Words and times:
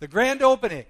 The 0.00 0.06
grand 0.06 0.42
opening. 0.42 0.84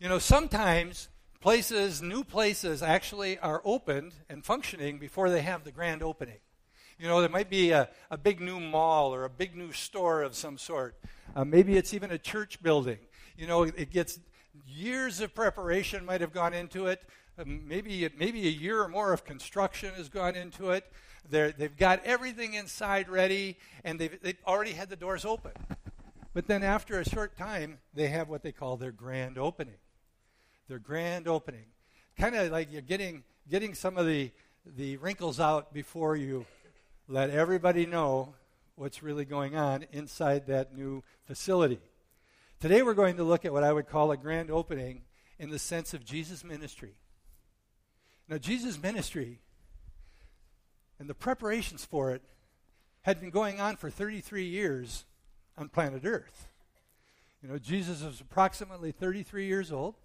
You 0.00 0.08
know, 0.08 0.18
sometimes 0.18 1.08
places, 1.42 2.00
new 2.00 2.24
places, 2.24 2.82
actually 2.82 3.38
are 3.38 3.60
opened 3.66 4.14
and 4.30 4.42
functioning 4.42 4.98
before 4.98 5.28
they 5.28 5.42
have 5.42 5.64
the 5.64 5.70
grand 5.70 6.02
opening. 6.02 6.38
You 6.98 7.06
know, 7.06 7.20
there 7.20 7.28
might 7.28 7.50
be 7.50 7.72
a, 7.72 7.90
a 8.10 8.16
big 8.16 8.40
new 8.40 8.60
mall 8.60 9.14
or 9.14 9.24
a 9.24 9.28
big 9.28 9.54
new 9.54 9.72
store 9.72 10.22
of 10.22 10.34
some 10.34 10.56
sort. 10.56 10.96
Uh, 11.36 11.44
maybe 11.44 11.76
it's 11.76 11.92
even 11.92 12.10
a 12.12 12.18
church 12.18 12.62
building. 12.62 12.98
You 13.36 13.46
know, 13.46 13.64
it 13.64 13.90
gets 13.90 14.18
years 14.66 15.20
of 15.20 15.34
preparation 15.34 16.06
might 16.06 16.22
have 16.22 16.32
gone 16.32 16.54
into 16.54 16.86
it. 16.86 17.02
Um, 17.38 17.68
maybe 17.68 18.08
maybe 18.16 18.46
a 18.46 18.50
year 18.50 18.80
or 18.80 18.88
more 18.88 19.12
of 19.12 19.26
construction 19.26 19.92
has 19.96 20.08
gone 20.08 20.34
into 20.34 20.70
it. 20.70 20.90
They're, 21.28 21.52
they've 21.52 21.76
got 21.76 22.02
everything 22.04 22.54
inside 22.54 23.10
ready, 23.10 23.58
and 23.84 23.98
they've, 23.98 24.18
they've 24.22 24.38
already 24.46 24.72
had 24.72 24.88
the 24.88 24.96
doors 24.96 25.26
open. 25.26 25.52
But 26.34 26.48
then 26.48 26.64
after 26.64 26.98
a 26.98 27.08
short 27.08 27.38
time, 27.38 27.78
they 27.94 28.08
have 28.08 28.28
what 28.28 28.42
they 28.42 28.50
call 28.50 28.76
their 28.76 28.90
grand 28.90 29.38
opening. 29.38 29.76
Their 30.68 30.80
grand 30.80 31.28
opening. 31.28 31.66
Kind 32.18 32.34
of 32.34 32.50
like 32.50 32.72
you're 32.72 32.82
getting, 32.82 33.22
getting 33.48 33.72
some 33.72 33.96
of 33.96 34.06
the, 34.06 34.32
the 34.66 34.96
wrinkles 34.96 35.38
out 35.38 35.72
before 35.72 36.16
you 36.16 36.44
let 37.06 37.30
everybody 37.30 37.86
know 37.86 38.34
what's 38.74 39.00
really 39.00 39.24
going 39.24 39.54
on 39.54 39.86
inside 39.92 40.48
that 40.48 40.76
new 40.76 41.04
facility. 41.24 41.78
Today 42.58 42.82
we're 42.82 42.94
going 42.94 43.16
to 43.18 43.24
look 43.24 43.44
at 43.44 43.52
what 43.52 43.62
I 43.62 43.72
would 43.72 43.88
call 43.88 44.10
a 44.10 44.16
grand 44.16 44.50
opening 44.50 45.02
in 45.38 45.50
the 45.50 45.58
sense 45.58 45.94
of 45.94 46.04
Jesus' 46.04 46.42
ministry. 46.42 46.96
Now, 48.28 48.38
Jesus' 48.38 48.82
ministry 48.82 49.38
and 50.98 51.08
the 51.08 51.14
preparations 51.14 51.84
for 51.84 52.10
it 52.10 52.22
had 53.02 53.20
been 53.20 53.30
going 53.30 53.60
on 53.60 53.76
for 53.76 53.88
33 53.88 54.46
years 54.46 55.04
on 55.56 55.68
planet 55.68 56.02
Earth. 56.04 56.48
You 57.42 57.48
know, 57.48 57.58
Jesus 57.58 58.02
was 58.02 58.20
approximately 58.20 58.90
33 58.92 59.46
years 59.46 59.70
old. 59.70 59.96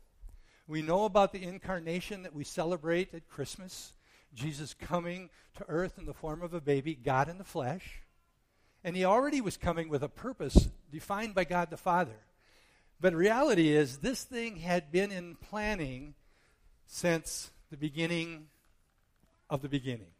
We 0.68 0.82
know 0.82 1.06
about 1.06 1.32
the 1.32 1.44
incarnation 1.44 2.24
that 2.24 2.36
we 2.36 2.44
celebrate 2.44 3.14
at 3.14 3.30
Christmas 3.30 3.94
Jesus 4.34 4.74
coming 4.74 5.30
to 5.58 5.66
earth 5.68 5.98
in 5.98 6.06
the 6.06 6.14
form 6.14 6.42
of 6.42 6.54
a 6.54 6.62
baby, 6.62 6.96
God 6.96 7.30
in 7.30 7.38
the 7.38 7.44
flesh. 7.44 8.02
And 8.84 8.96
he 8.96 9.04
already 9.04 9.42
was 9.42 9.58
coming 9.58 9.90
with 9.90 10.04
a 10.04 10.10
purpose 10.10 10.70
defined 10.92 11.36
by 11.36 11.44
God 11.44 11.70
the 11.70 11.78
Father. 11.78 12.20
But 13.02 13.14
reality 13.14 13.70
is, 13.70 13.98
this 13.98 14.24
thing 14.24 14.58
had 14.58 14.92
been 14.92 15.12
in 15.12 15.36
planning 15.36 16.16
since 16.86 17.52
the 17.72 17.78
beginning 17.78 18.48
of 19.50 19.62
the 19.62 19.70
beginning. 19.70 20.12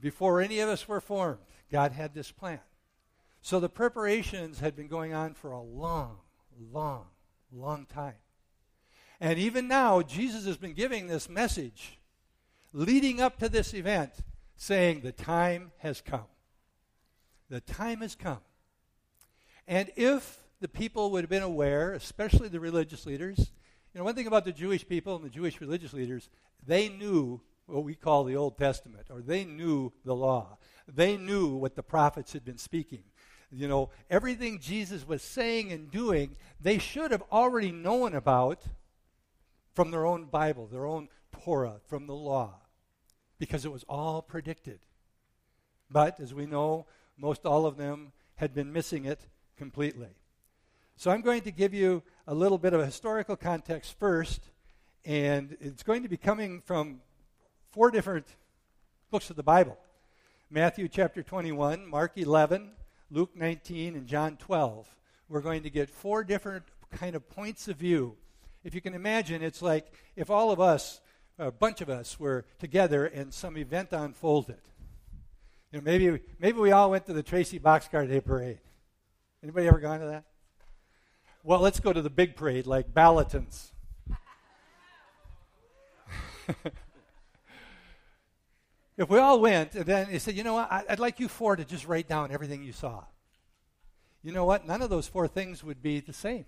Before 0.00 0.40
any 0.40 0.60
of 0.60 0.68
us 0.68 0.88
were 0.88 1.00
formed, 1.00 1.38
God 1.70 1.92
had 1.92 2.14
this 2.14 2.30
plan. 2.30 2.60
So 3.46 3.60
the 3.60 3.68
preparations 3.68 4.58
had 4.58 4.74
been 4.74 4.88
going 4.88 5.14
on 5.14 5.34
for 5.34 5.52
a 5.52 5.62
long, 5.62 6.16
long, 6.72 7.04
long 7.52 7.86
time. 7.86 8.16
And 9.20 9.38
even 9.38 9.68
now, 9.68 10.02
Jesus 10.02 10.46
has 10.46 10.56
been 10.56 10.72
giving 10.72 11.06
this 11.06 11.28
message 11.28 12.00
leading 12.72 13.20
up 13.20 13.38
to 13.38 13.48
this 13.48 13.72
event, 13.72 14.14
saying, 14.56 15.02
The 15.02 15.12
time 15.12 15.70
has 15.78 16.00
come. 16.00 16.26
The 17.48 17.60
time 17.60 18.00
has 18.00 18.16
come. 18.16 18.40
And 19.68 19.92
if 19.94 20.42
the 20.60 20.66
people 20.66 21.12
would 21.12 21.22
have 21.22 21.30
been 21.30 21.44
aware, 21.44 21.92
especially 21.92 22.48
the 22.48 22.58
religious 22.58 23.06
leaders, 23.06 23.38
you 23.38 24.00
know, 24.00 24.02
one 24.02 24.16
thing 24.16 24.26
about 24.26 24.44
the 24.44 24.50
Jewish 24.50 24.88
people 24.88 25.14
and 25.14 25.24
the 25.24 25.30
Jewish 25.30 25.60
religious 25.60 25.92
leaders, 25.92 26.30
they 26.66 26.88
knew 26.88 27.40
what 27.66 27.84
we 27.84 27.94
call 27.94 28.24
the 28.24 28.34
Old 28.34 28.58
Testament, 28.58 29.06
or 29.08 29.20
they 29.20 29.44
knew 29.44 29.92
the 30.04 30.16
law. 30.16 30.58
They 30.88 31.16
knew 31.16 31.54
what 31.54 31.76
the 31.76 31.84
prophets 31.84 32.32
had 32.32 32.44
been 32.44 32.58
speaking. 32.58 33.04
You 33.50 33.68
know, 33.68 33.90
everything 34.10 34.58
Jesus 34.60 35.06
was 35.06 35.22
saying 35.22 35.72
and 35.72 35.90
doing, 35.90 36.36
they 36.60 36.78
should 36.78 37.10
have 37.10 37.22
already 37.30 37.72
known 37.72 38.14
about 38.14 38.62
from 39.74 39.90
their 39.90 40.06
own 40.06 40.24
Bible, 40.24 40.66
their 40.66 40.86
own 40.86 41.08
Torah, 41.32 41.80
from 41.86 42.06
the 42.06 42.14
law 42.14 42.60
because 43.38 43.64
it 43.64 43.72
was 43.72 43.84
all 43.88 44.22
predicted. 44.22 44.80
But 45.90 46.18
as 46.20 46.34
we 46.34 46.46
know, 46.46 46.86
most 47.16 47.44
all 47.44 47.66
of 47.66 47.76
them 47.76 48.12
had 48.36 48.54
been 48.54 48.72
missing 48.72 49.04
it 49.04 49.20
completely. 49.56 50.16
So 50.96 51.10
I'm 51.10 51.20
going 51.20 51.42
to 51.42 51.50
give 51.50 51.74
you 51.74 52.02
a 52.26 52.34
little 52.34 52.58
bit 52.58 52.72
of 52.72 52.80
a 52.80 52.86
historical 52.86 53.36
context 53.36 53.98
first, 53.98 54.42
and 55.04 55.56
it's 55.60 55.82
going 55.82 56.02
to 56.02 56.08
be 56.08 56.16
coming 56.16 56.60
from 56.60 57.00
four 57.70 57.90
different 57.90 58.26
books 59.10 59.30
of 59.30 59.36
the 59.36 59.42
Bible 59.42 59.78
Matthew 60.48 60.88
chapter 60.88 61.22
21, 61.22 61.86
Mark 61.86 62.12
11, 62.16 62.70
Luke 63.10 63.36
19, 63.36 63.94
and 63.94 64.06
John 64.06 64.36
12. 64.36 64.88
We're 65.28 65.40
going 65.40 65.62
to 65.62 65.70
get 65.70 65.90
four 65.90 66.24
different 66.24 66.64
kind 66.90 67.16
of 67.16 67.28
points 67.28 67.68
of 67.68 67.76
view. 67.76 68.16
If 68.64 68.74
you 68.74 68.80
can 68.80 68.94
imagine, 68.94 69.42
it's 69.42 69.62
like 69.62 69.92
if 70.16 70.30
all 70.30 70.50
of 70.50 70.60
us 70.60 71.00
a 71.38 71.50
bunch 71.50 71.80
of 71.80 71.90
us 71.90 72.18
were 72.18 72.44
together 72.58 73.06
and 73.06 73.32
some 73.32 73.56
event 73.56 73.92
unfolded. 73.92 74.60
You 75.70 75.78
know, 75.78 75.84
maybe, 75.84 76.20
maybe 76.38 76.58
we 76.58 76.72
all 76.72 76.90
went 76.90 77.06
to 77.06 77.12
the 77.12 77.22
Tracy 77.22 77.58
Boxcar 77.60 78.08
Day 78.08 78.20
Parade. 78.20 78.60
Anybody 79.42 79.68
ever 79.68 79.78
gone 79.78 80.00
to 80.00 80.06
that? 80.06 80.24
Well, 81.44 81.60
let's 81.60 81.78
go 81.78 81.92
to 81.92 82.02
the 82.02 82.10
big 82.10 82.36
parade 82.36 82.66
like 82.66 82.92
Ballotons. 82.92 83.72
if 88.96 89.08
we 89.10 89.18
all 89.18 89.40
went, 89.40 89.74
and 89.74 89.86
then 89.86 90.06
he 90.06 90.18
said, 90.18 90.34
you 90.34 90.44
know 90.44 90.54
what, 90.54 90.70
I'd 90.70 90.98
like 90.98 91.20
you 91.20 91.28
four 91.28 91.56
to 91.56 91.64
just 91.64 91.86
write 91.86 92.08
down 92.08 92.32
everything 92.32 92.62
you 92.62 92.72
saw. 92.72 93.04
You 94.22 94.32
know 94.32 94.44
what? 94.44 94.66
None 94.66 94.82
of 94.82 94.90
those 94.90 95.06
four 95.06 95.28
things 95.28 95.62
would 95.62 95.82
be 95.82 96.00
the 96.00 96.12
same. 96.12 96.46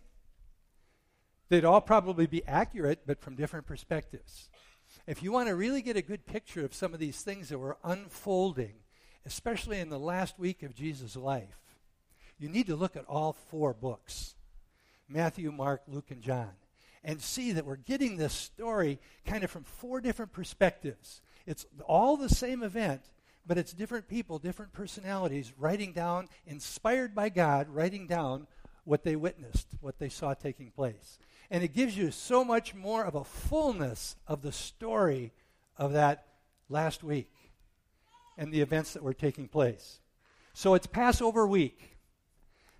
They'd 1.49 1.65
all 1.65 1.81
probably 1.81 2.27
be 2.27 2.45
accurate, 2.47 3.03
but 3.07 3.21
from 3.21 3.37
different 3.37 3.67
perspectives. 3.67 4.49
If 5.07 5.23
you 5.23 5.33
want 5.33 5.49
to 5.49 5.55
really 5.55 5.83
get 5.83 5.97
a 5.97 6.03
good 6.03 6.27
picture 6.27 6.65
of 6.65 6.75
some 6.75 6.93
of 6.93 7.01
these 7.01 7.23
things 7.23 7.49
that 7.49 7.59
were 7.59 7.79
unfolding, 7.85 8.75
especially 9.25 9.79
in 9.79 9.91
the 9.91 9.99
last 9.99 10.39
week 10.39 10.63
of 10.63 10.75
Jesus' 10.75 11.17
life, 11.17 11.61
you 12.39 12.49
need 12.49 12.67
to 12.67 12.77
look 12.77 12.97
at 12.97 13.05
all 13.07 13.35
four 13.51 13.75
books 13.75 14.35
Matthew, 15.09 15.51
Mark, 15.51 15.83
Luke, 15.87 16.11
and 16.11 16.23
John 16.23 16.51
and 17.03 17.21
see 17.21 17.53
that 17.53 17.65
we're 17.65 17.77
getting 17.77 18.17
this 18.17 18.35
story 18.35 18.99
kind 19.25 19.45
of 19.45 19.51
from 19.51 19.65
four 19.65 20.01
different 20.01 20.33
perspectives. 20.33 21.23
It's 21.49 21.65
all 21.87 22.19
the 22.19 22.29
same 22.29 22.63
event, 22.63 23.01
but 23.47 23.57
it's 23.57 23.73
different 23.73 24.07
people, 24.07 24.39
different 24.39 24.75
personalities 24.75 25.51
writing 25.57 25.95
down, 25.95 26.29
inspired 26.47 27.15
by 27.15 27.31
God, 27.31 27.71
writing 27.71 28.07
down 28.07 28.47
what 28.85 29.03
they 29.03 29.17
witnessed, 29.17 29.67
what 29.81 29.99
they 29.99 30.11
saw 30.11 30.35
taking 30.35 30.71
place. 30.71 31.19
And 31.51 31.65
it 31.65 31.73
gives 31.73 31.97
you 31.97 32.11
so 32.11 32.45
much 32.45 32.75
more 32.75 33.03
of 33.03 33.15
a 33.15 33.25
fullness 33.25 34.15
of 34.27 34.43
the 34.43 34.53
story 34.53 35.33
of 35.79 35.95
that 35.95 36.27
last 36.69 37.03
week 37.03 37.33
and 38.37 38.53
the 38.53 38.61
events 38.61 38.93
that 38.93 39.03
were 39.03 39.15
taking 39.15 39.49
place. 39.49 40.01
So 40.53 40.75
it's 40.75 40.87
Passover 40.87 41.47
week. 41.47 41.97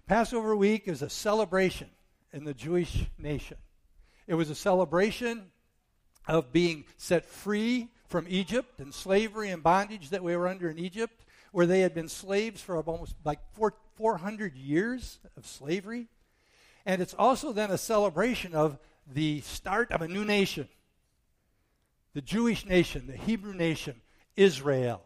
Passover 0.07 0.55
week 0.55 0.89
is 0.89 1.01
a 1.01 1.09
celebration 1.09 1.89
in 2.35 2.45
the 2.45 2.53
Jewish 2.53 3.07
nation. 3.17 3.57
It 4.27 4.35
was 4.35 4.51
a 4.51 4.55
celebration 4.55 5.47
of 6.27 6.53
being 6.53 6.85
set 6.99 7.25
free 7.25 7.89
from 8.09 8.27
Egypt 8.29 8.81
and 8.81 8.93
slavery 8.93 9.51
and 9.51 9.63
bondage 9.63 10.11
that 10.11 10.25
we 10.25 10.35
were 10.37 10.49
under 10.49 10.69
in 10.71 10.79
Egypt, 10.79 11.25
where 11.53 11.67
they 11.67 11.81
had 11.81 11.95
been 11.95 12.09
slaves 12.09 12.61
for 12.61 12.77
almost 12.77 13.15
like 13.25 13.39
four, 13.53 13.75
400 13.97 14.57
years 14.57 15.19
of 15.37 15.47
slavery. 15.47 16.09
And 16.87 17.03
it's 17.03 17.15
also 17.15 17.53
then 17.53 17.71
a 17.71 17.79
celebration 17.79 18.55
of 18.55 18.79
the 19.07 19.41
start 19.43 19.93
of 19.93 20.03
a 20.03 20.09
new 20.09 20.25
nation 20.25 20.69
the 22.15 22.23
Jewish 22.23 22.67
nation, 22.67 23.07
the 23.07 23.17
Hebrew 23.17 23.55
nation, 23.55 24.01
Israel. 24.35 25.03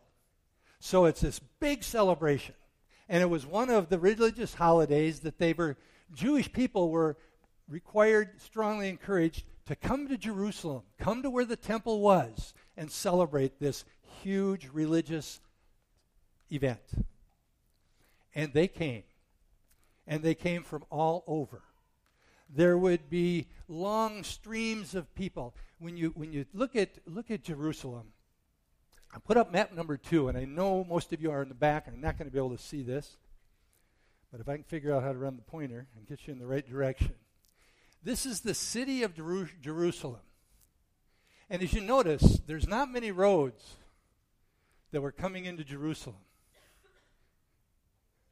So 0.79 1.05
it's 1.05 1.21
this 1.21 1.41
big 1.61 1.85
celebration. 1.85 2.55
And 3.07 3.21
it 3.23 3.27
was 3.27 3.45
one 3.45 3.69
of 3.69 3.91
the 3.91 3.99
religious 3.99 4.55
holidays 4.55 5.21
that 5.21 5.37
they 5.37 5.53
were, 5.53 5.77
Jewish 6.15 6.51
people 6.51 6.91
were 6.91 7.19
required, 7.69 8.41
strongly 8.41 8.89
encouraged 8.89 9.45
to 9.67 9.77
come 9.77 10.09
to 10.09 10.17
Jerusalem, 10.17 10.83
come 10.99 11.23
to 11.23 11.31
where 11.31 11.45
the 11.45 11.57
temple 11.57 12.01
was, 12.01 12.55
and 12.77 12.91
celebrate 12.91 13.59
this 13.61 13.85
huge 14.23 14.69
religious 14.73 15.41
event. 16.51 16.81
And 18.35 18.53
they 18.53 18.69
came. 18.69 19.05
And 20.07 20.23
they 20.23 20.35
came 20.35 20.63
from 20.63 20.85
all 20.91 21.23
over 21.27 21.63
there 22.55 22.77
would 22.77 23.09
be 23.09 23.47
long 23.69 24.23
streams 24.23 24.95
of 24.95 25.13
people. 25.15 25.55
When 25.79 25.97
you, 25.97 26.11
when 26.15 26.33
you 26.33 26.45
look, 26.53 26.77
at, 26.77 26.91
look 27.07 27.31
at 27.31 27.43
Jerusalem, 27.43 28.13
I 29.15 29.19
put 29.19 29.37
up 29.37 29.53
map 29.53 29.73
number 29.73 29.97
two, 29.97 30.29
and 30.29 30.39
I 30.39 30.45
know 30.45 30.85
most 30.85 31.13
of 31.13 31.21
you 31.21 31.31
are 31.31 31.43
in 31.43 31.49
the 31.49 31.55
back, 31.55 31.87
and 31.87 31.97
I'm 31.97 32.03
not 32.03 32.19
going 32.19 32.29
to 32.29 32.33
be 32.33 32.39
able 32.39 32.57
to 32.57 32.63
see 32.63 32.83
this. 32.83 33.17
But 34.31 34.41
if 34.41 34.49
I 34.49 34.55
can 34.55 34.65
figure 34.65 34.95
out 34.95 35.03
how 35.03 35.13
to 35.13 35.19
run 35.19 35.37
the 35.37 35.43
pointer 35.43 35.87
and 35.97 36.07
get 36.07 36.27
you 36.27 36.33
in 36.33 36.39
the 36.39 36.47
right 36.47 36.67
direction. 36.67 37.15
This 38.03 38.27
is 38.27 38.41
the 38.41 38.55
city 38.55 39.03
of 39.03 39.15
Jeru- 39.15 39.49
Jerusalem. 39.61 40.21
And 41.49 41.63
as 41.63 41.73
you 41.73 41.81
notice, 41.81 42.41
there's 42.47 42.67
not 42.67 42.91
many 42.91 43.11
roads 43.11 43.77
that 44.91 45.01
were 45.01 45.13
coming 45.13 45.45
into 45.45 45.65
Jerusalem. 45.65 46.17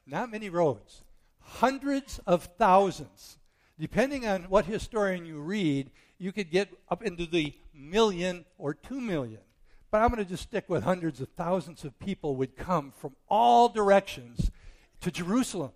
Not 0.05 0.31
many 0.31 0.49
roads. 0.49 1.03
Hundreds 1.39 2.19
of 2.25 2.43
thousands 2.57 3.37
Depending 3.81 4.27
on 4.27 4.43
what 4.43 4.65
historian 4.65 5.25
you 5.25 5.41
read, 5.41 5.89
you 6.19 6.31
could 6.31 6.51
get 6.51 6.69
up 6.87 7.01
into 7.01 7.25
the 7.25 7.51
million 7.73 8.45
or 8.59 8.75
two 8.75 9.01
million. 9.01 9.39
But 9.89 10.03
I'm 10.03 10.09
going 10.09 10.23
to 10.23 10.29
just 10.29 10.43
stick 10.43 10.65
with 10.67 10.83
hundreds 10.83 11.19
of 11.19 11.29
thousands 11.29 11.83
of 11.83 11.97
people 11.97 12.35
would 12.35 12.55
come 12.55 12.93
from 12.95 13.15
all 13.27 13.69
directions 13.69 14.51
to 14.99 15.09
Jerusalem. 15.09 15.71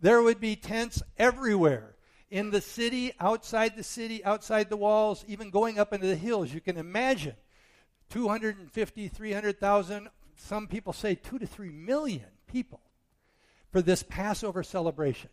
There 0.00 0.20
would 0.20 0.40
be 0.40 0.56
tents 0.56 1.00
everywhere 1.16 1.94
in 2.30 2.50
the 2.50 2.60
city, 2.60 3.12
outside 3.20 3.76
the 3.76 3.82
city, 3.82 4.24
outside 4.24 4.68
the 4.68 4.76
walls, 4.76 5.24
even 5.28 5.50
going 5.50 5.78
up 5.78 5.92
into 5.92 6.06
the 6.06 6.16
hills. 6.16 6.52
You 6.52 6.60
can 6.60 6.76
imagine 6.76 7.34
250, 8.10 9.08
300,000, 9.08 10.08
some 10.36 10.66
people 10.66 10.92
say 10.92 11.14
2 11.14 11.38
to 11.38 11.46
3 11.46 11.70
million 11.70 12.26
people 12.46 12.80
for 13.70 13.82
this 13.82 14.02
Passover 14.02 14.62
celebration. 14.62 15.30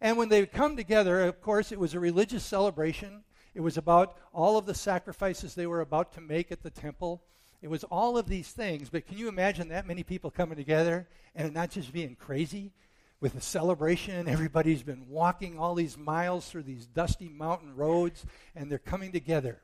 And 0.00 0.16
when 0.16 0.28
they 0.28 0.46
come 0.46 0.76
together, 0.76 1.22
of 1.22 1.42
course, 1.42 1.72
it 1.72 1.78
was 1.78 1.94
a 1.94 2.00
religious 2.00 2.44
celebration. 2.44 3.22
It 3.54 3.60
was 3.60 3.76
about 3.76 4.16
all 4.32 4.56
of 4.56 4.66
the 4.66 4.74
sacrifices 4.74 5.54
they 5.54 5.66
were 5.66 5.82
about 5.82 6.12
to 6.14 6.20
make 6.20 6.50
at 6.50 6.62
the 6.62 6.70
temple. 6.70 7.22
It 7.60 7.68
was 7.68 7.84
all 7.84 8.16
of 8.16 8.26
these 8.26 8.50
things. 8.50 8.88
But 8.88 9.06
can 9.06 9.18
you 9.18 9.28
imagine 9.28 9.68
that 9.68 9.86
many 9.86 10.02
people 10.02 10.30
coming 10.30 10.56
together 10.56 11.06
and 11.34 11.52
not 11.52 11.70
just 11.70 11.92
being 11.92 12.16
crazy 12.16 12.72
with 13.20 13.34
a 13.34 13.40
celebration? 13.40 14.28
Everybody's 14.28 14.82
been 14.82 15.08
walking 15.08 15.58
all 15.58 15.74
these 15.74 15.98
miles 15.98 16.48
through 16.48 16.64
these 16.64 16.86
dusty 16.86 17.28
mountain 17.28 17.76
roads 17.76 18.24
and 18.54 18.70
they're 18.70 18.78
coming 18.78 19.12
together. 19.12 19.60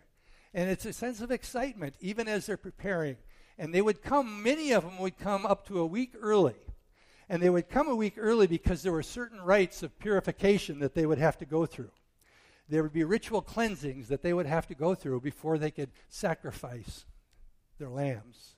And 0.54 0.70
it's 0.70 0.86
a 0.86 0.92
sense 0.92 1.20
of 1.20 1.30
excitement 1.30 1.96
even 2.00 2.28
as 2.28 2.46
they're 2.46 2.56
preparing. 2.56 3.16
And 3.58 3.74
they 3.74 3.82
would 3.82 4.02
come, 4.02 4.42
many 4.42 4.72
of 4.72 4.84
them 4.84 4.98
would 4.98 5.18
come 5.18 5.46
up 5.46 5.66
to 5.68 5.80
a 5.80 5.86
week 5.86 6.14
early 6.20 6.54
and 7.28 7.42
they 7.42 7.50
would 7.50 7.68
come 7.68 7.88
a 7.88 7.96
week 7.96 8.14
early 8.16 8.46
because 8.46 8.82
there 8.82 8.92
were 8.92 9.02
certain 9.02 9.40
rites 9.40 9.82
of 9.82 9.98
purification 9.98 10.78
that 10.78 10.94
they 10.94 11.06
would 11.06 11.18
have 11.18 11.36
to 11.38 11.46
go 11.46 11.66
through. 11.66 11.90
There 12.68 12.82
would 12.82 12.92
be 12.92 13.04
ritual 13.04 13.42
cleansings 13.42 14.08
that 14.08 14.22
they 14.22 14.32
would 14.32 14.46
have 14.46 14.66
to 14.68 14.74
go 14.74 14.94
through 14.94 15.20
before 15.20 15.58
they 15.58 15.70
could 15.70 15.90
sacrifice 16.08 17.04
their 17.78 17.88
lambs. 17.88 18.56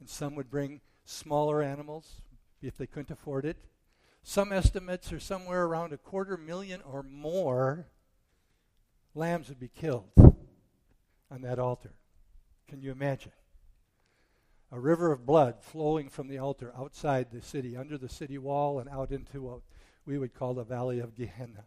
And 0.00 0.08
some 0.08 0.34
would 0.36 0.50
bring 0.50 0.80
smaller 1.04 1.62
animals 1.62 2.22
if 2.62 2.76
they 2.76 2.86
couldn't 2.86 3.10
afford 3.10 3.44
it. 3.44 3.56
Some 4.22 4.52
estimates 4.52 5.12
are 5.12 5.20
somewhere 5.20 5.64
around 5.64 5.92
a 5.92 5.98
quarter 5.98 6.36
million 6.36 6.82
or 6.82 7.02
more 7.02 7.86
lambs 9.14 9.48
would 9.48 9.60
be 9.60 9.68
killed 9.68 10.10
on 11.30 11.42
that 11.42 11.58
altar. 11.58 11.92
Can 12.68 12.82
you 12.82 12.92
imagine? 12.92 13.32
a 14.70 14.78
river 14.78 15.12
of 15.12 15.26
blood 15.26 15.56
flowing 15.60 16.08
from 16.08 16.28
the 16.28 16.38
altar 16.38 16.72
outside 16.76 17.30
the 17.30 17.42
city, 17.42 17.76
under 17.76 17.96
the 17.96 18.08
city 18.08 18.38
wall, 18.38 18.78
and 18.78 18.88
out 18.88 19.10
into 19.10 19.42
what 19.42 19.60
we 20.04 20.18
would 20.18 20.34
call 20.34 20.54
the 20.54 20.64
valley 20.64 20.98
of 20.98 21.16
Gehenna. 21.16 21.64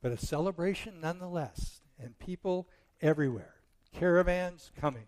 But 0.00 0.12
a 0.12 0.16
celebration 0.16 1.00
nonetheless, 1.00 1.80
and 1.98 2.18
people 2.18 2.68
everywhere, 3.00 3.54
caravans 3.94 4.72
coming. 4.80 5.06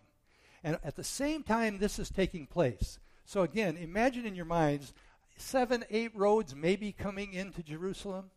And 0.63 0.79
at 0.85 0.97
the 0.97 1.05
same 1.05 1.43
time, 1.43 1.79
this 1.79 1.99
is 1.99 2.11
taking 2.11 2.47
place. 2.47 2.99
So 3.25 3.43
again, 3.43 3.77
imagine 3.77 4.25
in 4.25 4.37
your 4.37 4.45
minds 4.45 4.95
seven, 5.37 5.85
eight 5.91 6.15
roads 6.15 6.55
maybe 6.55 6.93
coming 6.93 7.33
into 7.33 7.63
Jerusalem, 7.63 8.31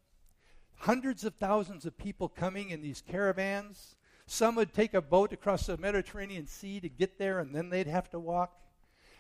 hundreds 0.77 1.23
of 1.23 1.35
thousands 1.35 1.85
of 1.85 1.97
people 1.97 2.29
coming 2.29 2.69
in 2.69 2.81
these 2.81 3.01
caravans 3.01 3.95
some 4.29 4.55
would 4.55 4.73
take 4.73 4.94
a 4.94 5.01
boat 5.01 5.31
across 5.31 5.65
the 5.65 5.77
Mediterranean 5.77 6.47
Sea 6.47 6.81
to 6.81 6.89
get 6.89 7.17
there, 7.17 7.39
and 7.39 7.55
then 7.55 7.69
they'd 7.69 7.88
have 7.88 8.09
to 8.09 8.19
walk. 8.19 8.53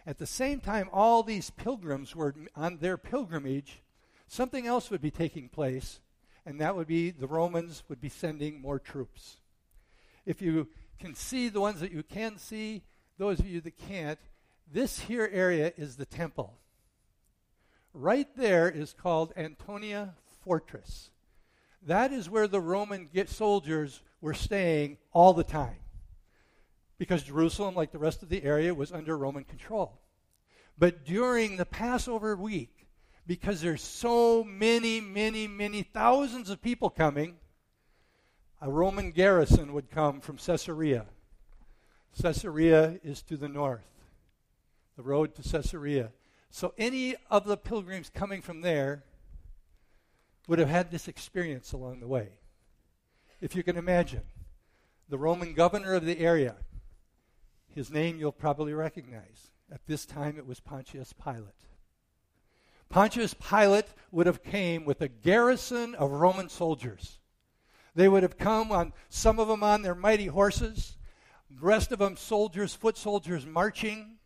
At 0.05 0.17
the 0.17 0.27
same 0.27 0.59
time, 0.59 0.89
all 0.91 1.23
these 1.23 1.49
pilgrims 1.49 2.13
were 2.13 2.35
on 2.55 2.77
their 2.77 2.97
pilgrimage. 2.97 3.81
Something 4.27 4.67
else 4.67 4.91
would 4.91 5.01
be 5.01 5.09
taking 5.09 5.47
place, 5.47 6.01
and 6.45 6.59
that 6.59 6.75
would 6.75 6.87
be 6.87 7.11
the 7.11 7.27
Romans 7.27 7.83
would 7.87 8.01
be 8.01 8.09
sending 8.09 8.61
more 8.61 8.79
troops. 8.79 9.37
If 10.25 10.41
you 10.41 10.67
can 10.99 11.15
see 11.15 11.47
the 11.47 11.61
ones 11.61 11.79
that 11.79 11.93
you 11.93 12.03
can 12.03 12.37
see, 12.37 12.83
those 13.17 13.39
of 13.39 13.47
you 13.47 13.61
that 13.61 13.77
can't, 13.77 14.19
this 14.69 14.99
here 14.99 15.29
area 15.31 15.71
is 15.77 15.95
the 15.95 16.05
temple. 16.05 16.57
Right 17.99 18.27
there 18.35 18.69
is 18.69 18.93
called 18.93 19.33
Antonia 19.35 20.13
Fortress. 20.43 21.09
That 21.81 22.13
is 22.13 22.29
where 22.29 22.47
the 22.47 22.61
Roman 22.61 23.09
soldiers 23.25 24.03
were 24.21 24.35
staying 24.35 24.99
all 25.13 25.33
the 25.33 25.43
time 25.43 25.77
because 26.99 27.23
Jerusalem, 27.23 27.73
like 27.73 27.91
the 27.91 27.97
rest 27.97 28.21
of 28.21 28.29
the 28.29 28.43
area, 28.43 28.71
was 28.75 28.91
under 28.91 29.17
Roman 29.17 29.45
control. 29.45 29.99
But 30.77 31.05
during 31.05 31.57
the 31.57 31.65
Passover 31.65 32.35
week, 32.35 32.85
because 33.25 33.61
there's 33.61 33.81
so 33.81 34.43
many, 34.43 35.01
many, 35.01 35.47
many 35.47 35.81
thousands 35.81 36.51
of 36.51 36.61
people 36.61 36.91
coming, 36.91 37.37
a 38.61 38.69
Roman 38.69 39.09
garrison 39.09 39.73
would 39.73 39.89
come 39.89 40.21
from 40.21 40.37
Caesarea. 40.37 41.07
Caesarea 42.21 42.99
is 43.03 43.23
to 43.23 43.37
the 43.37 43.49
north, 43.49 43.89
the 44.95 45.01
road 45.01 45.33
to 45.33 45.41
Caesarea. 45.41 46.11
So 46.49 46.73
any 46.77 47.15
of 47.29 47.45
the 47.45 47.57
pilgrims 47.57 48.09
coming 48.13 48.41
from 48.41 48.61
there 48.61 49.03
would 50.47 50.59
have 50.59 50.69
had 50.69 50.91
this 50.91 51.07
experience 51.07 51.73
along 51.73 51.99
the 51.99 52.07
way 52.07 52.29
if 53.39 53.55
you 53.55 53.63
can 53.63 53.77
imagine, 53.77 54.23
the 55.09 55.17
Roman 55.17 55.53
governor 55.53 55.93
of 55.93 56.05
the 56.05 56.19
area, 56.19 56.55
his 57.73 57.91
name 57.91 58.19
you'll 58.19 58.31
probably 58.31 58.73
recognize. 58.73 59.51
At 59.71 59.85
this 59.85 60.05
time, 60.05 60.37
it 60.37 60.47
was 60.47 60.59
Pontius 60.59 61.13
Pilate. 61.13 61.65
Pontius 62.89 63.33
Pilate 63.33 63.87
would 64.11 64.25
have 64.25 64.43
came 64.43 64.85
with 64.85 65.01
a 65.01 65.07
garrison 65.07 65.93
of 65.95 66.11
Roman 66.11 66.49
soldiers. 66.49 67.19
They 67.95 68.07
would 68.07 68.23
have 68.23 68.37
come 68.37 68.71
on, 68.71 68.93
some 69.09 69.39
of 69.39 69.47
them 69.47 69.63
on 69.63 69.81
their 69.81 69.95
mighty 69.95 70.27
horses, 70.27 70.97
the 71.49 71.65
rest 71.65 71.91
of 71.91 71.99
them 71.99 72.15
soldiers, 72.15 72.73
foot 72.73 72.97
soldiers 72.97 73.45
marching. 73.45 74.16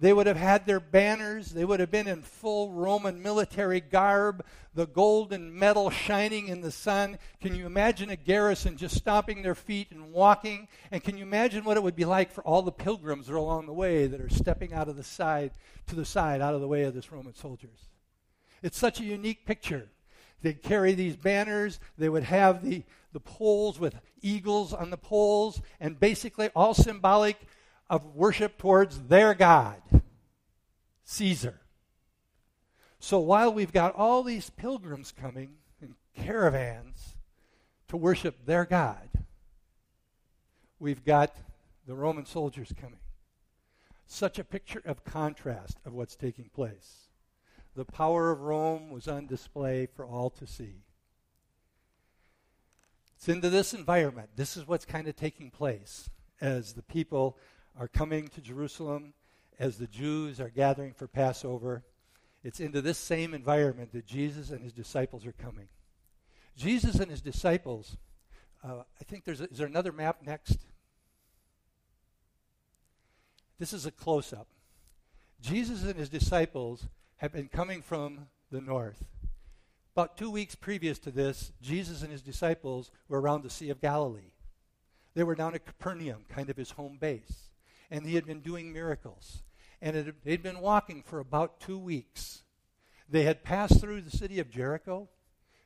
They 0.00 0.12
would 0.12 0.28
have 0.28 0.36
had 0.36 0.64
their 0.64 0.78
banners. 0.78 1.50
They 1.50 1.64
would 1.64 1.80
have 1.80 1.90
been 1.90 2.06
in 2.06 2.22
full 2.22 2.70
Roman 2.70 3.20
military 3.20 3.80
garb, 3.80 4.44
the 4.72 4.86
golden 4.86 5.58
metal 5.58 5.90
shining 5.90 6.46
in 6.46 6.60
the 6.60 6.70
sun. 6.70 7.18
Can 7.40 7.56
you 7.56 7.66
imagine 7.66 8.08
a 8.08 8.16
garrison 8.16 8.76
just 8.76 8.96
stomping 8.96 9.42
their 9.42 9.56
feet 9.56 9.90
and 9.90 10.12
walking? 10.12 10.68
And 10.92 11.02
can 11.02 11.16
you 11.16 11.24
imagine 11.24 11.64
what 11.64 11.76
it 11.76 11.82
would 11.82 11.96
be 11.96 12.04
like 12.04 12.30
for 12.30 12.44
all 12.44 12.62
the 12.62 12.70
pilgrims 12.70 13.26
that 13.26 13.32
are 13.32 13.36
along 13.36 13.66
the 13.66 13.72
way 13.72 14.06
that 14.06 14.20
are 14.20 14.28
stepping 14.28 14.72
out 14.72 14.88
of 14.88 14.96
the 14.96 15.02
side 15.02 15.50
to 15.88 15.96
the 15.96 16.04
side, 16.04 16.40
out 16.40 16.54
of 16.54 16.60
the 16.60 16.68
way 16.68 16.84
of 16.84 16.94
this 16.94 17.10
Roman 17.10 17.34
soldiers? 17.34 17.88
It's 18.62 18.78
such 18.78 19.00
a 19.00 19.04
unique 19.04 19.46
picture. 19.46 19.88
They'd 20.42 20.62
carry 20.62 20.94
these 20.94 21.16
banners. 21.16 21.80
They 21.96 22.08
would 22.08 22.22
have 22.22 22.64
the, 22.64 22.84
the 23.12 23.20
poles 23.20 23.80
with 23.80 23.96
eagles 24.22 24.72
on 24.72 24.90
the 24.90 24.96
poles, 24.96 25.60
and 25.80 25.98
basically 25.98 26.50
all 26.54 26.74
symbolic 26.74 27.36
of 27.90 28.14
worship 28.14 28.58
towards 28.58 29.02
their 29.04 29.34
God, 29.34 29.82
Caesar. 31.04 31.60
So 33.00 33.18
while 33.18 33.52
we've 33.52 33.72
got 33.72 33.94
all 33.94 34.22
these 34.22 34.50
pilgrims 34.50 35.12
coming 35.12 35.54
in 35.80 35.94
caravans 36.16 37.14
to 37.88 37.96
worship 37.96 38.44
their 38.44 38.64
God, 38.64 39.08
we've 40.78 41.04
got 41.04 41.34
the 41.86 41.94
Roman 41.94 42.26
soldiers 42.26 42.72
coming. 42.78 42.98
Such 44.06 44.38
a 44.38 44.44
picture 44.44 44.82
of 44.84 45.04
contrast 45.04 45.78
of 45.84 45.92
what's 45.92 46.16
taking 46.16 46.50
place. 46.54 47.08
The 47.74 47.84
power 47.84 48.30
of 48.30 48.40
Rome 48.40 48.90
was 48.90 49.06
on 49.06 49.26
display 49.26 49.86
for 49.86 50.04
all 50.04 50.30
to 50.30 50.46
see. 50.46 50.82
It's 53.16 53.28
into 53.28 53.50
this 53.50 53.74
environment. 53.74 54.30
This 54.36 54.56
is 54.56 54.66
what's 54.66 54.84
kind 54.84 55.08
of 55.08 55.16
taking 55.16 55.50
place 55.50 56.08
as 56.40 56.72
the 56.72 56.82
people 56.82 57.36
are 57.78 57.88
coming 57.88 58.28
to 58.28 58.40
Jerusalem, 58.40 59.14
as 59.58 59.78
the 59.78 59.86
Jews 59.86 60.40
are 60.40 60.50
gathering 60.50 60.92
for 60.92 61.06
Passover, 61.06 61.84
it's 62.42 62.60
into 62.60 62.80
this 62.80 62.98
same 62.98 63.34
environment 63.34 63.92
that 63.92 64.06
Jesus 64.06 64.50
and 64.50 64.62
his 64.62 64.72
disciples 64.72 65.26
are 65.26 65.32
coming. 65.32 65.68
Jesus 66.56 66.96
and 66.96 67.10
his 67.10 67.20
disciples, 67.20 67.96
uh, 68.64 68.82
I 69.00 69.04
think 69.04 69.24
there's 69.24 69.40
a, 69.40 69.44
is 69.44 69.58
there 69.58 69.66
another 69.66 69.92
map 69.92 70.18
next? 70.24 70.58
This 73.58 73.72
is 73.72 73.86
a 73.86 73.90
close 73.90 74.32
up. 74.32 74.48
Jesus 75.40 75.84
and 75.84 75.96
his 75.96 76.08
disciples 76.08 76.86
have 77.18 77.32
been 77.32 77.48
coming 77.48 77.82
from 77.82 78.26
the 78.50 78.60
north. 78.60 79.04
About 79.94 80.16
two 80.16 80.30
weeks 80.30 80.54
previous 80.54 80.98
to 81.00 81.10
this, 81.10 81.52
Jesus 81.60 82.02
and 82.02 82.12
his 82.12 82.22
disciples 82.22 82.90
were 83.08 83.20
around 83.20 83.42
the 83.42 83.50
Sea 83.50 83.70
of 83.70 83.80
Galilee. 83.80 84.32
They 85.14 85.24
were 85.24 85.34
down 85.34 85.54
at 85.54 85.66
Capernaum, 85.66 86.24
kind 86.28 86.50
of 86.50 86.56
his 86.56 86.72
home 86.72 86.98
base 87.00 87.47
and 87.90 88.06
he 88.06 88.14
had 88.14 88.26
been 88.26 88.40
doing 88.40 88.72
miracles. 88.72 89.42
And 89.80 89.96
it, 89.96 90.24
they'd 90.24 90.42
been 90.42 90.60
walking 90.60 91.02
for 91.02 91.20
about 91.20 91.60
two 91.60 91.78
weeks. 91.78 92.42
They 93.08 93.22
had 93.22 93.42
passed 93.42 93.80
through 93.80 94.02
the 94.02 94.10
city 94.10 94.38
of 94.38 94.50
Jericho. 94.50 95.08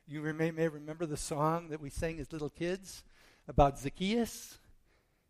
You 0.07 0.21
may, 0.21 0.51
may 0.51 0.67
remember 0.67 1.05
the 1.05 1.17
song 1.17 1.69
that 1.69 1.81
we 1.81 1.89
sang 1.89 2.19
as 2.19 2.31
little 2.31 2.49
kids 2.49 3.03
about 3.47 3.79
Zacchaeus. 3.79 4.57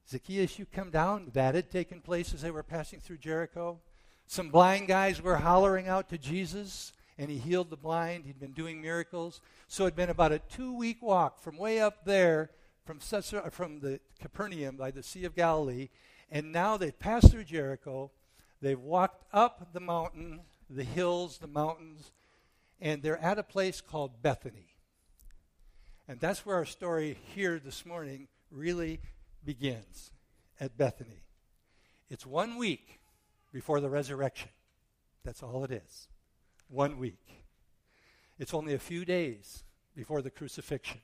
Zacchaeus, 0.10 0.60
you 0.60 0.66
come 0.66 0.90
down. 0.90 1.32
That 1.34 1.56
had 1.56 1.72
taken 1.72 2.02
place 2.02 2.34
as 2.34 2.42
they 2.42 2.52
were 2.52 2.64
passing 2.64 3.00
through 3.00 3.18
Jericho. 3.18 3.80
Some 4.28 4.50
blind 4.50 4.88
guys 4.88 5.22
were 5.22 5.38
hollering 5.38 5.88
out 5.88 6.10
to 6.10 6.18
Jesus, 6.18 6.94
and 7.18 7.30
he 7.30 7.38
healed 7.38 7.70
the 7.70 7.78
blind. 7.78 8.26
He'd 8.26 8.40
been 8.40 8.52
doing 8.52 8.82
miracles. 8.82 9.42
So 9.68 9.84
it'd 9.84 9.96
been 9.96 10.10
about 10.10 10.32
a 10.32 10.40
two 10.40 10.76
week 10.76 11.02
walk 11.02 11.40
from 11.40 11.58
way 11.58 11.80
up 11.80 12.06
there 12.06 12.52
from, 12.86 13.00
from 13.00 13.80
the 13.80 14.00
Capernaum 14.20 14.76
by 14.76 14.92
the 14.92 15.04
Sea 15.04 15.26
of 15.26 15.36
Galilee. 15.36 15.90
And 16.34 16.52
now 16.52 16.78
they've 16.78 16.98
passed 16.98 17.32
through 17.32 17.44
Jericho. 17.44 18.10
They've 18.60 18.80
walked 18.80 19.24
up 19.32 19.72
the 19.72 19.80
mountain, 19.80 20.42
the 20.68 20.84
hills, 20.84 21.38
the 21.38 21.48
mountains, 21.48 22.12
and 22.82 23.04
they're 23.04 23.22
at 23.22 23.38
a 23.38 23.44
place 23.44 23.82
called 23.82 24.24
Bethany. 24.24 24.74
And 26.08 26.20
that's 26.20 26.44
where 26.44 26.56
our 26.56 26.66
story 26.66 27.20
here 27.36 27.62
this 27.64 27.86
morning 27.86 28.28
really 28.50 29.00
begins 29.46 30.10
at 30.60 30.76
Bethany. 30.76 31.22
It's 32.10 32.26
one 32.26 32.58
week 32.58 33.00
before 33.54 33.80
the 33.80 33.90
resurrection. 33.90 34.50
That's 35.24 35.44
all 35.44 35.64
it 35.64 35.72
is. 35.72 36.08
One 36.68 36.98
week. 36.98 37.46
It's 38.40 38.56
only 38.56 38.74
a 38.74 38.80
few 38.80 39.06
days 39.06 39.64
before 39.96 40.24
the 40.24 40.32
crucifixion. 40.32 41.02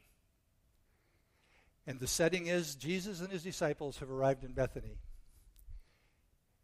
And 1.86 2.00
the 2.00 2.07
setting 2.07 2.48
is 2.48 2.74
Jesus 2.74 3.21
and 3.21 3.29
his 3.31 3.43
disciples 3.43 4.00
have 4.00 4.09
arrived 4.09 4.43
in 4.43 4.53
Bethany. 4.53 4.98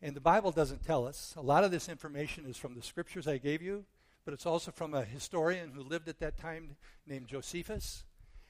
And 0.06 0.16
the 0.16 0.22
Bible 0.22 0.52
doesn't 0.52 0.86
tell 0.86 1.08
us. 1.08 1.34
A 1.36 1.42
lot 1.42 1.64
of 1.64 1.72
this 1.72 1.90
information 1.90 2.46
is 2.46 2.58
from 2.58 2.76
the 2.76 2.84
scriptures 2.84 3.28
I 3.28 3.40
gave 3.40 3.64
you, 3.64 3.86
but 4.24 4.36
it's 4.36 4.46
also 4.46 4.70
from 4.70 4.94
a 4.94 5.04
historian 5.04 5.72
who 5.74 5.82
lived 5.82 6.08
at 6.08 6.20
that 6.20 6.38
time 6.38 6.76
named 7.08 7.26
Josephus, 7.26 8.04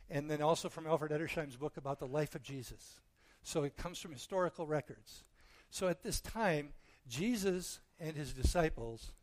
and 0.10 0.30
then 0.30 0.42
also 0.42 0.68
from 0.68 0.86
Alfred 0.86 1.14
Edersheim's 1.14 1.56
book 1.56 1.78
about 1.78 2.00
the 2.00 2.08
life 2.08 2.36
of 2.36 2.44
Jesus. 2.44 3.00
So 3.42 3.64
it 3.64 3.78
comes 3.78 4.00
from 4.00 4.12
historical 4.12 4.68
records. 4.68 5.24
So 5.70 5.88
at 5.88 6.04
this 6.04 6.20
time, 6.20 6.74
Jesus 7.08 7.80
and 8.02 8.18
his 8.18 8.34
disciples 8.34 9.14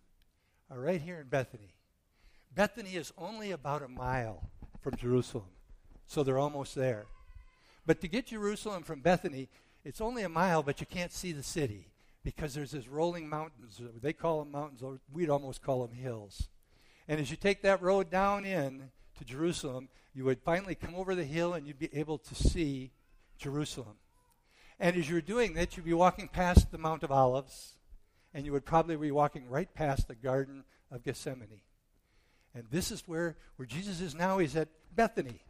are 0.71 0.81
right 0.81 1.03
here 1.03 1.21
in 1.21 1.29
Bethany. 1.29 1.75
Bethany 2.55 2.97
is 2.97 3.13
only 3.19 3.51
about 3.51 3.83
a 3.83 3.89
mile 3.89 4.49
from 4.81 4.97
Jerusalem, 4.97 5.51
so 6.07 6.23
they're 6.23 6.39
almost 6.39 6.75
there. 6.77 7.05
But 7.85 8.01
to 8.01 8.09
get 8.09 8.29
Jerusalem 8.29 8.85
from 8.85 9.03
Bethany, 9.03 9.51
it's 9.85 10.01
only 10.01 10.23
a 10.23 10.31
mile, 10.31 10.63
but 10.63 10.81
you 10.81 10.87
can't 10.87 11.13
see 11.13 11.33
the 11.33 11.43
city 11.43 11.92
because 12.25 12.55
there's 12.55 12.71
this 12.71 12.89
rolling 12.89 13.29
mountains. 13.29 13.81
Uh, 13.83 13.89
they 14.01 14.13
call 14.13 14.41
them 14.41 14.53
mountains, 14.53 14.83
or 14.83 15.01
we'd 15.13 15.31
almost 15.31 15.63
call 15.63 15.87
them 15.87 15.97
hills. 15.97 16.49
And 17.09 17.21
as 17.21 17.31
you 17.31 17.37
take 17.37 17.63
that 17.63 17.83
road 17.83 18.11
down 18.11 18.45
in 18.45 18.91
to 19.19 19.25
Jerusalem, 19.25 19.89
you 20.15 20.25
would 20.25 20.41
finally 20.41 20.75
come 20.75 20.95
over 20.95 21.15
the 21.15 21.25
hill 21.25 21.55
and 21.55 21.67
you'd 21.67 21.79
be 21.79 21.91
able 21.93 22.19
to 22.19 22.35
see 22.35 22.93
Jerusalem. 23.39 23.97
And 24.79 24.97
as 24.97 25.09
you're 25.09 25.21
doing 25.21 25.55
that, 25.55 25.77
you'd 25.77 25.87
be 25.87 25.93
walking 25.93 26.29
past 26.29 26.71
the 26.71 26.79
Mount 26.79 27.03
of 27.03 27.13
Olives, 27.13 27.75
and 28.35 28.45
you 28.45 28.53
would 28.53 28.65
probably 28.65 28.97
be 28.97 29.11
walking 29.11 29.49
right 29.49 29.73
past 29.75 30.09
the 30.09 30.15
Garden 30.15 30.65
of 30.91 31.05
Gethsemane. 31.05 31.61
And 32.55 32.65
this 32.71 32.91
is 32.91 33.03
where, 33.07 33.37
where 33.57 33.67
Jesus 33.67 34.01
is 34.01 34.15
now. 34.15 34.39
He's 34.39 34.57
at 34.57 34.69
Bethany. 34.95 35.43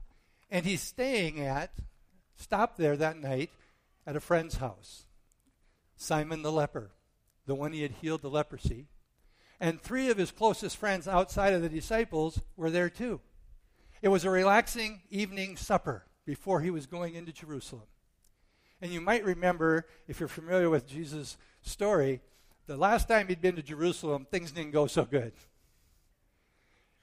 And 0.51 0.65
he's 0.65 0.83
staying 0.83 1.41
at, 1.41 1.73
stopped 2.37 2.77
there 2.79 2.97
that 2.97 3.19
night 3.19 3.51
at 4.07 4.17
a 4.17 4.21
friend's 4.21 4.57
house. 4.57 5.07
Simon 5.97 6.43
the 6.43 6.53
leper, 6.53 6.93
the 7.47 7.55
one 7.55 7.73
he 7.73 7.83
had 7.83 7.93
healed 7.93 8.23
the 8.23 8.31
leprosy. 8.31 8.87
And 9.61 9.81
three 9.81 10.11
of 10.11 10.19
his 10.19 10.33
closest 10.33 10.77
friends 10.77 11.07
outside 11.07 11.53
of 11.53 11.63
the 11.63 11.69
disciples 11.69 12.41
were 12.57 12.71
there 12.71 12.91
too. 12.91 13.21
It 14.03 14.09
was 14.09 14.25
a 14.25 14.31
relaxing 14.31 15.03
evening 15.11 15.57
supper 15.57 16.05
before 16.27 16.61
he 16.61 16.71
was 16.71 16.87
going 16.87 17.15
into 17.15 17.33
Jerusalem. 17.33 17.87
And 18.81 18.93
you 18.93 19.01
might 19.01 19.25
remember, 19.25 19.87
if 20.09 20.19
you're 20.19 20.29
familiar 20.29 20.69
with 20.69 20.89
Jesus' 20.89 21.37
story, 21.63 22.21
the 22.67 22.77
last 22.77 23.07
time 23.07 23.29
he'd 23.29 23.41
been 23.41 23.55
to 23.55 23.63
Jerusalem, 23.63 24.27
things 24.29 24.51
didn't 24.51 24.73
go 24.73 24.89
so 24.89 25.05
good. 25.05 25.33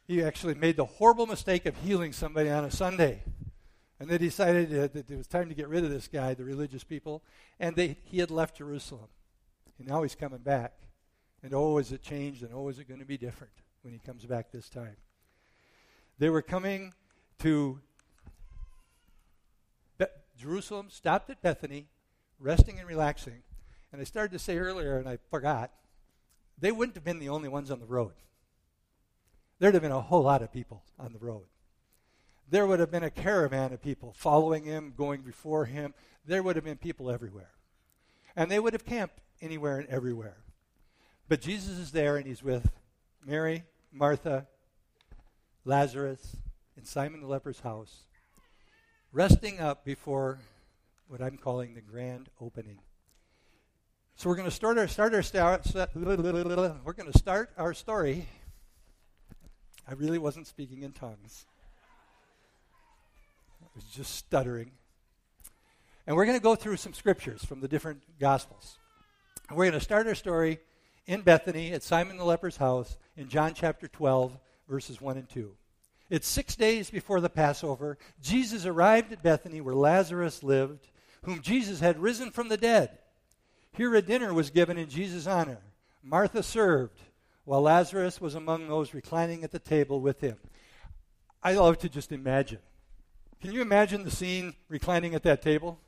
He 0.05 0.21
actually 0.21 0.55
made 0.55 0.75
the 0.75 0.85
horrible 0.85 1.25
mistake 1.25 1.65
of 1.65 1.77
healing 1.77 2.11
somebody 2.11 2.49
on 2.49 2.65
a 2.65 2.71
Sunday. 2.71 3.23
And 3.99 4.09
they 4.09 4.17
decided 4.17 4.69
that 4.69 4.95
it 4.95 5.17
was 5.17 5.27
time 5.27 5.49
to 5.49 5.55
get 5.55 5.67
rid 5.67 5.83
of 5.83 5.89
this 5.89 6.07
guy, 6.07 6.33
the 6.33 6.45
religious 6.45 6.83
people. 6.83 7.21
And 7.59 7.75
they, 7.75 7.97
he 8.05 8.19
had 8.19 8.31
left 8.31 8.57
Jerusalem. 8.57 9.09
And 9.77 9.87
now 9.87 10.03
he's 10.03 10.15
coming 10.15 10.39
back. 10.39 10.73
And 11.43 11.53
oh, 11.53 11.77
is 11.77 11.91
it 11.91 12.01
changed, 12.01 12.43
and 12.43 12.51
oh, 12.53 12.69
is 12.69 12.79
it 12.79 12.87
going 12.87 12.99
to 12.99 13.05
be 13.05 13.17
different 13.17 13.53
when 13.81 13.93
he 13.93 13.99
comes 13.99 14.25
back 14.25 14.51
this 14.51 14.69
time. 14.69 14.97
They 16.17 16.29
were 16.29 16.41
coming 16.41 16.93
to 17.39 17.79
Jerusalem, 20.39 20.87
stopped 20.89 21.29
at 21.29 21.41
Bethany, 21.41 21.87
resting 22.39 22.79
and 22.79 22.87
relaxing. 22.87 23.43
And 23.91 23.99
I 23.99 24.05
started 24.05 24.31
to 24.31 24.39
say 24.39 24.57
earlier, 24.57 24.97
and 24.97 25.07
I 25.07 25.17
forgot, 25.29 25.71
they 26.57 26.71
wouldn't 26.71 26.95
have 26.95 27.03
been 27.03 27.19
the 27.19 27.29
only 27.29 27.49
ones 27.49 27.69
on 27.69 27.79
the 27.79 27.85
road. 27.85 28.13
There'd 29.59 29.73
have 29.73 29.83
been 29.83 29.91
a 29.91 29.99
whole 29.99 30.23
lot 30.23 30.41
of 30.41 30.53
people 30.53 30.83
on 30.97 31.11
the 31.11 31.19
road. 31.19 31.43
There 32.49 32.65
would 32.65 32.79
have 32.79 32.91
been 32.91 33.03
a 33.03 33.09
caravan 33.09 33.73
of 33.73 33.81
people 33.81 34.13
following 34.15 34.63
him, 34.63 34.93
going 34.97 35.21
before 35.21 35.65
him. 35.65 35.93
There 36.25 36.41
would 36.41 36.55
have 36.55 36.65
been 36.65 36.77
people 36.77 37.11
everywhere. 37.11 37.51
And 38.35 38.49
they 38.49 38.59
would 38.59 38.73
have 38.73 38.85
camped 38.85 39.19
anywhere 39.41 39.77
and 39.79 39.87
everywhere. 39.89 40.37
But 41.27 41.41
Jesus 41.41 41.77
is 41.77 41.91
there, 41.91 42.17
and 42.17 42.25
he's 42.25 42.41
with 42.41 42.71
Mary, 43.25 43.63
Martha, 43.91 44.47
Lazarus, 45.63 46.35
in 46.75 46.85
Simon 46.85 47.21
the 47.21 47.27
leper's 47.27 47.59
house 47.59 48.03
resting 49.11 49.59
up 49.59 49.83
before 49.83 50.39
what 51.07 51.21
I'm 51.21 51.37
calling 51.37 51.73
the 51.73 51.81
grand 51.81 52.29
opening. 52.39 52.79
So 54.15 54.29
we're 54.29 54.35
going 54.35 54.49
to 54.49 54.55
start 54.55 54.77
our 54.77 54.87
start 54.87 55.13
our 55.13 55.23
start, 55.23 55.89
we're 55.95 56.93
going 56.93 57.11
to 57.11 57.17
start 57.17 57.51
our 57.57 57.73
story. 57.73 58.27
I 59.87 59.93
really 59.93 60.19
wasn't 60.19 60.45
speaking 60.45 60.83
in 60.83 60.91
tongues. 60.91 61.45
Was 63.79 63.85
just 63.85 64.15
stuttering. 64.15 64.71
And 66.05 66.13
we're 66.13 66.25
going 66.25 66.37
to 66.37 66.43
go 66.43 66.53
through 66.53 66.75
some 66.75 66.93
scriptures 66.93 67.45
from 67.45 67.61
the 67.61 67.67
different 67.69 68.01
gospels. 68.19 68.77
And 69.47 69.57
we're 69.57 69.69
going 69.69 69.79
to 69.79 69.85
start 69.85 70.05
our 70.05 70.15
story 70.15 70.59
in 71.05 71.21
Bethany 71.21 71.71
at 71.71 71.81
Simon 71.81 72.17
the 72.17 72.25
leper's 72.25 72.57
house 72.57 72.97
in 73.15 73.29
John 73.29 73.53
chapter 73.53 73.87
12 73.87 74.37
verses 74.67 74.99
1 74.99 75.15
and 75.15 75.29
2. 75.29 75.55
It's 76.09 76.27
six 76.27 76.57
days 76.57 76.89
before 76.89 77.21
the 77.21 77.29
Passover. 77.29 77.97
Jesus 78.21 78.65
arrived 78.65 79.13
at 79.13 79.23
Bethany 79.23 79.61
where 79.61 79.73
Lazarus 79.73 80.43
lived, 80.43 80.89
whom 81.21 81.39
Jesus 81.39 81.79
had 81.79 82.01
risen 82.01 82.31
from 82.31 82.49
the 82.49 82.57
dead. 82.57 82.97
Here 83.71 83.95
a 83.95 84.01
dinner 84.01 84.33
was 84.33 84.49
given 84.49 84.77
in 84.77 84.89
Jesus' 84.89 85.25
honor. 85.25 85.59
Martha 86.03 86.43
served, 86.43 86.99
while 87.45 87.61
Lazarus 87.61 88.19
was 88.19 88.35
among 88.35 88.67
those 88.67 88.93
reclining 88.93 89.45
at 89.45 89.51
the 89.51 89.57
table 89.57 90.01
with 90.01 90.19
him. 90.19 90.35
I 91.41 91.53
love 91.53 91.77
to 91.77 91.87
just 91.87 92.11
imagine. 92.11 92.59
Can 93.41 93.51
you 93.51 93.61
imagine 93.61 94.03
the 94.03 94.11
scene 94.11 94.55
reclining 94.67 95.15
at 95.15 95.23
that 95.23 95.41
table? 95.41 95.79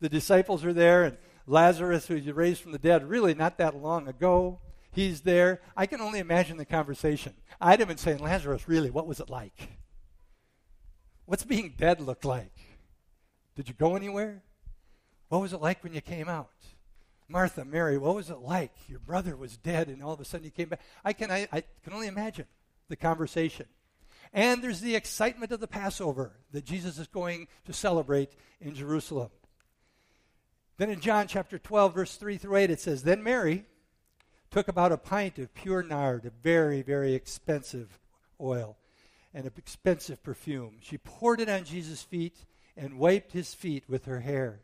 The 0.00 0.08
disciples 0.08 0.64
are 0.64 0.72
there, 0.72 1.04
and 1.04 1.16
Lazarus, 1.46 2.06
who 2.06 2.14
was 2.14 2.26
raised 2.26 2.62
from 2.62 2.72
the 2.72 2.78
dead 2.78 3.08
really 3.08 3.34
not 3.34 3.58
that 3.58 3.76
long 3.76 4.08
ago, 4.08 4.60
He's 4.98 5.20
there. 5.20 5.60
I 5.76 5.86
can 5.86 6.00
only 6.00 6.18
imagine 6.18 6.56
the 6.56 6.64
conversation. 6.64 7.34
I'd 7.60 7.78
have 7.78 7.88
been 7.88 7.98
saying, 7.98 8.18
Lazarus, 8.18 8.68
really, 8.68 8.90
what 8.90 9.06
was 9.06 9.20
it 9.20 9.30
like? 9.30 9.78
What's 11.26 11.44
being 11.44 11.74
dead 11.76 12.00
look 12.00 12.24
like? 12.24 12.58
Did 13.54 13.68
you 13.68 13.74
go 13.74 13.96
anywhere? 13.96 14.42
What 15.28 15.40
was 15.40 15.52
it 15.52 15.60
like 15.60 15.84
when 15.84 15.92
you 15.92 16.00
came 16.00 16.28
out? 16.28 16.50
Martha, 17.28 17.64
Mary, 17.64 17.98
what 17.98 18.14
was 18.14 18.30
it 18.30 18.38
like? 18.38 18.72
Your 18.88 18.98
brother 18.98 19.36
was 19.36 19.56
dead 19.58 19.88
and 19.88 20.02
all 20.02 20.14
of 20.14 20.20
a 20.20 20.24
sudden 20.24 20.46
you 20.46 20.50
came 20.50 20.70
back. 20.70 20.80
I 21.04 21.12
can, 21.12 21.30
I, 21.30 21.46
I 21.52 21.62
can 21.84 21.92
only 21.92 22.06
imagine 22.06 22.46
the 22.88 22.96
conversation. 22.96 23.66
And 24.32 24.62
there's 24.62 24.80
the 24.80 24.96
excitement 24.96 25.52
of 25.52 25.60
the 25.60 25.66
Passover 25.66 26.32
that 26.52 26.64
Jesus 26.64 26.98
is 26.98 27.06
going 27.06 27.48
to 27.64 27.72
celebrate 27.72 28.32
in 28.60 28.74
Jerusalem. 28.74 29.30
Then 30.76 30.90
in 30.90 31.00
John 31.00 31.26
chapter 31.26 31.58
12, 31.58 31.94
verse 31.94 32.16
3 32.16 32.36
through 32.36 32.56
8, 32.56 32.70
it 32.70 32.80
says, 32.80 33.02
Then 33.02 33.22
Mary, 33.22 33.66
took 34.50 34.68
about 34.68 34.92
a 34.92 34.98
pint 34.98 35.38
of 35.38 35.54
pure 35.54 35.82
nard, 35.82 36.24
a 36.24 36.30
very, 36.30 36.82
very 36.82 37.14
expensive 37.14 37.98
oil, 38.40 38.76
and 39.34 39.44
an 39.44 39.52
expensive 39.56 40.22
perfume. 40.22 40.78
She 40.80 40.98
poured 40.98 41.40
it 41.40 41.48
on 41.48 41.64
Jesus' 41.64 42.02
feet 42.02 42.46
and 42.76 42.98
wiped 42.98 43.32
his 43.32 43.54
feet 43.54 43.84
with 43.88 44.06
her 44.06 44.20
hair. 44.20 44.60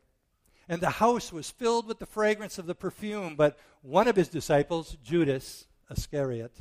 And 0.68 0.80
the 0.80 0.90
house 0.90 1.32
was 1.32 1.50
filled 1.50 1.86
with 1.86 1.98
the 1.98 2.06
fragrance 2.06 2.58
of 2.58 2.66
the 2.66 2.74
perfume, 2.74 3.36
but 3.36 3.58
one 3.82 4.08
of 4.08 4.16
his 4.16 4.28
disciples, 4.28 4.96
Judas 5.04 5.66
Iscariot, 5.90 6.56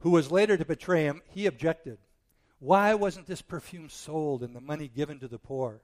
who 0.00 0.10
was 0.10 0.30
later 0.30 0.56
to 0.56 0.64
betray 0.64 1.04
him, 1.04 1.22
he 1.28 1.46
objected. 1.46 1.98
Why 2.58 2.94
wasn't 2.94 3.26
this 3.26 3.42
perfume 3.42 3.88
sold 3.88 4.42
and 4.42 4.54
the 4.54 4.60
money 4.60 4.88
given 4.88 5.18
to 5.20 5.28
the 5.28 5.38
poor? 5.38 5.80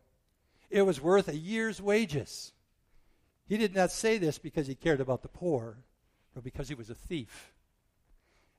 It 0.68 0.82
was 0.82 1.00
worth 1.00 1.28
a 1.28 1.36
year's 1.36 1.80
wages. 1.80 2.52
He 3.46 3.56
did 3.56 3.74
not 3.74 3.92
say 3.92 4.18
this 4.18 4.38
because 4.38 4.66
he 4.66 4.74
cared 4.74 5.00
about 5.00 5.22
the 5.22 5.28
poor, 5.28 5.78
but 6.34 6.44
because 6.44 6.68
he 6.68 6.74
was 6.74 6.90
a 6.90 6.94
thief. 6.94 7.52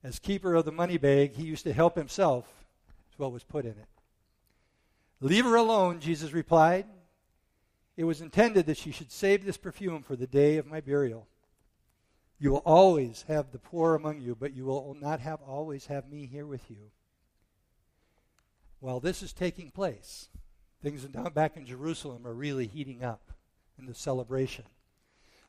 As 0.03 0.19
keeper 0.19 0.55
of 0.55 0.65
the 0.65 0.71
money 0.71 0.97
bag, 0.97 1.33
he 1.33 1.43
used 1.43 1.63
to 1.65 1.73
help 1.73 1.95
himself 1.95 2.45
to 3.11 3.17
what 3.17 3.31
was 3.31 3.43
put 3.43 3.65
in 3.65 3.71
it. 3.71 3.87
Leave 5.19 5.45
her 5.45 5.55
alone, 5.55 5.99
Jesus 5.99 6.31
replied. 6.31 6.85
It 7.97 8.03
was 8.03 8.21
intended 8.21 8.67
that 8.67 8.77
she 8.77 8.91
should 8.91 9.11
save 9.11 9.43
this 9.43 9.57
perfume 9.57 10.03
for 10.03 10.15
the 10.15 10.27
day 10.27 10.57
of 10.57 10.67
my 10.67 10.81
burial. 10.81 11.27
You 12.39 12.51
will 12.51 12.63
always 12.65 13.25
have 13.27 13.51
the 13.51 13.59
poor 13.59 13.95
among 13.95 14.21
you, 14.21 14.35
but 14.35 14.53
you 14.53 14.65
will 14.65 14.95
not 14.99 15.19
have 15.21 15.41
always 15.41 15.87
have 15.87 16.09
me 16.09 16.27
here 16.27 16.45
with 16.45 16.69
you. 16.69 16.91
While 18.79 18.99
this 18.99 19.23
is 19.23 19.33
taking 19.33 19.71
place, 19.71 20.29
things 20.83 21.03
down 21.05 21.33
back 21.33 21.57
in 21.57 21.65
Jerusalem 21.65 22.27
are 22.27 22.33
really 22.33 22.67
heating 22.67 23.03
up 23.03 23.31
in 23.79 23.87
the 23.87 23.95
celebration. 23.95 24.65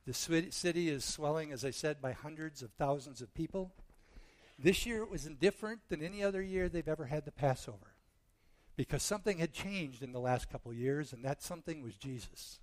The 0.06 0.14
city 0.14 0.88
is 0.88 1.04
swelling, 1.04 1.52
as 1.52 1.64
I 1.64 1.70
said, 1.70 2.00
by 2.00 2.12
hundreds 2.12 2.62
of 2.62 2.70
thousands 2.72 3.20
of 3.20 3.34
people. 3.34 3.72
This 4.58 4.86
year 4.86 5.02
it 5.02 5.10
was 5.10 5.24
different 5.24 5.80
than 5.90 6.02
any 6.02 6.22
other 6.22 6.40
year 6.40 6.70
they've 6.70 6.88
ever 6.88 7.06
had 7.06 7.26
the 7.26 7.30
Passover 7.30 7.92
because 8.76 9.02
something 9.02 9.38
had 9.38 9.52
changed 9.52 10.02
in 10.02 10.12
the 10.12 10.20
last 10.20 10.48
couple 10.48 10.72
years, 10.72 11.12
and 11.12 11.24
that 11.24 11.42
something 11.42 11.82
was 11.82 11.96
Jesus. 11.96 12.60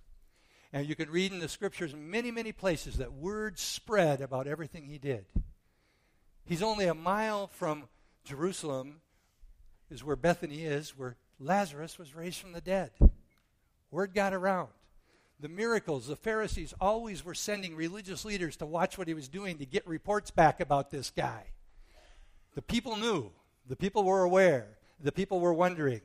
And 0.76 0.86
you 0.86 0.94
can 0.94 1.08
read 1.08 1.32
in 1.32 1.38
the 1.38 1.48
scriptures 1.48 1.94
many, 1.96 2.30
many 2.30 2.52
places 2.52 2.98
that 2.98 3.10
word 3.10 3.58
spread 3.58 4.20
about 4.20 4.46
everything 4.46 4.84
he 4.84 4.98
did. 4.98 5.24
He's 6.44 6.62
only 6.62 6.84
a 6.84 6.92
mile 6.92 7.46
from 7.46 7.84
Jerusalem, 8.24 9.00
is 9.90 10.04
where 10.04 10.16
Bethany 10.16 10.66
is, 10.66 10.90
where 10.90 11.16
Lazarus 11.40 11.98
was 11.98 12.14
raised 12.14 12.40
from 12.40 12.52
the 12.52 12.60
dead. 12.60 12.90
Word 13.90 14.12
got 14.12 14.34
around. 14.34 14.68
The 15.40 15.48
miracles, 15.48 16.08
the 16.08 16.14
Pharisees 16.14 16.74
always 16.78 17.24
were 17.24 17.32
sending 17.32 17.74
religious 17.74 18.26
leaders 18.26 18.58
to 18.58 18.66
watch 18.66 18.98
what 18.98 19.08
he 19.08 19.14
was 19.14 19.28
doing 19.28 19.56
to 19.56 19.64
get 19.64 19.86
reports 19.86 20.30
back 20.30 20.60
about 20.60 20.90
this 20.90 21.08
guy. 21.08 21.44
The 22.54 22.60
people 22.60 22.96
knew, 22.96 23.30
the 23.66 23.76
people 23.76 24.04
were 24.04 24.24
aware, 24.24 24.76
the 25.02 25.10
people 25.10 25.40
were 25.40 25.54
wondering 25.54 26.02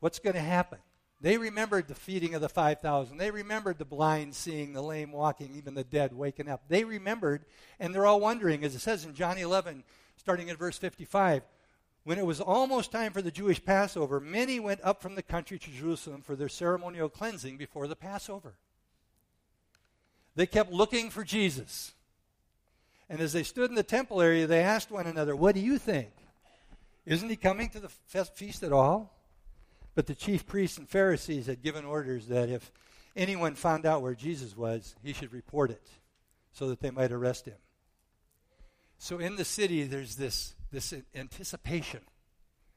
what's 0.00 0.20
going 0.20 0.36
to 0.36 0.40
happen. 0.40 0.78
They 1.20 1.38
remembered 1.38 1.88
the 1.88 1.94
feeding 1.94 2.34
of 2.34 2.42
the 2.42 2.48
5,000. 2.48 3.16
They 3.16 3.30
remembered 3.30 3.78
the 3.78 3.86
blind 3.86 4.34
seeing, 4.34 4.72
the 4.72 4.82
lame 4.82 5.12
walking, 5.12 5.54
even 5.54 5.74
the 5.74 5.84
dead 5.84 6.12
waking 6.12 6.48
up. 6.48 6.64
They 6.68 6.84
remembered, 6.84 7.46
and 7.80 7.94
they're 7.94 8.06
all 8.06 8.20
wondering, 8.20 8.64
as 8.64 8.74
it 8.74 8.80
says 8.80 9.04
in 9.04 9.14
John 9.14 9.38
11, 9.38 9.82
starting 10.16 10.50
at 10.50 10.58
verse 10.58 10.76
55, 10.76 11.42
when 12.04 12.18
it 12.18 12.26
was 12.26 12.40
almost 12.40 12.92
time 12.92 13.12
for 13.12 13.22
the 13.22 13.30
Jewish 13.30 13.64
Passover, 13.64 14.20
many 14.20 14.60
went 14.60 14.80
up 14.84 15.02
from 15.02 15.14
the 15.14 15.22
country 15.22 15.58
to 15.58 15.70
Jerusalem 15.70 16.22
for 16.22 16.36
their 16.36 16.48
ceremonial 16.48 17.08
cleansing 17.08 17.56
before 17.56 17.88
the 17.88 17.96
Passover. 17.96 18.54
They 20.36 20.46
kept 20.46 20.70
looking 20.70 21.10
for 21.10 21.24
Jesus. 21.24 21.94
And 23.08 23.20
as 23.20 23.32
they 23.32 23.42
stood 23.42 23.70
in 23.70 23.74
the 23.74 23.82
temple 23.82 24.20
area, 24.20 24.46
they 24.46 24.60
asked 24.60 24.90
one 24.90 25.06
another, 25.06 25.34
What 25.34 25.54
do 25.54 25.60
you 25.60 25.78
think? 25.78 26.10
Isn't 27.06 27.28
he 27.28 27.36
coming 27.36 27.70
to 27.70 27.80
the 27.80 27.88
feast 27.88 28.62
at 28.62 28.72
all? 28.72 29.15
But 29.96 30.06
the 30.06 30.14
chief 30.14 30.46
priests 30.46 30.76
and 30.76 30.86
Pharisees 30.86 31.46
had 31.46 31.62
given 31.62 31.86
orders 31.86 32.28
that 32.28 32.50
if 32.50 32.70
anyone 33.16 33.54
found 33.54 33.86
out 33.86 34.02
where 34.02 34.14
Jesus 34.14 34.54
was, 34.54 34.94
he 35.02 35.14
should 35.14 35.32
report 35.32 35.70
it 35.70 35.88
so 36.52 36.68
that 36.68 36.80
they 36.80 36.90
might 36.90 37.10
arrest 37.10 37.46
him. 37.46 37.56
So 38.98 39.18
in 39.18 39.36
the 39.36 39.44
city, 39.44 39.84
there's 39.84 40.16
this, 40.16 40.54
this 40.70 40.92
anticipation, 41.14 42.00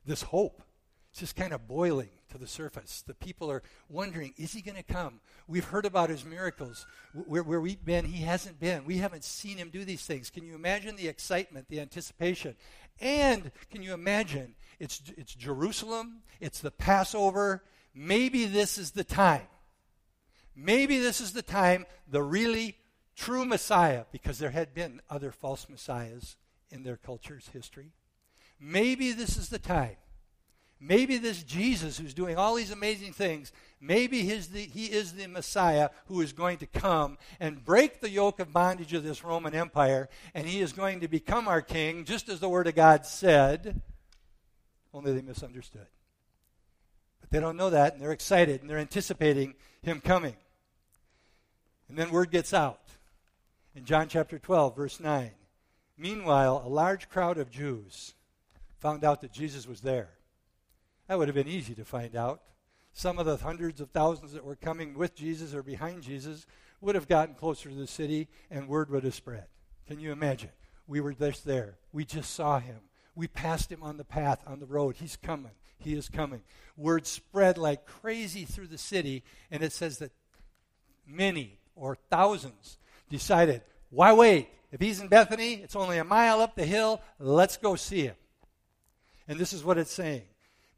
this 0.06 0.22
hope. 0.22 0.64
It's 1.12 1.20
just 1.20 1.36
kind 1.36 1.52
of 1.52 1.68
boiling 1.68 2.10
to 2.30 2.38
the 2.38 2.48
surface. 2.48 3.04
The 3.06 3.16
people 3.16 3.52
are 3.52 3.64
wondering, 3.90 4.34
is 4.38 4.54
he 4.54 4.62
going 4.62 4.78
to 4.78 4.84
come? 4.84 5.20
We've 5.48 5.66
heard 5.66 5.86
about 5.86 6.10
his 6.10 6.24
miracles. 6.24 6.86
Where, 7.14 7.44
where 7.44 7.60
we've 7.60 7.84
been, 7.84 8.06
he 8.06 8.24
hasn't 8.24 8.62
been. 8.62 8.86
We 8.86 8.98
haven't 8.98 9.26
seen 9.26 9.58
him 9.58 9.72
do 9.72 9.84
these 9.84 10.06
things. 10.06 10.30
Can 10.30 10.46
you 10.46 10.56
imagine 10.56 10.96
the 10.96 11.08
excitement, 11.08 11.68
the 11.68 11.82
anticipation? 11.82 12.56
And 13.02 13.52
can 13.72 13.82
you 13.82 13.94
imagine? 13.94 14.56
It's, 14.80 15.02
it's 15.18 15.34
Jerusalem, 15.34 16.22
it's 16.40 16.60
the 16.60 16.72
Passover. 16.72 17.64
Maybe 17.94 18.46
this 18.46 18.78
is 18.78 18.92
the 18.92 19.04
time. 19.04 19.48
Maybe 20.56 21.00
this 21.00 21.22
is 21.22 21.34
the 21.34 21.42
time 21.42 21.86
the 22.10 22.24
really 22.24 22.78
true 23.16 23.46
Messiah, 23.46 24.06
because 24.12 24.40
there 24.40 24.52
had 24.52 24.74
been 24.74 25.02
other 25.10 25.32
false 25.32 25.68
messiahs 25.70 26.38
in 26.70 26.84
their 26.84 26.98
culture's 26.98 27.50
history. 27.50 27.92
Maybe 28.60 29.12
this 29.12 29.38
is 29.38 29.50
the 29.50 29.60
time 29.60 29.98
Maybe 30.80 31.18
this 31.18 31.44
Jesus 31.44 31.98
who's 31.98 32.14
doing 32.14 32.38
all 32.38 32.56
these 32.56 32.72
amazing 32.72 33.12
things, 33.12 33.52
maybe 33.82 34.22
the, 34.22 34.62
he 34.62 34.86
is 34.86 35.14
the 35.14 35.28
Messiah 35.28 35.90
who 36.08 36.22
is 36.22 36.32
going 36.32 36.58
to 36.60 36.68
come 36.68 37.18
and 37.40 37.64
break 37.64 38.00
the 38.00 38.10
yoke 38.10 38.40
of 38.40 38.54
bondage 38.54 38.94
of 38.94 39.04
this 39.04 39.24
Roman 39.24 39.54
Empire, 39.54 40.08
and 40.34 40.48
he 40.48 40.62
is 40.62 40.72
going 40.72 41.02
to 41.02 41.10
become 41.10 41.50
our 41.50 41.62
king, 41.62 42.06
just 42.06 42.30
as 42.30 42.40
the 42.40 42.48
Word 42.48 42.68
of 42.68 42.76
God 42.76 43.06
said, 43.06 43.82
only 44.94 45.12
they 45.14 45.22
misunderstood. 45.22 45.88
But 47.20 47.30
they 47.30 47.42
don't 47.42 47.58
know 47.58 47.72
that, 47.72 47.94
and 47.94 48.02
they're 48.02 48.12
excited, 48.12 48.62
and 48.62 48.70
they're 48.70 48.78
anticipating 48.78 49.56
him 49.82 50.00
coming. 50.00 50.36
And 51.90 51.98
then 51.98 52.12
word 52.12 52.32
gets 52.32 52.54
out 52.54 52.82
in 53.76 53.84
John 53.84 54.08
chapter 54.08 54.40
12, 54.40 54.76
verse 54.76 55.00
9. 55.00 55.32
Meanwhile, 55.98 56.64
a 56.66 56.70
large 56.70 57.10
crowd 57.10 57.38
of 57.38 57.50
Jews 57.50 58.14
found 58.78 59.04
out 59.04 59.22
that 59.22 59.34
Jesus 59.34 59.68
was 59.68 59.82
there. 59.82 60.10
That 61.10 61.18
would 61.18 61.28
have 61.28 61.36
been 61.36 61.48
easy 61.48 61.74
to 61.74 61.84
find 61.84 62.16
out. 62.16 62.44
Some 62.94 63.18
of 63.18 63.26
the 63.26 63.38
hundreds 63.38 63.82
of 63.82 63.90
thousands 63.90 64.34
that 64.34 64.46
were 64.46 64.56
coming 64.56 64.94
with 64.94 65.16
Jesus 65.16 65.56
or 65.56 65.64
behind 65.64 66.04
Jesus 66.04 66.46
would 66.82 66.94
have 66.94 67.08
gotten 67.08 67.34
closer 67.34 67.68
to 67.68 67.76
the 67.76 67.88
city 67.88 68.28
and 68.52 68.68
word 68.68 68.92
would 68.92 69.04
have 69.04 69.16
spread. 69.16 69.46
Can 69.88 70.00
you 70.00 70.12
imagine? 70.12 70.52
We 70.86 71.02
were 71.02 71.14
just 71.14 71.46
there. 71.46 71.80
We 71.92 72.06
just 72.06 72.36
saw 72.36 72.60
him. 72.60 72.78
We 73.16 73.28
passed 73.28 73.72
him 73.72 73.82
on 73.82 73.98
the 73.98 74.04
path, 74.04 74.44
on 74.46 74.60
the 74.60 74.68
road. 74.68 74.98
He's 74.98 75.16
coming. 75.16 75.52
He 75.80 75.94
is 75.94 76.10
coming. 76.10 76.44
Word 76.78 77.08
spread 77.08 77.58
like 77.58 77.88
crazy 77.88 78.46
through 78.46 78.68
the 78.68 78.78
city, 78.78 79.24
and 79.50 79.64
it 79.64 79.72
says 79.72 79.98
that 79.98 80.12
many 81.08 81.58
or 81.76 81.98
thousands 82.12 82.78
decided, 83.10 83.64
why 83.90 84.14
wait? 84.14 84.50
If 84.72 84.80
he's 84.80 85.02
in 85.02 85.08
Bethany, 85.08 85.56
it's 85.56 85.76
only 85.76 85.98
a 85.98 86.04
mile 86.04 86.40
up 86.40 86.56
the 86.56 86.66
hill. 86.66 87.02
Let's 87.18 87.58
go 87.58 87.76
see 87.76 88.04
him. 88.04 88.16
And 89.28 89.40
this 89.40 89.54
is 89.54 89.64
what 89.64 89.80
it's 89.80 89.92
saying. 89.92 90.24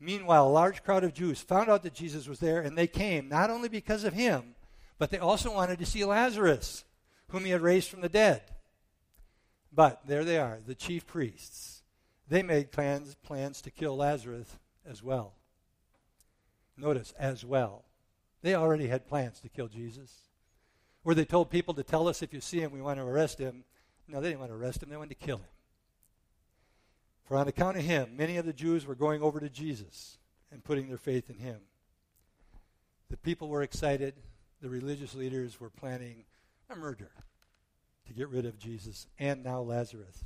Meanwhile, 0.03 0.47
a 0.47 0.49
large 0.49 0.83
crowd 0.83 1.03
of 1.03 1.13
Jews 1.13 1.41
found 1.41 1.69
out 1.69 1.83
that 1.83 1.93
Jesus 1.93 2.27
was 2.27 2.39
there, 2.39 2.59
and 2.59 2.75
they 2.75 2.87
came 2.87 3.29
not 3.29 3.51
only 3.51 3.69
because 3.69 4.03
of 4.03 4.13
him, 4.13 4.55
but 4.97 5.11
they 5.11 5.19
also 5.19 5.53
wanted 5.53 5.77
to 5.77 5.85
see 5.85 6.03
Lazarus, 6.03 6.83
whom 7.27 7.45
he 7.45 7.51
had 7.51 7.61
raised 7.61 7.87
from 7.87 8.01
the 8.01 8.09
dead. 8.09 8.41
But 9.71 10.01
there 10.07 10.25
they 10.25 10.39
are, 10.39 10.57
the 10.65 10.73
chief 10.73 11.05
priests. 11.05 11.83
They 12.27 12.41
made 12.41 12.71
plans, 12.71 13.15
plans 13.23 13.61
to 13.61 13.69
kill 13.69 13.95
Lazarus 13.95 14.47
as 14.89 15.03
well. 15.03 15.35
Notice, 16.75 17.13
as 17.19 17.45
well. 17.45 17.85
They 18.41 18.55
already 18.55 18.87
had 18.87 19.07
plans 19.07 19.39
to 19.41 19.49
kill 19.49 19.67
Jesus. 19.67 20.11
Where 21.03 21.13
they 21.13 21.25
told 21.25 21.51
people 21.51 21.75
to 21.75 21.83
tell 21.83 22.07
us 22.07 22.23
if 22.23 22.33
you 22.33 22.41
see 22.41 22.59
him, 22.59 22.71
we 22.71 22.81
want 22.81 22.97
to 22.97 23.05
arrest 23.05 23.37
him. 23.37 23.65
No, 24.07 24.19
they 24.19 24.29
didn't 24.29 24.39
want 24.39 24.51
to 24.51 24.57
arrest 24.57 24.81
him, 24.81 24.89
they 24.89 24.97
wanted 24.97 25.19
to 25.19 25.25
kill 25.25 25.37
him. 25.37 25.45
For 27.23 27.37
on 27.37 27.47
account 27.47 27.77
of 27.77 27.83
him, 27.83 28.15
many 28.15 28.37
of 28.37 28.45
the 28.45 28.53
Jews 28.53 28.85
were 28.85 28.95
going 28.95 29.21
over 29.21 29.39
to 29.39 29.49
Jesus 29.49 30.17
and 30.51 30.63
putting 30.63 30.87
their 30.87 30.97
faith 30.97 31.29
in 31.29 31.37
him. 31.37 31.61
The 33.09 33.17
people 33.17 33.47
were 33.47 33.63
excited. 33.63 34.15
The 34.61 34.69
religious 34.69 35.15
leaders 35.15 35.59
were 35.59 35.69
planning 35.69 36.25
a 36.69 36.75
murder 36.75 37.11
to 38.07 38.13
get 38.13 38.29
rid 38.29 38.45
of 38.45 38.57
Jesus 38.57 39.07
and 39.17 39.43
now 39.43 39.61
Lazarus. 39.61 40.25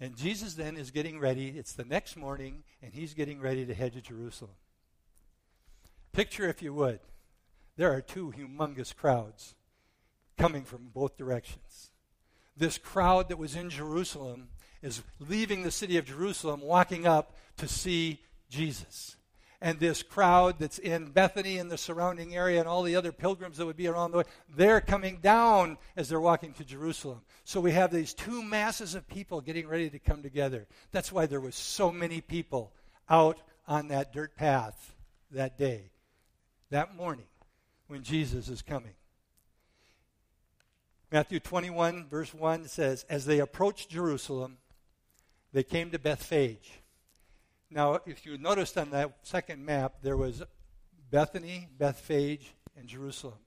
And 0.00 0.16
Jesus 0.16 0.54
then 0.54 0.76
is 0.76 0.90
getting 0.90 1.18
ready. 1.18 1.48
It's 1.48 1.72
the 1.72 1.84
next 1.84 2.16
morning, 2.16 2.62
and 2.82 2.92
he's 2.94 3.14
getting 3.14 3.40
ready 3.40 3.66
to 3.66 3.74
head 3.74 3.94
to 3.94 4.00
Jerusalem. 4.00 4.52
Picture, 6.12 6.48
if 6.48 6.62
you 6.62 6.72
would, 6.74 7.00
there 7.76 7.92
are 7.92 8.00
two 8.00 8.32
humongous 8.36 8.94
crowds 8.94 9.54
coming 10.36 10.64
from 10.64 10.90
both 10.94 11.16
directions. 11.16 11.90
This 12.56 12.78
crowd 12.78 13.28
that 13.28 13.38
was 13.38 13.56
in 13.56 13.70
Jerusalem 13.70 14.48
is 14.82 15.02
leaving 15.18 15.62
the 15.62 15.70
city 15.70 15.96
of 15.96 16.06
Jerusalem, 16.06 16.60
walking 16.60 17.06
up 17.06 17.34
to 17.58 17.68
see 17.68 18.20
Jesus. 18.48 19.16
And 19.60 19.80
this 19.80 20.04
crowd 20.04 20.60
that's 20.60 20.78
in 20.78 21.10
Bethany 21.10 21.58
and 21.58 21.68
the 21.68 21.78
surrounding 21.78 22.36
area 22.36 22.60
and 22.60 22.68
all 22.68 22.84
the 22.84 22.94
other 22.94 23.10
pilgrims 23.10 23.56
that 23.56 23.66
would 23.66 23.76
be 23.76 23.88
around 23.88 24.12
the 24.12 24.18
way, 24.18 24.24
they're 24.54 24.80
coming 24.80 25.18
down 25.20 25.78
as 25.96 26.08
they're 26.08 26.20
walking 26.20 26.52
to 26.54 26.64
Jerusalem. 26.64 27.22
So 27.44 27.60
we 27.60 27.72
have 27.72 27.90
these 27.90 28.14
two 28.14 28.42
masses 28.44 28.94
of 28.94 29.08
people 29.08 29.40
getting 29.40 29.66
ready 29.66 29.90
to 29.90 29.98
come 29.98 30.22
together. 30.22 30.68
That's 30.92 31.10
why 31.10 31.26
there 31.26 31.40
was 31.40 31.56
so 31.56 31.90
many 31.90 32.20
people 32.20 32.72
out 33.10 33.40
on 33.66 33.88
that 33.88 34.12
dirt 34.12 34.36
path 34.36 34.94
that 35.32 35.58
day, 35.58 35.90
that 36.70 36.94
morning, 36.94 37.26
when 37.88 38.04
Jesus 38.04 38.48
is 38.48 38.62
coming. 38.62 38.94
Matthew 41.10 41.40
21, 41.40 42.06
verse 42.08 42.32
1 42.32 42.68
says, 42.68 43.04
As 43.08 43.24
they 43.24 43.40
approached 43.40 43.88
Jerusalem, 43.88 44.58
they 45.52 45.62
came 45.62 45.90
to 45.90 45.98
Bethphage. 45.98 46.70
Now, 47.70 48.00
if 48.06 48.24
you 48.24 48.38
noticed 48.38 48.78
on 48.78 48.90
that 48.90 49.12
second 49.22 49.64
map, 49.64 49.96
there 50.02 50.16
was 50.16 50.42
Bethany, 51.10 51.68
Bethphage, 51.78 52.54
and 52.76 52.88
Jerusalem. 52.88 53.38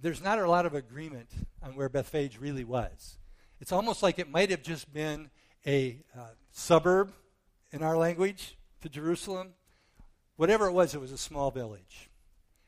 There's 0.00 0.22
not 0.22 0.38
a 0.38 0.48
lot 0.48 0.66
of 0.66 0.74
agreement 0.74 1.30
on 1.62 1.74
where 1.74 1.88
Bethphage 1.88 2.38
really 2.38 2.64
was. 2.64 3.18
It's 3.60 3.72
almost 3.72 4.02
like 4.02 4.18
it 4.18 4.30
might 4.30 4.50
have 4.50 4.62
just 4.62 4.92
been 4.92 5.30
a 5.66 5.98
uh, 6.16 6.28
suburb 6.52 7.12
in 7.72 7.82
our 7.82 7.96
language 7.96 8.56
to 8.82 8.88
Jerusalem. 8.88 9.54
Whatever 10.36 10.66
it 10.66 10.72
was, 10.72 10.94
it 10.94 11.00
was 11.00 11.12
a 11.12 11.18
small 11.18 11.50
village. 11.50 12.10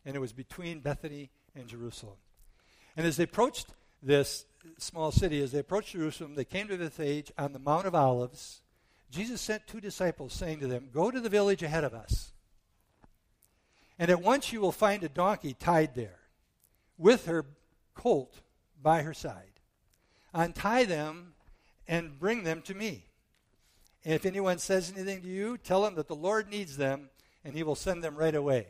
And 0.04 0.16
it 0.16 0.18
was 0.18 0.32
between 0.32 0.80
Bethany 0.80 1.30
and 1.54 1.68
Jerusalem. 1.68 2.16
And 2.96 3.06
as 3.06 3.16
they 3.16 3.24
approached 3.24 3.68
this, 4.02 4.44
small 4.78 5.12
city, 5.12 5.42
as 5.42 5.52
they 5.52 5.60
approached 5.60 5.92
Jerusalem, 5.92 6.34
they 6.34 6.44
came 6.44 6.68
to 6.68 6.76
Bethphage 6.76 7.32
on 7.38 7.52
the 7.52 7.58
Mount 7.58 7.86
of 7.86 7.94
Olives. 7.94 8.60
Jesus 9.10 9.40
sent 9.40 9.66
two 9.66 9.80
disciples, 9.80 10.32
saying 10.32 10.60
to 10.60 10.66
them, 10.66 10.88
Go 10.92 11.10
to 11.10 11.20
the 11.20 11.28
village 11.28 11.62
ahead 11.62 11.84
of 11.84 11.94
us. 11.94 12.32
And 13.98 14.10
at 14.10 14.22
once 14.22 14.52
you 14.52 14.60
will 14.60 14.72
find 14.72 15.02
a 15.02 15.08
donkey 15.08 15.54
tied 15.54 15.94
there, 15.94 16.20
with 16.96 17.26
her 17.26 17.44
colt 17.94 18.40
by 18.82 19.02
her 19.02 19.14
side. 19.14 19.60
Untie 20.32 20.84
them 20.84 21.34
and 21.88 22.18
bring 22.18 22.44
them 22.44 22.62
to 22.62 22.74
me. 22.74 23.06
And 24.04 24.14
if 24.14 24.24
anyone 24.24 24.58
says 24.58 24.92
anything 24.94 25.20
to 25.22 25.28
you, 25.28 25.58
tell 25.58 25.84
him 25.84 25.96
that 25.96 26.08
the 26.08 26.14
Lord 26.14 26.48
needs 26.48 26.76
them, 26.76 27.10
and 27.44 27.54
he 27.54 27.62
will 27.62 27.74
send 27.74 28.02
them 28.02 28.16
right 28.16 28.34
away. 28.34 28.68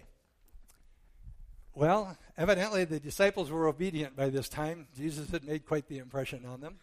Well, 1.80 2.18
evidently 2.36 2.84
the 2.84 3.00
disciples 3.00 3.50
were 3.50 3.66
obedient 3.66 4.14
by 4.14 4.28
this 4.28 4.50
time. 4.50 4.86
Jesus 4.94 5.30
had 5.30 5.44
made 5.44 5.64
quite 5.64 5.88
the 5.88 5.96
impression 5.96 6.44
on 6.44 6.60
them. 6.60 6.74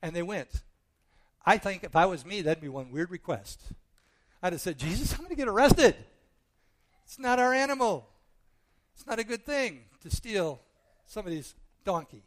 And 0.00 0.16
they 0.16 0.22
went. 0.22 0.62
I 1.44 1.58
think 1.58 1.84
if 1.84 1.94
I 1.94 2.06
was 2.06 2.24
me, 2.24 2.40
that'd 2.40 2.62
be 2.62 2.70
one 2.70 2.90
weird 2.90 3.10
request. 3.10 3.60
I'd 4.42 4.54
have 4.54 4.62
said, 4.62 4.78
Jesus, 4.78 5.12
I'm 5.12 5.18
going 5.18 5.28
to 5.28 5.36
get 5.36 5.46
arrested. 5.46 5.94
It's 7.04 7.18
not 7.18 7.38
our 7.38 7.52
animal. 7.52 8.08
It's 8.94 9.06
not 9.06 9.18
a 9.18 9.24
good 9.24 9.44
thing 9.44 9.80
to 10.00 10.10
steal 10.10 10.58
somebody's 11.06 11.54
donkey 11.84 12.24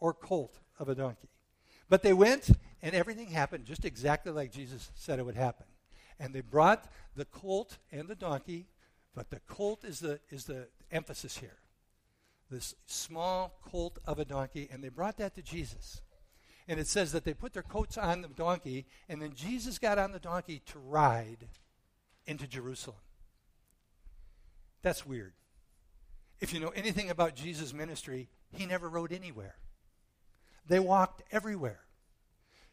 or 0.00 0.12
colt 0.12 0.58
of 0.80 0.88
a 0.88 0.96
donkey. 0.96 1.28
But 1.88 2.02
they 2.02 2.14
went, 2.14 2.50
and 2.82 2.96
everything 2.96 3.28
happened 3.28 3.64
just 3.64 3.84
exactly 3.84 4.32
like 4.32 4.50
Jesus 4.50 4.90
said 4.96 5.20
it 5.20 5.24
would 5.24 5.36
happen. 5.36 5.66
And 6.18 6.34
they 6.34 6.40
brought 6.40 6.90
the 7.14 7.26
colt 7.26 7.78
and 7.92 8.08
the 8.08 8.16
donkey, 8.16 8.66
but 9.14 9.30
the 9.30 9.38
colt 9.46 9.84
is 9.84 10.00
the, 10.00 10.18
is 10.30 10.46
the 10.46 10.66
emphasis 10.90 11.38
here. 11.38 11.58
This 12.50 12.74
small 12.86 13.58
colt 13.64 13.98
of 14.06 14.18
a 14.18 14.24
donkey, 14.24 14.68
and 14.70 14.82
they 14.82 14.88
brought 14.88 15.16
that 15.18 15.34
to 15.34 15.42
Jesus. 15.42 16.00
And 16.68 16.80
it 16.80 16.86
says 16.86 17.12
that 17.12 17.24
they 17.24 17.34
put 17.34 17.52
their 17.52 17.62
coats 17.62 17.96
on 17.98 18.22
the 18.22 18.28
donkey, 18.28 18.86
and 19.08 19.20
then 19.20 19.34
Jesus 19.34 19.78
got 19.78 19.98
on 19.98 20.12
the 20.12 20.18
donkey 20.18 20.62
to 20.66 20.78
ride 20.78 21.48
into 22.26 22.46
Jerusalem. 22.46 22.98
That's 24.82 25.06
weird. 25.06 25.32
If 26.40 26.52
you 26.52 26.60
know 26.60 26.68
anything 26.68 27.10
about 27.10 27.34
Jesus' 27.34 27.72
ministry, 27.72 28.28
he 28.52 28.66
never 28.66 28.88
rode 28.88 29.12
anywhere. 29.12 29.56
They 30.68 30.78
walked 30.80 31.22
everywhere. 31.32 31.80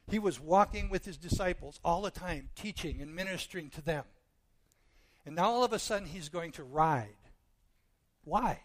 He 0.10 0.20
was 0.20 0.40
walking 0.40 0.90
with 0.90 1.06
his 1.06 1.18
disciples 1.18 1.80
all 1.84 2.02
the 2.02 2.12
time, 2.12 2.50
teaching 2.56 3.02
and 3.02 3.16
ministering 3.16 3.70
to 3.72 3.82
them. 3.82 4.04
And 5.26 5.36
now 5.36 5.46
all 5.46 5.64
of 5.64 5.72
a 5.72 5.80
sudden 5.80 6.08
he's 6.08 6.30
going 6.30 6.52
to 6.54 6.64
ride. 6.64 7.16
Why? 8.24 8.62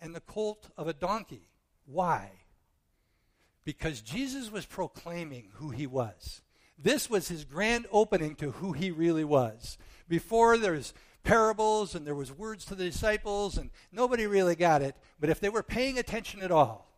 And 0.00 0.14
the 0.14 0.20
colt 0.20 0.70
of 0.76 0.88
a 0.88 0.92
donkey. 0.92 1.48
Why? 1.86 2.30
Because 3.64 4.00
Jesus 4.00 4.50
was 4.50 4.66
proclaiming 4.66 5.50
who 5.54 5.70
he 5.70 5.86
was. 5.86 6.42
This 6.78 7.08
was 7.08 7.28
his 7.28 7.44
grand 7.44 7.86
opening 7.90 8.34
to 8.36 8.52
who 8.52 8.72
he 8.72 8.90
really 8.90 9.24
was. 9.24 9.78
Before 10.08 10.58
there's 10.58 10.92
parables 11.22 11.94
and 11.94 12.06
there 12.06 12.14
was 12.14 12.30
words 12.30 12.64
to 12.66 12.74
the 12.74 12.84
disciples 12.84 13.56
and 13.56 13.70
nobody 13.90 14.26
really 14.26 14.56
got 14.56 14.82
it, 14.82 14.96
but 15.18 15.30
if 15.30 15.40
they 15.40 15.48
were 15.48 15.62
paying 15.62 15.98
attention 15.98 16.42
at 16.42 16.50
all, 16.50 16.90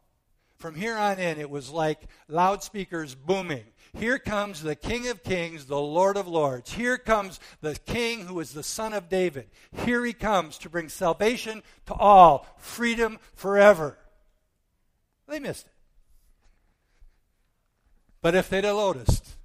from 0.56 0.74
here 0.74 0.96
on 0.96 1.18
in, 1.18 1.38
it 1.38 1.50
was 1.50 1.70
like 1.70 2.08
loudspeakers 2.28 3.14
booming. 3.14 3.64
Here 3.98 4.18
comes 4.18 4.62
the 4.62 4.76
King 4.76 5.08
of 5.08 5.22
Kings, 5.22 5.64
the 5.64 5.80
Lord 5.80 6.18
of 6.18 6.28
Lords. 6.28 6.72
Here 6.72 6.98
comes 6.98 7.40
the 7.62 7.74
King 7.86 8.26
who 8.26 8.40
is 8.40 8.52
the 8.52 8.62
Son 8.62 8.92
of 8.92 9.08
David. 9.08 9.48
Here 9.84 10.04
he 10.04 10.12
comes 10.12 10.58
to 10.58 10.68
bring 10.68 10.90
salvation 10.90 11.62
to 11.86 11.94
all, 11.94 12.46
freedom 12.58 13.18
forever. 13.34 13.98
They 15.26 15.40
missed 15.40 15.66
it. 15.66 15.72
But 18.20 18.34
if 18.34 18.50
they'd 18.50 18.64
have 18.64 18.76
noticed, 18.76 19.36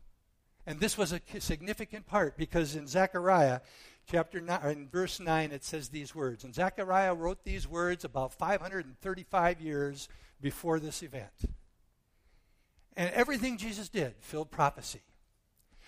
and 0.65 0.79
this 0.79 0.97
was 0.97 1.13
a 1.13 1.21
significant 1.39 2.05
part 2.05 2.35
because 2.35 2.75
in 2.75 2.87
Zechariah 2.87 3.61
chapter 4.09 4.41
9, 4.41 4.65
in 4.65 4.89
verse 4.89 5.19
9, 5.21 5.51
it 5.51 5.63
says 5.63 5.89
these 5.89 6.13
words. 6.13 6.43
And 6.43 6.53
Zechariah 6.53 7.13
wrote 7.13 7.45
these 7.45 7.67
words 7.67 8.03
about 8.03 8.33
535 8.33 9.61
years 9.61 10.09
before 10.41 10.79
this 10.79 11.03
event. 11.03 11.31
And 12.95 13.11
everything 13.13 13.57
Jesus 13.57 13.89
did 13.89 14.15
filled 14.19 14.51
prophecy. 14.51 15.01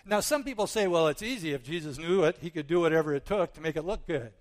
Now, 0.05 0.19
some 0.19 0.43
people 0.43 0.67
say, 0.67 0.87
well, 0.87 1.07
it's 1.07 1.23
easy. 1.23 1.53
If 1.53 1.63
Jesus 1.63 1.97
knew 1.97 2.23
it, 2.23 2.37
he 2.41 2.49
could 2.49 2.67
do 2.67 2.81
whatever 2.81 3.13
it 3.13 3.25
took 3.25 3.53
to 3.53 3.61
make 3.61 3.75
it 3.75 3.85
look 3.85 4.05
good. 4.05 4.31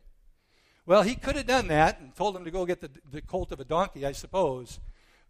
Well, 0.87 1.03
he 1.03 1.14
could 1.14 1.37
have 1.37 1.46
done 1.46 1.68
that 1.68 2.01
and 2.01 2.14
told 2.16 2.35
them 2.35 2.44
to 2.44 2.51
go 2.51 2.66
get 2.66 2.81
the, 2.81 2.90
the 3.11 3.22
colt 3.22 3.53
of 3.53 3.61
a 3.61 3.64
donkey, 3.64 4.05
I 4.05 4.12
suppose. 4.12 4.81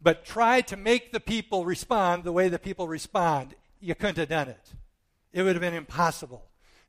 But 0.01 0.25
try 0.25 0.63
to 0.63 0.77
make 0.77 1.13
the 1.13 1.21
people 1.21 1.67
respond 1.67 2.25
the 2.25 2.33
way 2.33 2.49
the 2.49 2.59
people 2.59 2.89
respond. 2.89 3.55
You 3.79 3.95
couldn't 3.95 4.17
have 4.17 4.31
done 4.31 4.49
it. 4.49 4.73
It 5.33 5.43
would 5.43 5.55
have 5.55 5.61
been 5.61 5.75
impossible. 5.75 6.45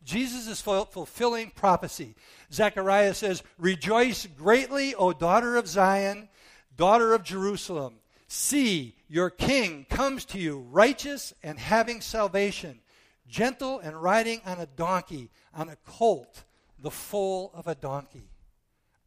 Jesus 0.05 0.47
is 0.47 0.61
fulfilling 0.61 1.51
prophecy. 1.51 2.15
Zechariah 2.51 3.13
says, 3.13 3.43
Rejoice 3.57 4.25
greatly, 4.25 4.95
O 4.95 5.11
daughter 5.11 5.57
of 5.57 5.67
Zion 5.67 6.29
daughter 6.75 7.13
of 7.13 7.23
Jerusalem, 7.23 7.95
see, 8.27 8.95
your 9.13 9.29
king 9.29 9.85
comes 9.91 10.25
to 10.25 10.39
you, 10.39 10.65
righteous 10.71 11.35
and 11.43 11.59
having 11.59 12.01
salvation, 12.01 12.79
gentle 13.27 13.77
and 13.77 14.01
riding 14.01 14.41
on 14.43 14.59
a 14.59 14.65
donkey, 14.65 15.29
on 15.53 15.69
a 15.69 15.75
colt, 15.85 16.43
the 16.79 16.89
foal 16.89 17.51
of 17.53 17.67
a 17.67 17.75
donkey. 17.75 18.27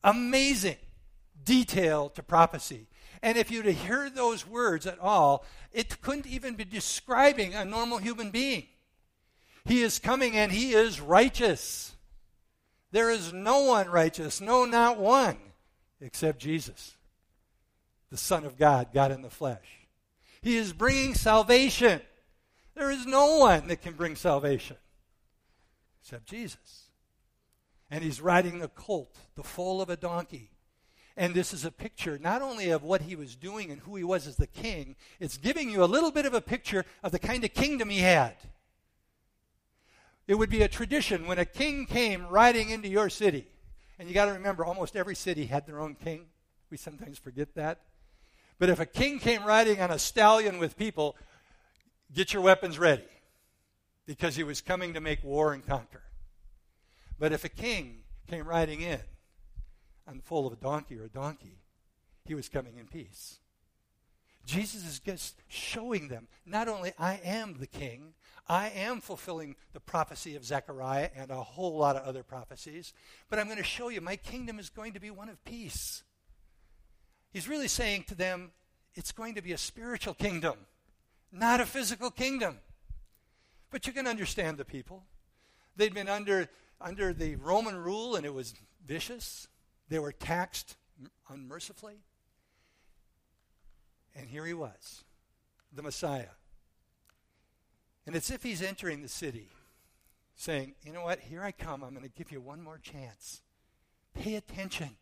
Amazing 0.05 0.77
detail 1.43 2.09
to 2.11 2.23
prophecy. 2.23 2.87
And 3.21 3.37
if 3.37 3.51
you 3.51 3.65
to 3.65 3.73
hear 3.73 4.09
those 4.09 4.47
words 4.47 4.87
at 4.87 5.01
all, 5.01 5.45
it 5.73 6.01
couldn't 6.01 6.29
even 6.29 6.55
be 6.55 6.65
describing 6.65 7.55
a 7.55 7.65
normal 7.65 7.99
human 7.99 8.31
being. 8.31 8.69
He 9.65 9.83
is 9.83 9.99
coming 9.99 10.37
and 10.37 10.53
he 10.53 10.73
is 10.73 11.01
righteous. 11.01 11.97
There 12.93 13.11
is 13.11 13.33
no 13.33 13.63
one 13.63 13.89
righteous, 13.89 14.41
no, 14.41 14.67
not 14.67 15.01
one, 15.01 15.37
except 16.01 16.39
Jesus 16.39 16.93
the 18.09 18.17
Son 18.17 18.45
of 18.45 18.57
God, 18.57 18.93
God 18.95 19.11
in 19.11 19.23
the 19.23 19.29
flesh. 19.31 19.86
He 20.47 20.59
is 20.59 20.73
bringing 20.73 21.15
salvation. 21.15 22.01
There 22.77 22.93
is 22.93 23.05
no 23.05 23.39
one 23.39 23.67
that 23.67 23.83
can 23.83 23.95
bring 23.95 24.15
salvation 24.15 24.77
except 26.01 26.27
Jesus. 26.27 26.85
And 27.91 28.05
he's 28.05 28.21
riding 28.21 28.63
a 28.63 28.69
colt, 28.69 29.19
the 29.35 29.43
foal 29.43 29.83
of 29.83 29.91
a 29.91 29.97
donkey. 29.97 30.53
And 31.17 31.35
this 31.35 31.53
is 31.53 31.65
a 31.65 31.73
picture 31.73 32.17
not 32.23 32.43
only 32.43 32.71
of 32.71 32.85
what 32.85 33.03
he 33.03 33.17
was 33.17 33.35
doing 33.35 33.73
and 33.73 33.81
who 33.81 33.97
he 33.97 34.05
was 34.05 34.29
as 34.29 34.37
the 34.37 34.47
king, 34.47 34.95
it's 35.19 35.37
giving 35.37 35.69
you 35.69 35.83
a 35.83 35.85
little 35.85 36.13
bit 36.13 36.27
of 36.27 36.35
a 36.35 36.41
picture 36.41 36.85
of 37.03 37.11
the 37.11 37.19
kind 37.19 37.43
of 37.43 37.53
kingdom 37.53 37.89
he 37.89 37.99
had. 37.99 38.37
It 40.29 40.37
would 40.37 40.51
be 40.51 40.63
a 40.63 40.69
tradition 40.69 41.27
when 41.27 41.41
a 41.41 41.45
king 41.45 41.87
came 41.87 42.25
riding 42.29 42.71
into 42.71 42.87
your 42.87 43.11
city. 43.11 43.49
And 43.99 44.07
you 44.07 44.15
got 44.15 44.27
to 44.27 44.35
remember, 44.35 44.65
almost 44.65 44.95
every 44.95 45.17
city 45.17 45.47
had 45.47 45.67
their 45.67 45.81
own 45.81 45.97
king. 45.97 46.27
We 46.71 46.77
sometimes 46.77 47.19
forget 47.19 47.57
that. 47.57 47.81
But 48.59 48.71
if 48.71 48.81
a 48.81 48.87
king 48.87 49.19
came 49.19 49.45
riding 49.45 49.81
on 49.81 49.91
a 49.91 49.99
stallion 49.99 50.59
with 50.59 50.77
people, 50.77 51.17
get 52.13 52.33
your 52.33 52.43
weapons 52.43 52.79
ready 52.79 53.05
because 54.07 54.37
he 54.37 54.45
was 54.45 54.61
coming 54.61 54.95
to 54.95 55.01
make 55.01 55.23
war 55.23 55.53
and 55.53 55.67
conquer. 55.67 56.03
But 57.19 57.33
if 57.33 57.45
a 57.45 57.49
king 57.49 58.03
came 58.29 58.47
riding 58.47 58.81
in 58.81 59.01
on 60.07 60.21
full 60.21 60.47
of 60.47 60.53
a 60.53 60.57
donkey 60.57 60.99
or 60.99 61.05
a 61.05 61.09
donkey, 61.09 61.59
he 62.25 62.35
was 62.35 62.49
coming 62.49 62.77
in 62.79 62.87
peace. 62.87 63.39
Jesus 64.47 64.85
is 64.85 65.01
just 65.01 65.43
showing 65.49 66.09
them 66.09 66.29
not 66.47 66.69
only 66.69 66.93
I 66.99 67.21
am 67.25 67.59
the 67.59 67.67
king, 67.67 68.15
I 68.49 68.69
am 68.69 69.01
fulfilling 69.01 69.57
the 69.73 69.81
prophecy 69.81 70.37
of 70.37 70.45
Zechariah 70.45 71.11
and 71.17 71.33
a 71.33 71.43
whole 71.43 71.77
lot 71.77 71.97
of 71.97 72.05
other 72.05 72.23
prophecies, 72.23 72.93
but 73.29 73.41
I'm 73.41 73.47
going 73.47 73.59
to 73.59 73.65
show 73.65 73.89
you 73.89 74.01
my 74.01 74.15
kingdom 74.15 74.61
is 74.61 74.71
going 74.71 74.93
to 74.93 75.01
be 75.01 75.11
one 75.11 75.29
of 75.29 75.45
peace. 75.45 76.05
He's 77.37 77.49
really 77.49 77.69
saying 77.69 78.05
to 78.05 78.15
them, 78.15 78.51
it's 78.95 79.13
going 79.13 79.35
to 79.35 79.43
be 79.43 79.53
a 79.53 79.59
spiritual 79.59 80.15
kingdom, 80.15 80.57
not 81.31 81.61
a 81.61 81.67
physical 81.67 82.11
kingdom. 82.11 82.61
But 83.71 83.87
you 83.87 83.93
can 83.93 84.07
understand 84.07 84.57
the 84.57 84.65
people. 84.65 85.03
They'd 85.77 85.93
been 85.93 86.09
under, 86.09 86.49
under 86.81 87.13
the 87.13 87.37
Roman 87.37 87.77
rule 87.77 88.17
and 88.17 88.25
it 88.25 88.33
was 88.33 88.55
vicious. 88.87 89.49
They 89.91 89.99
were 89.99 90.13
taxed 90.13 90.77
unmercifully. 91.29 91.99
And 94.15 94.31
here 94.31 94.47
he 94.47 94.55
was, 94.55 95.05
the 95.75 95.83
Messiah. 95.83 96.33
And 98.07 98.17
it's 98.17 98.31
if 98.31 98.45
he's 98.45 98.63
entering 98.63 99.03
the 99.03 99.11
city, 99.11 99.51
saying, 100.37 100.75
You 100.87 100.95
know 100.95 101.03
what? 101.03 101.21
Here 101.21 101.43
I 101.43 101.53
come. 101.53 101.85
I'm 101.85 101.91
going 101.91 102.03
to 102.03 102.17
give 102.17 102.33
you 102.33 102.41
one 102.41 102.63
more 102.63 102.79
chance. 102.79 103.43
Pay 104.15 104.37
attention 104.37 104.97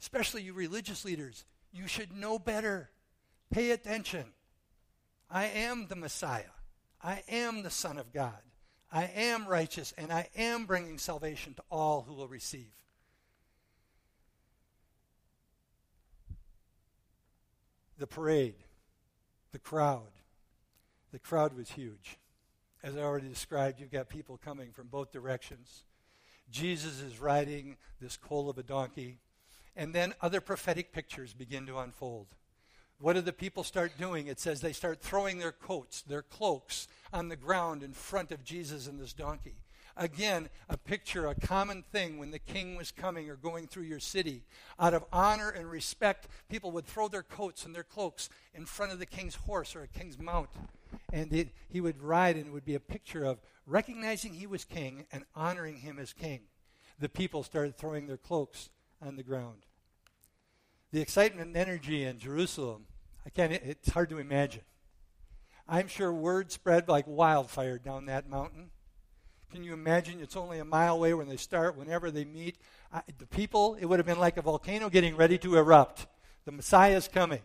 especially 0.00 0.42
you 0.42 0.52
religious 0.52 1.04
leaders, 1.04 1.44
you 1.72 1.86
should 1.86 2.16
know 2.16 2.38
better. 2.38 2.90
Pay 3.50 3.70
attention. 3.70 4.24
I 5.30 5.46
am 5.46 5.86
the 5.88 5.96
Messiah. 5.96 6.44
I 7.02 7.22
am 7.28 7.62
the 7.62 7.70
Son 7.70 7.98
of 7.98 8.12
God. 8.12 8.38
I 8.92 9.10
am 9.14 9.46
righteous, 9.46 9.92
and 9.98 10.12
I 10.12 10.28
am 10.36 10.64
bringing 10.64 10.98
salvation 10.98 11.54
to 11.54 11.62
all 11.70 12.04
who 12.06 12.14
will 12.14 12.28
receive. 12.28 12.76
the 17.98 18.06
parade, 18.06 18.54
the 19.52 19.58
crowd. 19.58 20.10
The 21.12 21.18
crowd 21.18 21.56
was 21.56 21.70
huge. 21.70 22.18
As 22.82 22.96
I 22.96 23.00
already 23.00 23.28
described, 23.28 23.80
you've 23.80 23.90
got 23.90 24.08
people 24.08 24.38
coming 24.42 24.70
from 24.72 24.88
both 24.88 25.12
directions. 25.12 25.84
Jesus 26.50 27.00
is 27.00 27.18
riding 27.18 27.76
this 28.00 28.16
colt 28.16 28.50
of 28.50 28.58
a 28.58 28.62
donkey, 28.62 29.18
and 29.76 29.94
then 29.94 30.14
other 30.20 30.40
prophetic 30.40 30.92
pictures 30.92 31.34
begin 31.34 31.66
to 31.66 31.78
unfold. 31.78 32.26
What 32.98 33.12
do 33.12 33.20
the 33.20 33.32
people 33.32 33.62
start 33.62 33.92
doing? 33.98 34.26
It 34.26 34.40
says 34.40 34.60
they 34.60 34.72
start 34.72 35.02
throwing 35.02 35.38
their 35.38 35.52
coats, 35.52 36.02
their 36.02 36.22
cloaks, 36.22 36.88
on 37.12 37.28
the 37.28 37.36
ground 37.36 37.82
in 37.82 37.92
front 37.92 38.32
of 38.32 38.42
Jesus 38.42 38.86
and 38.86 38.98
this 38.98 39.12
donkey. 39.12 39.56
Again, 39.98 40.50
a 40.68 40.76
picture, 40.76 41.26
a 41.26 41.34
common 41.34 41.82
thing 41.82 42.18
when 42.18 42.30
the 42.30 42.38
king 42.38 42.76
was 42.76 42.90
coming 42.90 43.30
or 43.30 43.36
going 43.36 43.66
through 43.66 43.84
your 43.84 44.00
city. 44.00 44.42
Out 44.78 44.92
of 44.92 45.04
honor 45.10 45.48
and 45.48 45.70
respect, 45.70 46.28
people 46.50 46.70
would 46.72 46.86
throw 46.86 47.08
their 47.08 47.22
coats 47.22 47.64
and 47.64 47.74
their 47.74 47.82
cloaks 47.82 48.28
in 48.54 48.66
front 48.66 48.92
of 48.92 48.98
the 48.98 49.06
king's 49.06 49.34
horse 49.34 49.74
or 49.74 49.82
a 49.82 49.88
king's 49.88 50.18
mount. 50.18 50.50
And 51.12 51.32
it, 51.32 51.48
he 51.68 51.80
would 51.80 52.02
ride, 52.02 52.36
and 52.36 52.46
it 52.46 52.52
would 52.52 52.64
be 52.64 52.74
a 52.74 52.80
picture 52.80 53.24
of 53.24 53.40
recognizing 53.66 54.34
he 54.34 54.46
was 54.46 54.64
king 54.64 55.06
and 55.12 55.24
honoring 55.34 55.76
him 55.76 55.98
as 55.98 56.12
king. 56.12 56.40
The 56.98 57.08
people 57.08 57.42
started 57.42 57.76
throwing 57.76 58.06
their 58.06 58.16
cloaks 58.16 58.68
on 59.00 59.16
the 59.16 59.22
ground. 59.22 59.65
The 60.92 61.00
excitement 61.00 61.48
and 61.48 61.56
energy 61.56 62.04
in 62.04 62.18
Jerusalem, 62.18 62.86
I 63.24 63.30
can't, 63.30 63.52
it's 63.52 63.90
hard 63.90 64.10
to 64.10 64.18
imagine. 64.18 64.62
I'm 65.68 65.88
sure 65.88 66.12
word 66.12 66.52
spread 66.52 66.88
like 66.88 67.06
wildfire 67.06 67.78
down 67.78 68.06
that 68.06 68.28
mountain. 68.30 68.70
Can 69.52 69.64
you 69.64 69.72
imagine? 69.72 70.20
It's 70.20 70.36
only 70.36 70.58
a 70.58 70.64
mile 70.64 70.94
away 70.94 71.14
when 71.14 71.28
they 71.28 71.36
start, 71.36 71.76
whenever 71.76 72.10
they 72.10 72.24
meet. 72.24 72.56
I, 72.92 73.02
the 73.18 73.26
people, 73.26 73.76
it 73.80 73.86
would 73.86 73.98
have 73.98 74.06
been 74.06 74.18
like 74.18 74.36
a 74.36 74.42
volcano 74.42 74.88
getting 74.88 75.16
ready 75.16 75.38
to 75.38 75.56
erupt. 75.56 76.06
The 76.44 76.52
Messiah 76.52 76.96
is 76.96 77.08
coming. 77.08 77.42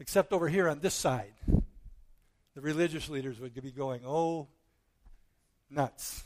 Except 0.00 0.32
over 0.32 0.48
here 0.48 0.68
on 0.68 0.80
this 0.80 0.94
side, 0.94 1.32
the 1.46 2.60
religious 2.60 3.08
leaders 3.08 3.40
would 3.40 3.54
be 3.54 3.72
going, 3.72 4.02
oh, 4.06 4.48
nuts. 5.70 6.24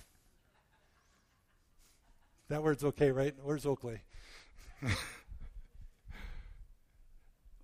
That 2.49 2.62
word's 2.62 2.85
okay, 2.85 3.11
right? 3.11 3.35
Where's 3.43 3.65
Oakley? 3.65 4.01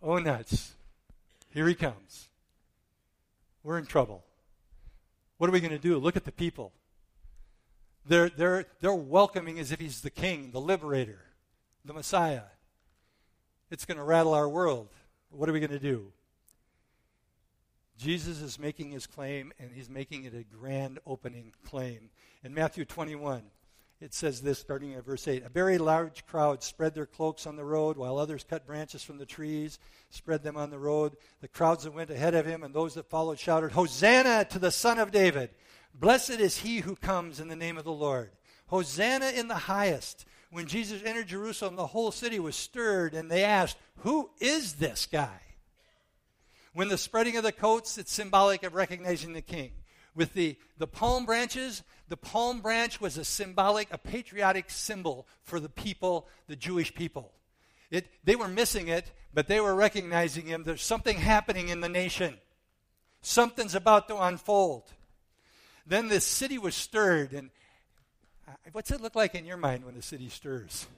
oh, 0.02 0.18
nuts. 0.18 0.74
Here 1.50 1.66
he 1.66 1.74
comes. 1.74 2.28
We're 3.62 3.78
in 3.78 3.86
trouble. 3.86 4.24
What 5.38 5.48
are 5.48 5.52
we 5.52 5.60
going 5.60 5.72
to 5.72 5.78
do? 5.78 5.98
Look 5.98 6.16
at 6.16 6.24
the 6.24 6.32
people. 6.32 6.72
They're, 8.06 8.28
they're, 8.28 8.64
they're 8.80 8.94
welcoming 8.94 9.58
as 9.58 9.70
if 9.70 9.80
he's 9.80 10.00
the 10.00 10.10
king, 10.10 10.50
the 10.52 10.60
liberator, 10.60 11.20
the 11.84 11.92
Messiah. 11.92 12.42
It's 13.70 13.84
going 13.84 13.98
to 13.98 14.04
rattle 14.04 14.34
our 14.34 14.48
world. 14.48 14.88
What 15.30 15.48
are 15.48 15.52
we 15.52 15.60
going 15.60 15.70
to 15.70 15.78
do? 15.78 16.12
Jesus 17.98 18.40
is 18.40 18.58
making 18.58 18.92
his 18.92 19.06
claim, 19.06 19.52
and 19.58 19.72
he's 19.72 19.90
making 19.90 20.24
it 20.24 20.32
a 20.32 20.44
grand 20.44 21.00
opening 21.06 21.52
claim. 21.66 22.10
In 22.44 22.54
Matthew 22.54 22.84
21, 22.84 23.42
it 24.00 24.14
says 24.14 24.40
this, 24.40 24.60
starting 24.60 24.94
at 24.94 25.04
verse 25.04 25.26
8 25.26 25.44
A 25.44 25.48
very 25.48 25.76
large 25.76 26.24
crowd 26.26 26.62
spread 26.62 26.94
their 26.94 27.06
cloaks 27.06 27.46
on 27.46 27.56
the 27.56 27.64
road, 27.64 27.96
while 27.96 28.18
others 28.18 28.44
cut 28.48 28.66
branches 28.66 29.02
from 29.02 29.18
the 29.18 29.26
trees, 29.26 29.78
spread 30.10 30.42
them 30.42 30.56
on 30.56 30.70
the 30.70 30.78
road. 30.78 31.16
The 31.40 31.48
crowds 31.48 31.84
that 31.84 31.94
went 31.94 32.10
ahead 32.10 32.34
of 32.34 32.46
him 32.46 32.62
and 32.62 32.72
those 32.72 32.94
that 32.94 33.10
followed 33.10 33.38
shouted, 33.38 33.72
Hosanna 33.72 34.44
to 34.50 34.58
the 34.58 34.70
Son 34.70 34.98
of 34.98 35.10
David! 35.10 35.50
Blessed 35.94 36.38
is 36.38 36.58
he 36.58 36.78
who 36.78 36.94
comes 36.94 37.40
in 37.40 37.48
the 37.48 37.56
name 37.56 37.76
of 37.76 37.84
the 37.84 37.90
Lord. 37.90 38.30
Hosanna 38.68 39.30
in 39.30 39.48
the 39.48 39.54
highest. 39.54 40.26
When 40.50 40.66
Jesus 40.66 41.02
entered 41.04 41.26
Jerusalem, 41.26 41.76
the 41.76 41.88
whole 41.88 42.12
city 42.12 42.38
was 42.38 42.54
stirred, 42.54 43.14
and 43.14 43.30
they 43.30 43.42
asked, 43.42 43.76
Who 43.98 44.30
is 44.40 44.74
this 44.74 45.06
guy? 45.06 45.40
When 46.72 46.88
the 46.88 46.98
spreading 46.98 47.36
of 47.36 47.42
the 47.42 47.52
coats, 47.52 47.98
it's 47.98 48.12
symbolic 48.12 48.62
of 48.62 48.74
recognizing 48.74 49.32
the 49.32 49.42
king. 49.42 49.72
With 50.18 50.34
the, 50.34 50.56
the 50.78 50.88
palm 50.88 51.26
branches, 51.26 51.84
the 52.08 52.16
palm 52.16 52.60
branch 52.60 53.00
was 53.00 53.16
a 53.16 53.24
symbolic, 53.24 53.86
a 53.92 53.98
patriotic 53.98 54.68
symbol 54.68 55.28
for 55.44 55.60
the 55.60 55.68
people, 55.68 56.26
the 56.48 56.56
Jewish 56.56 56.92
people. 56.92 57.30
It, 57.92 58.08
they 58.24 58.34
were 58.34 58.48
missing 58.48 58.88
it, 58.88 59.12
but 59.32 59.46
they 59.46 59.60
were 59.60 59.76
recognizing 59.76 60.46
him. 60.46 60.64
There's 60.64 60.82
something 60.82 61.18
happening 61.18 61.68
in 61.68 61.80
the 61.82 61.88
nation. 61.88 62.34
Something's 63.22 63.76
about 63.76 64.08
to 64.08 64.16
unfold. 64.18 64.90
Then 65.86 66.08
the 66.08 66.20
city 66.20 66.58
was 66.58 66.74
stirred. 66.74 67.32
And 67.32 67.50
uh, 68.48 68.54
what's 68.72 68.90
it 68.90 69.00
look 69.00 69.14
like 69.14 69.36
in 69.36 69.46
your 69.46 69.56
mind 69.56 69.84
when 69.84 69.94
a 69.94 70.02
city 70.02 70.30
stirs? 70.30 70.88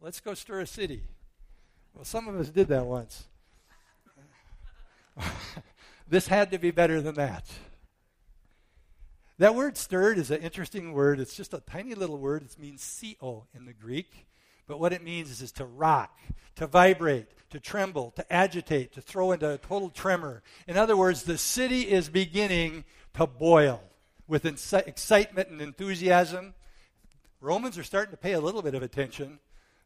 Let's 0.00 0.20
go 0.20 0.34
stir 0.34 0.60
a 0.60 0.66
city. 0.66 1.02
Well, 1.92 2.04
some 2.04 2.28
of 2.28 2.38
us 2.38 2.50
did 2.50 2.68
that 2.68 2.86
once. 2.86 3.24
this 6.08 6.28
had 6.28 6.52
to 6.52 6.58
be 6.58 6.70
better 6.70 7.00
than 7.00 7.16
that. 7.16 7.44
That 9.38 9.54
word 9.54 9.76
stirred 9.76 10.18
is 10.18 10.32
an 10.32 10.42
interesting 10.42 10.92
word. 10.92 11.20
It's 11.20 11.36
just 11.36 11.54
a 11.54 11.60
tiny 11.60 11.94
little 11.94 12.18
word. 12.18 12.42
It 12.42 12.58
means 12.58 13.04
co 13.20 13.46
in 13.54 13.66
the 13.66 13.72
Greek. 13.72 14.26
But 14.66 14.80
what 14.80 14.92
it 14.92 15.02
means 15.02 15.30
is, 15.30 15.40
is 15.40 15.52
to 15.52 15.64
rock, 15.64 16.18
to 16.56 16.66
vibrate, 16.66 17.28
to 17.50 17.60
tremble, 17.60 18.10
to 18.16 18.32
agitate, 18.32 18.92
to 18.92 19.00
throw 19.00 19.32
into 19.32 19.48
a 19.50 19.58
total 19.58 19.90
tremor. 19.90 20.42
In 20.66 20.76
other 20.76 20.96
words, 20.96 21.22
the 21.22 21.38
city 21.38 21.82
is 21.82 22.08
beginning 22.08 22.84
to 23.14 23.26
boil 23.26 23.80
with 24.26 24.44
excitement 24.44 25.48
and 25.48 25.62
enthusiasm. 25.62 26.54
Romans 27.40 27.78
are 27.78 27.84
starting 27.84 28.10
to 28.10 28.18
pay 28.18 28.32
a 28.32 28.40
little 28.40 28.60
bit 28.60 28.74
of 28.74 28.82
attention. 28.82 29.38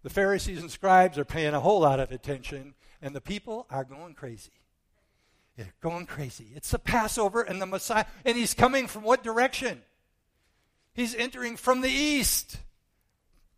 The 0.02 0.10
Pharisees 0.10 0.60
and 0.60 0.70
scribes 0.70 1.18
are 1.18 1.24
paying 1.24 1.54
a 1.54 1.60
whole 1.60 1.80
lot 1.80 2.00
of 2.00 2.10
attention. 2.10 2.74
And 3.02 3.14
the 3.14 3.20
people 3.20 3.66
are 3.70 3.84
going 3.84 4.14
crazy. 4.14 4.52
They're 5.62 5.90
going 5.90 6.06
crazy. 6.06 6.48
It's 6.56 6.72
the 6.72 6.78
Passover 6.78 7.42
and 7.42 7.62
the 7.62 7.66
Messiah. 7.66 8.06
And 8.24 8.36
he's 8.36 8.52
coming 8.52 8.88
from 8.88 9.02
what 9.04 9.22
direction? 9.22 9.80
He's 10.92 11.14
entering 11.14 11.56
from 11.56 11.82
the 11.82 11.90
east. 11.90 12.58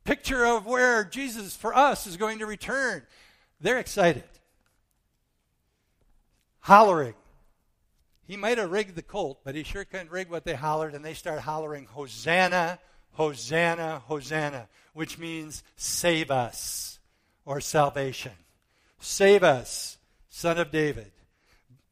Picture 0.04 0.44
of 0.44 0.66
where 0.66 1.02
Jesus, 1.02 1.56
for 1.56 1.74
us, 1.74 2.06
is 2.06 2.18
going 2.18 2.40
to 2.40 2.46
return. 2.46 3.02
They're 3.58 3.78
excited. 3.78 4.24
Hollering. 6.60 7.14
He 8.26 8.36
might 8.36 8.58
have 8.58 8.70
rigged 8.70 8.96
the 8.96 9.02
colt, 9.02 9.40
but 9.44 9.54
he 9.54 9.62
sure 9.62 9.84
couldn't 9.86 10.10
rig 10.10 10.28
what 10.28 10.44
they 10.44 10.54
hollered, 10.54 10.94
and 10.94 11.04
they 11.04 11.14
start 11.14 11.40
hollering, 11.40 11.86
Hosanna, 11.86 12.78
Hosanna, 13.12 14.02
Hosanna, 14.06 14.68
which 14.92 15.18
means 15.18 15.62
save 15.76 16.30
us 16.30 16.98
or 17.46 17.60
salvation. 17.60 18.32
Save 18.98 19.42
us, 19.42 19.96
son 20.28 20.58
of 20.58 20.70
David. 20.70 21.12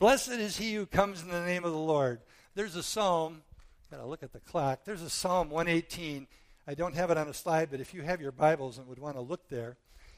Blessed 0.03 0.31
is 0.33 0.57
he 0.57 0.75
who 0.75 0.85
comes 0.85 1.23
in 1.23 1.29
the 1.29 1.47
name 1.47 1.65
of 1.65 1.71
the 1.71 1.79
Lord. 1.79 2.23
There's 2.57 2.75
a 2.75 2.83
psalm, 2.83 3.43
got 3.89 3.99
to 3.99 4.05
look 4.05 4.25
at 4.25 4.33
the 4.33 4.41
clock. 4.41 4.81
There's 4.85 5.01
a 5.01 5.09
Psalm 5.09 5.49
118. 5.49 6.27
I 6.67 6.75
don't 6.75 6.97
have 6.97 7.13
it 7.13 7.19
on 7.19 7.29
a 7.29 7.33
slide, 7.33 7.69
but 7.71 7.79
if 7.79 7.95
you 7.95 8.03
have 8.03 8.21
your 8.21 8.33
Bibles 8.33 8.79
and 8.79 8.89
would 8.89 8.99
want 8.99 9.15
to 9.15 9.21
look 9.21 9.49
there, 9.49 9.77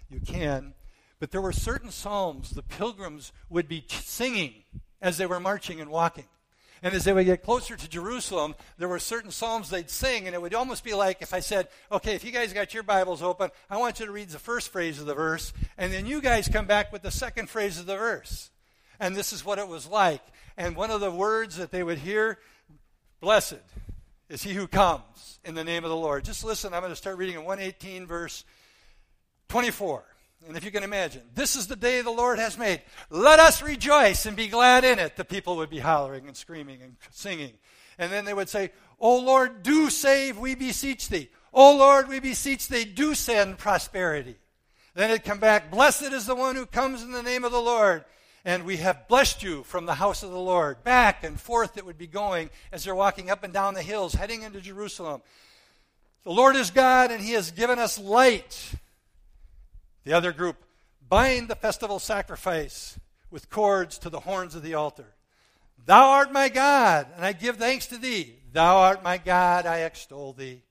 you 0.09 0.20
can. 0.20 0.73
But 1.20 1.33
there 1.33 1.42
were 1.42 1.53
certain 1.53 1.90
psalms 1.90 2.49
the 2.49 2.62
pilgrims 2.62 3.31
would 3.51 3.68
be 3.68 3.85
singing 3.87 4.55
as 5.03 5.18
they 5.18 5.27
were 5.27 5.38
marching 5.38 5.83
and 5.83 5.90
walking. 5.90 6.29
And 6.83 6.94
as 6.94 7.05
they 7.05 7.12
would 7.12 7.27
get 7.27 7.42
closer 7.42 7.77
to 7.77 7.87
Jerusalem, 7.87 8.55
there 8.79 8.88
were 8.88 8.99
certain 8.99 9.31
psalms 9.31 9.68
they'd 9.68 9.90
sing, 9.90 10.27
and 10.27 10.35
it 10.35 10.40
would 10.40 10.55
almost 10.55 10.83
be 10.83 10.94
like 10.94 11.20
if 11.20 11.35
I 11.35 11.40
said, 11.40 11.68
Okay, 11.92 12.14
if 12.14 12.25
you 12.25 12.31
guys 12.31 12.55
got 12.55 12.73
your 12.73 12.85
Bibles 12.85 13.23
open, 13.23 13.51
I 13.68 13.77
want 13.77 14.01
you 14.01 14.07
to 14.07 14.12
read 14.12 14.31
the 14.31 14.38
first 14.38 14.73
phrase 14.73 14.99
of 14.99 15.05
the 15.05 15.14
verse, 15.14 15.53
and 15.77 15.92
then 15.92 16.07
you 16.07 16.23
guys 16.23 16.49
come 16.49 16.64
back 16.64 16.90
with 16.90 17.03
the 17.03 17.11
second 17.11 17.51
phrase 17.51 17.79
of 17.79 17.85
the 17.85 17.99
verse. 17.99 18.49
And 19.01 19.15
this 19.15 19.33
is 19.33 19.45
what 19.45 19.59
it 19.59 19.69
was 19.69 19.87
like. 19.87 20.23
And 20.57 20.77
one 20.77 20.91
of 20.91 21.01
the 21.01 21.11
words 21.11 21.57
that 21.57 21.71
they 21.71 21.83
would 21.83 21.99
hear, 21.99 22.39
blessed 23.21 23.59
is 24.29 24.43
he 24.43 24.55
who 24.55 24.67
comes 24.67 25.39
in 25.45 25.55
the 25.55 25.65
name 25.65 25.85
of 25.85 25.91
the 25.91 25.97
Lord. 25.97 26.25
Just 26.25 26.45
listen, 26.45 26.73
I'm 26.73 26.81
going 26.81 26.93
to 26.93 26.97
start 26.97 27.19
reading 27.19 27.37
in 27.37 27.45
118, 27.45 28.07
verse 28.07 28.45
24. 29.49 30.05
And 30.47 30.57
if 30.57 30.65
you 30.65 30.71
can 30.71 30.83
imagine, 30.83 31.23
this 31.35 31.57
is 31.57 31.67
the 31.67 31.77
day 31.77 32.03
the 32.03 32.11
Lord 32.11 32.39
has 32.39 32.59
made. 32.59 32.83
Let 33.09 33.41
us 33.41 33.63
rejoice 33.63 34.27
and 34.27 34.37
be 34.37 34.49
glad 34.49 34.85
in 34.85 34.99
it. 34.99 35.17
The 35.17 35.25
people 35.25 35.57
would 35.57 35.71
be 35.71 35.79
hollering 35.79 36.27
and 36.27 36.37
screaming 36.37 36.83
and 36.83 36.97
singing. 37.11 37.53
And 37.99 38.13
then 38.13 38.25
they 38.25 38.35
would 38.35 38.49
say, 38.49 38.73
O 39.01 39.19
Lord, 39.19 39.63
do 39.63 39.89
save, 39.89 40.39
we 40.39 40.55
beseech 40.55 41.09
thee. 41.09 41.31
O 41.53 41.77
Lord, 41.77 42.09
we 42.09 42.21
beseech 42.21 42.69
thee, 42.69 42.85
do 42.85 43.15
send 43.15 43.59
prosperity. 43.59 44.37
Then 44.95 45.11
it'd 45.11 45.25
come 45.25 45.39
back, 45.39 45.71
Blessed 45.71 46.13
is 46.13 46.27
the 46.27 46.35
one 46.35 46.57
who 46.57 46.67
comes 46.67 47.03
in 47.03 47.13
the 47.13 47.23
name 47.23 47.45
of 47.45 47.53
the 47.53 47.61
Lord. 47.61 48.05
And 48.45 48.65
we 48.65 48.77
have 48.79 49.09
blessed 49.09 49.43
you 49.43 49.63
from 49.63 49.87
the 49.87 49.95
house 49.95 50.23
of 50.23 50.31
the 50.31 50.39
Lord. 50.39 50.85
Back 50.85 51.25
and 51.25 51.41
forth 51.41 51.79
it 51.79 51.87
would 51.87 51.97
be 51.97 52.07
going 52.07 52.51
as 52.73 52.85
they're 52.85 52.95
walking 52.95 53.31
up 53.31 53.43
and 53.43 53.53
down 53.53 53.75
the 53.75 53.83
hills, 53.83 54.15
heading 54.15 54.43
into 54.43 54.61
Jerusalem. 54.61 55.23
The 56.25 56.33
Lord 56.33 56.57
is 56.57 56.71
God, 56.71 57.11
and 57.11 57.23
He 57.23 57.33
has 57.33 57.51
given 57.51 57.79
us 57.79 57.99
light 57.99 58.75
the 60.05 60.13
other 60.13 60.33
group 60.33 60.57
bind 61.09 61.49
the 61.49 61.55
festival 61.55 61.99
sacrifice 61.99 62.99
with 63.31 63.51
cords 63.51 63.99
to 63.99 64.11
the 64.11 64.21
horns 64.21 64.55
of 64.55 64.63
the 64.63 64.75
altar. 64.75 65.15
Thou 65.87 66.11
art 66.11 66.33
my 66.33 66.49
God, 66.49 67.07
and 67.17 67.25
I 67.25 67.33
give 67.33 67.57
thanks 67.57 67.87
to 67.89 67.99
thee. 67.99 68.37
Thou 68.53 68.77
art 68.77 69.03
my 69.03 69.19
God, 69.19 69.67
I 69.67 69.81
extol 69.81 70.33
thee. 70.33 70.63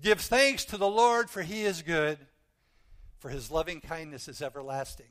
Give 0.00 0.20
thanks 0.20 0.64
to 0.66 0.76
the 0.76 0.88
Lord, 0.88 1.30
for 1.30 1.42
he 1.42 1.62
is 1.62 1.82
good, 1.82 2.18
for 3.18 3.28
his 3.28 3.50
loving 3.50 3.80
kindness 3.80 4.28
is 4.28 4.42
everlasting. 4.42 5.06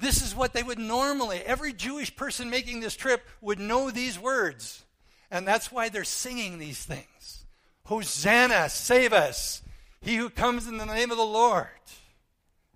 This 0.00 0.22
is 0.22 0.34
what 0.34 0.52
they 0.52 0.62
would 0.62 0.78
normally, 0.78 1.38
every 1.38 1.72
Jewish 1.72 2.14
person 2.14 2.50
making 2.50 2.80
this 2.80 2.94
trip 2.94 3.26
would 3.40 3.58
know 3.58 3.90
these 3.90 4.18
words. 4.18 4.84
And 5.30 5.46
that's 5.46 5.72
why 5.72 5.88
they're 5.88 6.04
singing 6.04 6.58
these 6.58 6.84
things. 6.84 7.44
Hosanna, 7.84 8.68
save 8.68 9.12
us, 9.12 9.62
he 10.00 10.16
who 10.16 10.30
comes 10.30 10.66
in 10.66 10.78
the 10.78 10.84
name 10.84 11.10
of 11.10 11.16
the 11.16 11.24
Lord. 11.24 11.66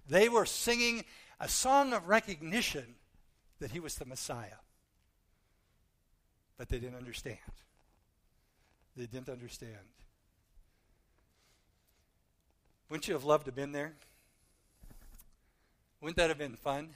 They 0.08 0.28
were 0.28 0.46
singing 0.46 1.04
a 1.38 1.48
song 1.48 1.92
of 1.92 2.08
recognition 2.08 2.96
that 3.60 3.70
he 3.70 3.80
was 3.80 3.94
the 3.94 4.04
Messiah. 4.04 4.60
But 6.58 6.68
they 6.68 6.78
didn't 6.78 6.96
understand. 6.96 7.38
They 8.96 9.06
didn't 9.06 9.28
understand. 9.28 9.76
Wouldn't 12.88 13.08
you 13.08 13.14
have 13.14 13.24
loved 13.24 13.44
to 13.46 13.50
have 13.50 13.56
been 13.56 13.72
there? 13.72 13.94
Wouldn't 16.00 16.16
that 16.16 16.28
have 16.28 16.38
been 16.38 16.56
fun? 16.56 16.90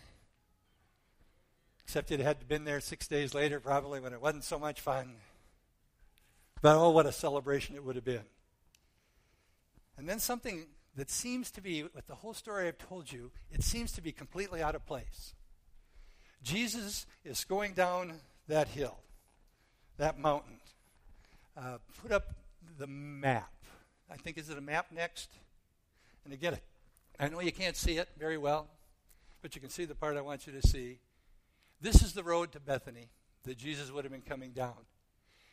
Except 1.86 2.10
you'd 2.10 2.18
had 2.18 2.48
been 2.48 2.64
there 2.64 2.80
six 2.80 3.06
days 3.06 3.32
later, 3.32 3.60
probably, 3.60 4.00
when 4.00 4.12
it 4.12 4.20
wasn't 4.20 4.42
so 4.42 4.58
much 4.58 4.80
fun. 4.80 5.14
But 6.60 6.76
oh, 6.76 6.90
what 6.90 7.06
a 7.06 7.12
celebration 7.12 7.76
it 7.76 7.84
would 7.84 7.94
have 7.94 8.04
been. 8.04 8.24
And 9.96 10.08
then 10.08 10.18
something 10.18 10.66
that 10.96 11.10
seems 11.10 11.48
to 11.52 11.60
be, 11.60 11.84
with 11.84 12.08
the 12.08 12.16
whole 12.16 12.34
story 12.34 12.66
I've 12.66 12.76
told 12.76 13.12
you, 13.12 13.30
it 13.52 13.62
seems 13.62 13.92
to 13.92 14.00
be 14.00 14.10
completely 14.10 14.64
out 14.64 14.74
of 14.74 14.84
place. 14.84 15.34
Jesus 16.42 17.06
is 17.24 17.44
going 17.44 17.74
down 17.74 18.14
that 18.48 18.66
hill, 18.66 18.98
that 19.96 20.18
mountain. 20.18 20.58
Uh, 21.56 21.78
put 22.02 22.10
up 22.10 22.34
the 22.80 22.88
map. 22.88 23.52
I 24.10 24.16
think, 24.16 24.38
is 24.38 24.50
it 24.50 24.58
a 24.58 24.60
map 24.60 24.86
next? 24.92 25.30
And 26.24 26.34
again, 26.34 26.58
I 27.20 27.28
know 27.28 27.38
you 27.38 27.52
can't 27.52 27.76
see 27.76 27.98
it 27.98 28.08
very 28.18 28.38
well, 28.38 28.66
but 29.40 29.54
you 29.54 29.60
can 29.60 29.70
see 29.70 29.84
the 29.84 29.94
part 29.94 30.16
I 30.16 30.20
want 30.20 30.48
you 30.48 30.52
to 30.52 30.66
see. 30.66 30.98
This 31.80 32.02
is 32.02 32.12
the 32.12 32.24
road 32.24 32.52
to 32.52 32.60
Bethany 32.60 33.10
that 33.44 33.58
Jesus 33.58 33.90
would 33.90 34.04
have 34.04 34.12
been 34.12 34.22
coming 34.22 34.52
down. 34.52 34.86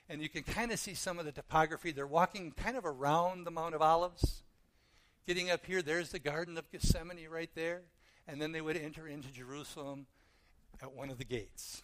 And 0.10 0.22
you 0.22 0.30
can 0.30 0.44
kind 0.44 0.72
of 0.72 0.80
see 0.80 0.94
some 0.94 1.20
of 1.20 1.26
the 1.26 1.32
topography. 1.32 1.92
They're 1.92 2.08
walking 2.08 2.52
kind 2.52 2.78
of 2.78 2.86
around 2.86 3.46
the 3.46 3.52
Mount 3.52 3.76
of 3.76 3.82
Olives. 3.82 4.44
Getting 5.26 5.50
up 5.50 5.66
here, 5.66 5.82
there's 5.82 6.10
the 6.10 6.20
Garden 6.20 6.58
of 6.58 6.70
Gethsemane 6.72 7.28
right 7.30 7.50
there. 7.56 7.84
And 8.28 8.42
then 8.42 8.52
they 8.52 8.62
would 8.62 8.78
enter 8.78 9.08
into 9.08 9.30
Jerusalem 9.30 10.08
at 10.82 10.94
one 10.94 11.10
of 11.10 11.18
the 11.18 11.26
gates. 11.26 11.84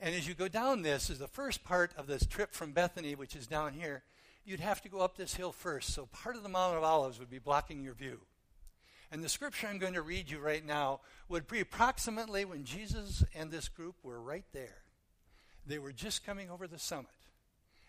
And 0.00 0.14
as 0.14 0.28
you 0.28 0.34
go 0.34 0.48
down 0.48 0.82
this, 0.82 1.08
is 1.08 1.18
the 1.18 1.28
first 1.28 1.64
part 1.64 1.92
of 1.96 2.06
this 2.06 2.26
trip 2.26 2.52
from 2.52 2.72
Bethany, 2.72 3.14
which 3.14 3.34
is 3.34 3.46
down 3.46 3.72
here, 3.72 4.02
you'd 4.44 4.60
have 4.60 4.82
to 4.82 4.88
go 4.88 5.00
up 5.00 5.16
this 5.16 5.34
hill 5.34 5.52
first. 5.52 5.94
So 5.94 6.06
part 6.06 6.36
of 6.36 6.42
the 6.42 6.48
Mount 6.48 6.76
of 6.76 6.84
Olives 6.84 7.18
would 7.18 7.30
be 7.30 7.38
blocking 7.38 7.82
your 7.82 7.94
view. 7.94 8.20
And 9.10 9.22
the 9.22 9.28
scripture 9.28 9.68
I'm 9.68 9.78
going 9.78 9.94
to 9.94 10.02
read 10.02 10.30
you 10.30 10.38
right 10.38 10.64
now 10.64 11.00
would 11.28 11.46
be 11.46 11.60
approximately 11.60 12.44
when 12.44 12.64
Jesus 12.64 13.24
and 13.34 13.50
this 13.50 13.68
group 13.68 13.94
were 14.02 14.20
right 14.20 14.44
there. 14.52 14.78
They 15.66 15.78
were 15.78 15.92
just 15.92 16.24
coming 16.24 16.50
over 16.50 16.66
the 16.66 16.78
summit, 16.78 17.06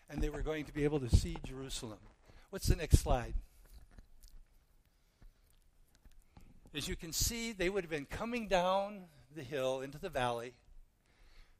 and 0.08 0.20
they 0.20 0.30
were 0.30 0.42
going 0.42 0.64
to 0.64 0.72
be 0.72 0.84
able 0.84 1.00
to 1.00 1.14
see 1.14 1.36
Jerusalem. 1.44 1.98
What's 2.50 2.66
the 2.68 2.76
next 2.76 2.98
slide? 2.98 3.34
As 6.74 6.88
you 6.88 6.96
can 6.96 7.12
see, 7.12 7.52
they 7.52 7.68
would 7.68 7.84
have 7.84 7.90
been 7.90 8.06
coming 8.06 8.46
down 8.46 9.04
the 9.34 9.42
hill 9.42 9.80
into 9.80 9.98
the 9.98 10.08
valley, 10.08 10.54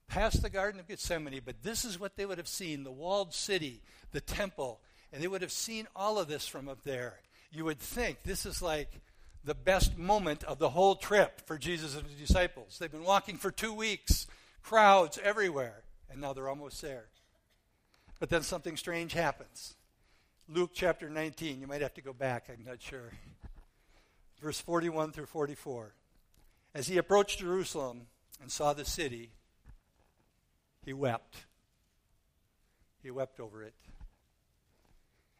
past 0.09 0.43
the 0.43 0.51
Garden 0.51 0.81
of 0.81 0.89
Gethsemane, 0.89 1.41
but 1.45 1.63
this 1.63 1.85
is 1.85 1.99
what 1.99 2.17
they 2.17 2.27
would 2.27 2.39
have 2.39 2.49
seen 2.49 2.85
the 2.85 2.93
walled 2.93 3.35
city, 3.35 3.83
the 4.13 4.21
temple, 4.21 4.81
and 5.13 5.23
they 5.23 5.29
would 5.29 5.43
have 5.43 5.53
seen 5.53 5.87
all 5.95 6.19
of 6.19 6.29
this 6.29 6.47
from 6.47 6.69
up 6.69 6.83
there. 6.83 7.21
You 7.51 7.65
would 7.65 7.79
think 7.79 8.23
this 8.23 8.45
is 8.45 8.61
like 8.61 9.01
the 9.45 9.55
best 9.55 9.97
moment 9.97 10.45
of 10.45 10.59
the 10.59 10.71
whole 10.71 10.95
trip 10.95 11.41
for 11.47 11.59
Jesus 11.59 11.97
and 11.97 12.07
his 12.07 12.17
disciples. 12.17 12.79
They've 12.79 12.91
been 12.91 13.05
walking 13.05 13.37
for 13.37 13.51
two 13.51 13.73
weeks, 13.73 14.27
crowds 14.63 15.19
everywhere, 15.23 15.83
and 16.11 16.21
now 16.21 16.33
they're 16.33 16.49
almost 16.49 16.83
there. 16.83 17.07
But 18.19 18.31
then 18.31 18.43
something 18.43 18.77
strange 18.77 19.13
happens. 19.13 19.75
Luke 20.49 20.71
chapter 20.75 21.09
19, 21.09 21.61
you 21.61 21.67
might 21.67 21.83
have 21.83 21.95
to 21.95 22.03
go 22.03 22.13
back, 22.13 22.49
I'm 22.49 22.65
not 22.65 22.83
sure. 22.83 23.13
Verse 24.41 24.61
41 24.61 25.13
through 25.13 25.27
44. 25.27 25.95
As 26.75 26.89
he 26.89 26.99
approached 26.99 27.41
Jerusalem 27.41 28.07
and 28.41 28.51
saw 28.51 28.73
the 28.73 28.85
city, 28.85 29.31
he 30.85 30.93
wept. 30.93 31.45
He 33.03 33.11
wept 33.11 33.41
over 33.41 33.63
it 33.63 33.75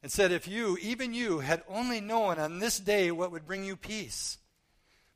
and 0.03 0.11
said, 0.11 0.33
If 0.33 0.47
you, 0.47 0.77
even 0.81 1.15
you, 1.15 1.41
had 1.41 1.63
only 1.69 2.01
known 2.01 2.39
on 2.39 2.59
this 2.59 2.79
day 2.79 3.11
what 3.11 3.33
would 3.33 3.47
bring 3.47 3.65
you 3.65 3.77
peace, 3.77 4.39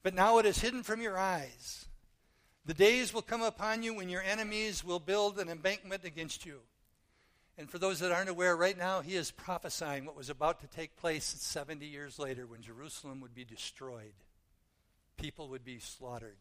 but 0.02 0.14
now 0.14 0.38
it 0.38 0.46
is 0.46 0.60
hidden 0.60 0.82
from 0.82 1.00
your 1.00 1.18
eyes. 1.18 1.86
The 2.64 2.74
days 2.74 3.12
will 3.12 3.22
come 3.22 3.42
upon 3.42 3.82
you 3.82 3.94
when 3.94 4.08
your 4.08 4.22
enemies 4.22 4.84
will 4.84 5.00
build 5.00 5.38
an 5.38 5.48
embankment 5.48 6.04
against 6.04 6.46
you. 6.46 6.60
And 7.58 7.68
for 7.68 7.78
those 7.78 7.98
that 8.00 8.12
aren't 8.12 8.30
aware, 8.30 8.56
right 8.56 8.78
now 8.78 9.00
he 9.00 9.14
is 9.14 9.30
prophesying 9.30 10.04
what 10.04 10.16
was 10.16 10.30
about 10.30 10.60
to 10.60 10.66
take 10.68 10.96
place 10.96 11.24
70 11.24 11.84
years 11.86 12.18
later 12.18 12.46
when 12.46 12.62
Jerusalem 12.62 13.20
would 13.20 13.34
be 13.34 13.44
destroyed, 13.44 14.14
people 15.16 15.48
would 15.48 15.64
be 15.64 15.78
slaughtered. 15.78 16.36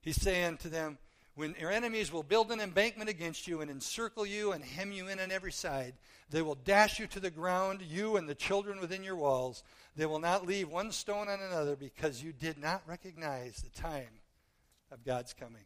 He's 0.00 0.20
saying 0.20 0.58
to 0.58 0.68
them, 0.68 0.98
when 1.34 1.56
your 1.58 1.70
enemies 1.70 2.12
will 2.12 2.22
build 2.22 2.52
an 2.52 2.60
embankment 2.60 3.10
against 3.10 3.48
you 3.48 3.60
and 3.60 3.70
encircle 3.70 4.24
you 4.24 4.52
and 4.52 4.64
hem 4.64 4.92
you 4.92 5.08
in 5.08 5.18
on 5.18 5.32
every 5.32 5.50
side, 5.50 5.94
they 6.30 6.42
will 6.42 6.54
dash 6.54 7.00
you 7.00 7.06
to 7.08 7.20
the 7.20 7.30
ground, 7.30 7.82
you 7.82 8.16
and 8.16 8.28
the 8.28 8.34
children 8.34 8.80
within 8.80 9.02
your 9.02 9.16
walls. 9.16 9.64
They 9.96 10.06
will 10.06 10.20
not 10.20 10.46
leave 10.46 10.68
one 10.68 10.92
stone 10.92 11.28
on 11.28 11.40
another 11.40 11.74
because 11.74 12.22
you 12.22 12.32
did 12.32 12.58
not 12.58 12.82
recognize 12.86 13.56
the 13.56 13.80
time 13.80 14.20
of 14.92 15.04
God's 15.04 15.32
coming. 15.32 15.64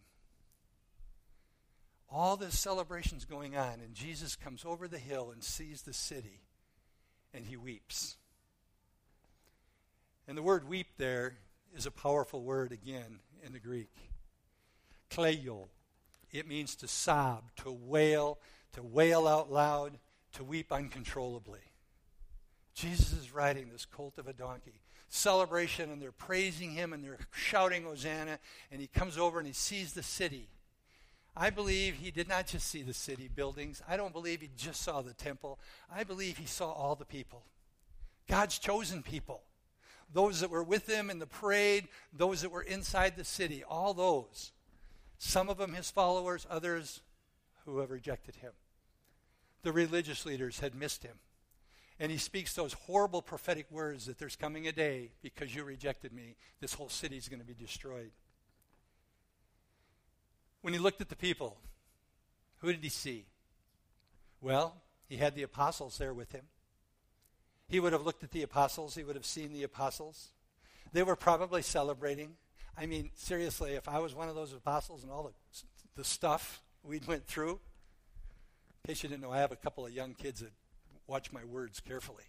All 2.10 2.38
this 2.38 2.58
celebration's 2.58 3.26
going 3.26 3.54
on, 3.54 3.80
and 3.80 3.94
Jesus 3.94 4.36
comes 4.36 4.64
over 4.64 4.88
the 4.88 4.98
hill 4.98 5.30
and 5.30 5.44
sees 5.44 5.82
the 5.82 5.92
city, 5.92 6.40
and 7.34 7.44
he 7.44 7.58
weeps. 7.58 8.16
And 10.26 10.36
the 10.36 10.42
word 10.42 10.66
weep 10.66 10.88
there 10.96 11.36
is 11.76 11.84
a 11.84 11.90
powerful 11.90 12.42
word 12.42 12.72
again 12.72 13.20
in 13.44 13.52
the 13.52 13.58
Greek 13.58 14.07
klaio. 15.10 15.68
It 16.30 16.46
means 16.46 16.74
to 16.76 16.88
sob, 16.88 17.44
to 17.56 17.70
wail, 17.70 18.38
to 18.72 18.82
wail 18.82 19.26
out 19.26 19.50
loud, 19.50 19.98
to 20.34 20.44
weep 20.44 20.72
uncontrollably. 20.72 21.60
Jesus 22.74 23.12
is 23.12 23.32
riding 23.32 23.70
this 23.70 23.84
colt 23.84 24.18
of 24.18 24.28
a 24.28 24.32
donkey. 24.32 24.80
Celebration, 25.08 25.90
and 25.90 26.00
they're 26.00 26.12
praising 26.12 26.72
him 26.72 26.92
and 26.92 27.02
they're 27.02 27.18
shouting 27.32 27.84
Hosanna, 27.84 28.38
and 28.70 28.80
he 28.80 28.86
comes 28.86 29.16
over 29.16 29.38
and 29.38 29.46
he 29.46 29.54
sees 29.54 29.94
the 29.94 30.02
city. 30.02 30.48
I 31.34 31.50
believe 31.50 31.94
he 31.94 32.10
did 32.10 32.28
not 32.28 32.46
just 32.46 32.66
see 32.66 32.82
the 32.82 32.92
city 32.92 33.28
buildings. 33.32 33.80
I 33.88 33.96
don't 33.96 34.12
believe 34.12 34.40
he 34.40 34.50
just 34.56 34.82
saw 34.82 35.02
the 35.02 35.14
temple. 35.14 35.58
I 35.90 36.04
believe 36.04 36.36
he 36.36 36.46
saw 36.46 36.72
all 36.72 36.94
the 36.94 37.04
people. 37.04 37.44
God's 38.28 38.58
chosen 38.58 39.02
people. 39.02 39.42
Those 40.12 40.40
that 40.40 40.50
were 40.50 40.64
with 40.64 40.88
him 40.88 41.10
in 41.10 41.18
the 41.18 41.26
parade, 41.26 41.88
those 42.12 42.42
that 42.42 42.50
were 42.50 42.62
inside 42.62 43.16
the 43.16 43.24
city, 43.24 43.62
all 43.62 43.94
those. 43.94 44.52
Some 45.18 45.48
of 45.48 45.58
them 45.58 45.74
his 45.74 45.90
followers, 45.90 46.46
others 46.48 47.00
who 47.64 47.78
have 47.78 47.90
rejected 47.90 48.36
him. 48.36 48.52
The 49.62 49.72
religious 49.72 50.24
leaders 50.24 50.60
had 50.60 50.74
missed 50.74 51.02
him. 51.02 51.16
And 52.00 52.12
he 52.12 52.18
speaks 52.18 52.54
those 52.54 52.72
horrible 52.72 53.22
prophetic 53.22 53.66
words 53.70 54.06
that 54.06 54.18
there's 54.18 54.36
coming 54.36 54.68
a 54.68 54.72
day 54.72 55.10
because 55.20 55.54
you 55.54 55.64
rejected 55.64 56.12
me, 56.12 56.36
this 56.60 56.74
whole 56.74 56.88
city 56.88 57.16
is 57.16 57.28
going 57.28 57.40
to 57.40 57.46
be 57.46 57.54
destroyed. 57.54 58.12
When 60.62 60.72
he 60.72 60.78
looked 60.78 61.00
at 61.00 61.08
the 61.08 61.16
people, 61.16 61.56
who 62.58 62.72
did 62.72 62.82
he 62.82 62.88
see? 62.88 63.26
Well, 64.40 64.76
he 65.08 65.16
had 65.16 65.34
the 65.34 65.42
apostles 65.42 65.98
there 65.98 66.14
with 66.14 66.30
him. 66.30 66.44
He 67.68 67.80
would 67.80 67.92
have 67.92 68.06
looked 68.06 68.22
at 68.22 68.30
the 68.30 68.42
apostles, 68.42 68.94
he 68.94 69.02
would 69.02 69.16
have 69.16 69.26
seen 69.26 69.52
the 69.52 69.64
apostles. 69.64 70.28
They 70.92 71.02
were 71.02 71.16
probably 71.16 71.62
celebrating. 71.62 72.36
I 72.80 72.86
mean, 72.86 73.10
seriously, 73.16 73.72
if 73.72 73.88
I 73.88 73.98
was 73.98 74.14
one 74.14 74.28
of 74.28 74.36
those 74.36 74.52
apostles 74.52 75.02
and 75.02 75.10
all 75.10 75.24
the, 75.24 75.32
the 75.96 76.04
stuff 76.04 76.62
we 76.84 77.00
went 77.08 77.26
through, 77.26 77.50
in 77.50 77.58
case 78.86 79.02
you 79.02 79.08
didn't 79.08 79.22
know, 79.22 79.32
I 79.32 79.38
have 79.38 79.50
a 79.50 79.56
couple 79.56 79.84
of 79.84 79.92
young 79.92 80.14
kids 80.14 80.40
that 80.40 80.52
watch 81.08 81.32
my 81.32 81.44
words 81.44 81.80
carefully. 81.80 82.22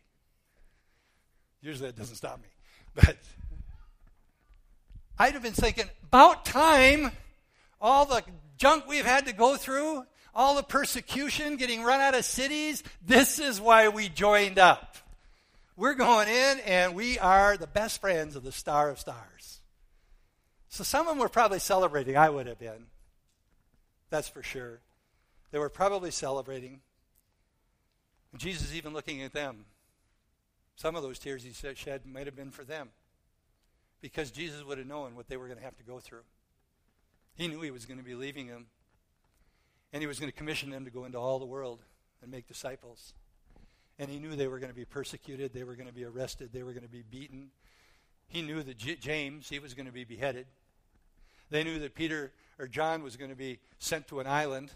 Usually 1.62 1.90
that 1.90 1.98
doesn't 1.98 2.16
stop 2.16 2.42
me. 2.42 2.48
But 2.96 3.18
I'd 5.20 5.34
have 5.34 5.44
been 5.44 5.54
thinking, 5.54 5.86
about 6.06 6.46
time, 6.46 7.12
all 7.80 8.06
the 8.06 8.24
junk 8.58 8.88
we've 8.88 9.06
had 9.06 9.28
to 9.28 9.34
go 9.34 9.56
through, 9.56 10.04
all 10.34 10.56
the 10.56 10.64
persecution, 10.64 11.58
getting 11.58 11.84
run 11.84 12.02
out 12.02 12.16
of 12.16 12.26
cities, 12.26 12.82
this 13.06 13.38
is 13.38 13.62
why 13.62 13.90
we 13.90 14.10
joined 14.10 14.58
up. 14.58 14.98
We're 15.78 15.94
going 15.94 16.28
in 16.28 16.60
and 16.62 16.96
we 16.96 17.20
are 17.20 17.56
the 17.56 17.68
best 17.68 18.02
friends 18.02 18.36
of 18.36 18.44
the 18.44 18.52
Star 18.52 18.90
of 18.90 19.00
Stars. 19.00 19.59
So 20.70 20.84
some 20.84 21.08
of 21.08 21.14
them 21.14 21.20
were 21.20 21.30
probably 21.30 21.60
celebrating. 21.60 22.16
I 22.16 22.30
would 22.30 22.48
have 22.48 22.60
been. 22.60 22.86
That's 24.10 24.30
for 24.30 24.44
sure. 24.44 24.80
They 25.52 25.60
were 25.60 25.70
probably 25.70 26.12
celebrating. 26.12 26.82
Jesus 28.38 28.74
even 28.74 28.94
looking 28.94 29.22
at 29.24 29.34
them. 29.34 29.66
Some 30.76 30.96
of 30.96 31.04
those 31.04 31.20
tears 31.20 31.44
he 31.44 31.52
shed 31.76 32.06
might 32.06 32.28
have 32.28 32.36
been 32.36 32.52
for 32.52 32.64
them. 32.64 32.90
because 34.02 34.32
Jesus 34.32 34.64
would 34.64 34.78
have 34.78 34.88
known 34.88 35.16
what 35.16 35.28
they 35.28 35.38
were 35.38 35.48
going 35.48 35.58
to 35.58 35.64
have 35.64 35.78
to 35.78 35.84
go 35.84 36.00
through. 36.00 36.24
He 37.36 37.48
knew 37.48 37.62
he 37.62 37.72
was 37.72 37.86
going 37.86 38.00
to 38.00 38.04
be 38.04 38.16
leaving 38.16 38.48
them, 38.48 38.68
and 39.94 40.02
he 40.02 40.08
was 40.08 40.20
going 40.20 40.32
to 40.32 40.38
commission 40.38 40.70
them 40.70 40.86
to 40.86 40.92
go 40.92 41.06
into 41.06 41.18
all 41.18 41.40
the 41.40 41.46
world 41.46 41.80
and 42.22 42.32
make 42.32 42.48
disciples. 42.48 43.14
And 43.98 44.10
he 44.10 44.20
knew 44.20 44.36
they 44.36 44.48
were 44.48 44.60
going 44.60 44.72
to 44.72 44.76
be 44.76 44.86
persecuted, 44.86 45.54
they 45.54 45.64
were 45.64 45.76
going 45.76 45.88
to 45.88 45.94
be 45.94 46.06
arrested, 46.06 46.50
they 46.54 46.64
were 46.64 46.72
going 46.72 46.84
to 46.84 46.90
be 46.90 47.04
beaten. 47.10 47.52
He 48.30 48.42
knew 48.42 48.64
that 48.64 48.78
J- 48.78 48.96
James, 48.96 49.50
he 49.50 49.60
was 49.60 49.74
going 49.74 49.88
to 49.88 49.92
be 49.92 50.06
beheaded. 50.06 50.46
They 51.50 51.64
knew 51.64 51.80
that 51.80 51.96
Peter 51.96 52.32
or 52.60 52.68
John 52.68 53.04
was 53.04 53.18
going 53.18 53.32
to 53.32 53.36
be 53.36 53.60
sent 53.80 54.08
to 54.08 54.20
an 54.20 54.28
island. 54.28 54.72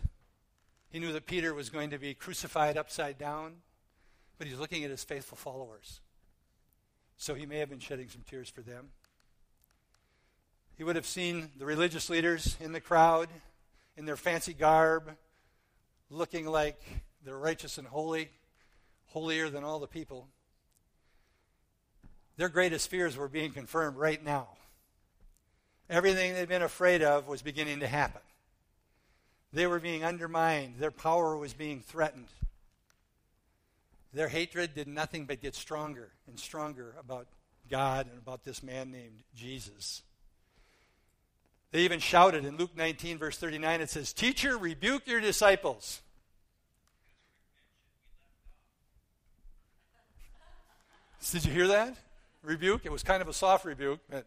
He 0.89 0.99
knew 0.99 1.13
that 1.13 1.25
Peter 1.25 1.53
was 1.53 1.69
going 1.69 1.91
to 1.91 1.99
be 1.99 2.13
crucified 2.13 2.77
upside 2.77 3.17
down, 3.17 3.57
but 4.37 4.47
he's 4.47 4.59
looking 4.59 4.83
at 4.83 4.89
his 4.89 5.03
faithful 5.03 5.37
followers. 5.37 6.01
So 7.17 7.35
he 7.35 7.45
may 7.45 7.59
have 7.59 7.69
been 7.69 7.79
shedding 7.79 8.09
some 8.09 8.23
tears 8.27 8.49
for 8.49 8.61
them. 8.61 8.89
He 10.75 10.83
would 10.83 10.95
have 10.95 11.05
seen 11.05 11.51
the 11.57 11.65
religious 11.65 12.09
leaders 12.09 12.57
in 12.59 12.71
the 12.71 12.81
crowd 12.81 13.29
in 13.95 14.05
their 14.05 14.17
fancy 14.17 14.53
garb, 14.53 15.15
looking 16.09 16.47
like 16.47 16.81
they're 17.23 17.37
righteous 17.37 17.77
and 17.77 17.87
holy, 17.87 18.29
holier 19.07 19.49
than 19.49 19.63
all 19.63 19.79
the 19.79 19.87
people. 19.87 20.27
Their 22.37 22.49
greatest 22.49 22.89
fears 22.89 23.15
were 23.15 23.27
being 23.27 23.51
confirmed 23.51 23.97
right 23.97 24.23
now. 24.23 24.47
Everything 25.89 26.33
they'd 26.33 26.47
been 26.47 26.61
afraid 26.61 27.03
of 27.03 27.27
was 27.27 27.41
beginning 27.41 27.81
to 27.81 27.87
happen. 27.87 28.21
They 29.51 29.67
were 29.67 29.79
being 29.79 30.03
undermined, 30.03 30.75
their 30.79 30.91
power 30.91 31.37
was 31.37 31.53
being 31.53 31.81
threatened. 31.81 32.29
Their 34.13 34.27
hatred 34.27 34.73
did 34.75 34.87
nothing 34.87 35.25
but 35.25 35.41
get 35.41 35.55
stronger 35.55 36.09
and 36.27 36.39
stronger 36.39 36.95
about 36.99 37.27
God 37.69 38.07
and 38.07 38.17
about 38.17 38.43
this 38.43 38.63
man 38.63 38.91
named 38.91 39.23
Jesus. 39.35 40.01
They 41.71 41.79
even 41.79 41.99
shouted 41.99 42.45
in 42.45 42.57
Luke 42.57 42.75
19, 42.75 43.17
verse 43.17 43.37
39, 43.37 43.81
it 43.81 43.89
says, 43.89 44.13
Teacher, 44.13 44.57
rebuke 44.57 45.07
your 45.07 45.19
disciples. 45.19 46.01
Did 51.31 51.45
you 51.45 51.51
hear 51.51 51.67
that? 51.69 51.95
Rebuke? 52.43 52.85
It 52.85 52.91
was 52.91 53.03
kind 53.03 53.21
of 53.21 53.27
a 53.27 53.33
soft 53.33 53.65
rebuke, 53.65 53.99
but 54.09 54.25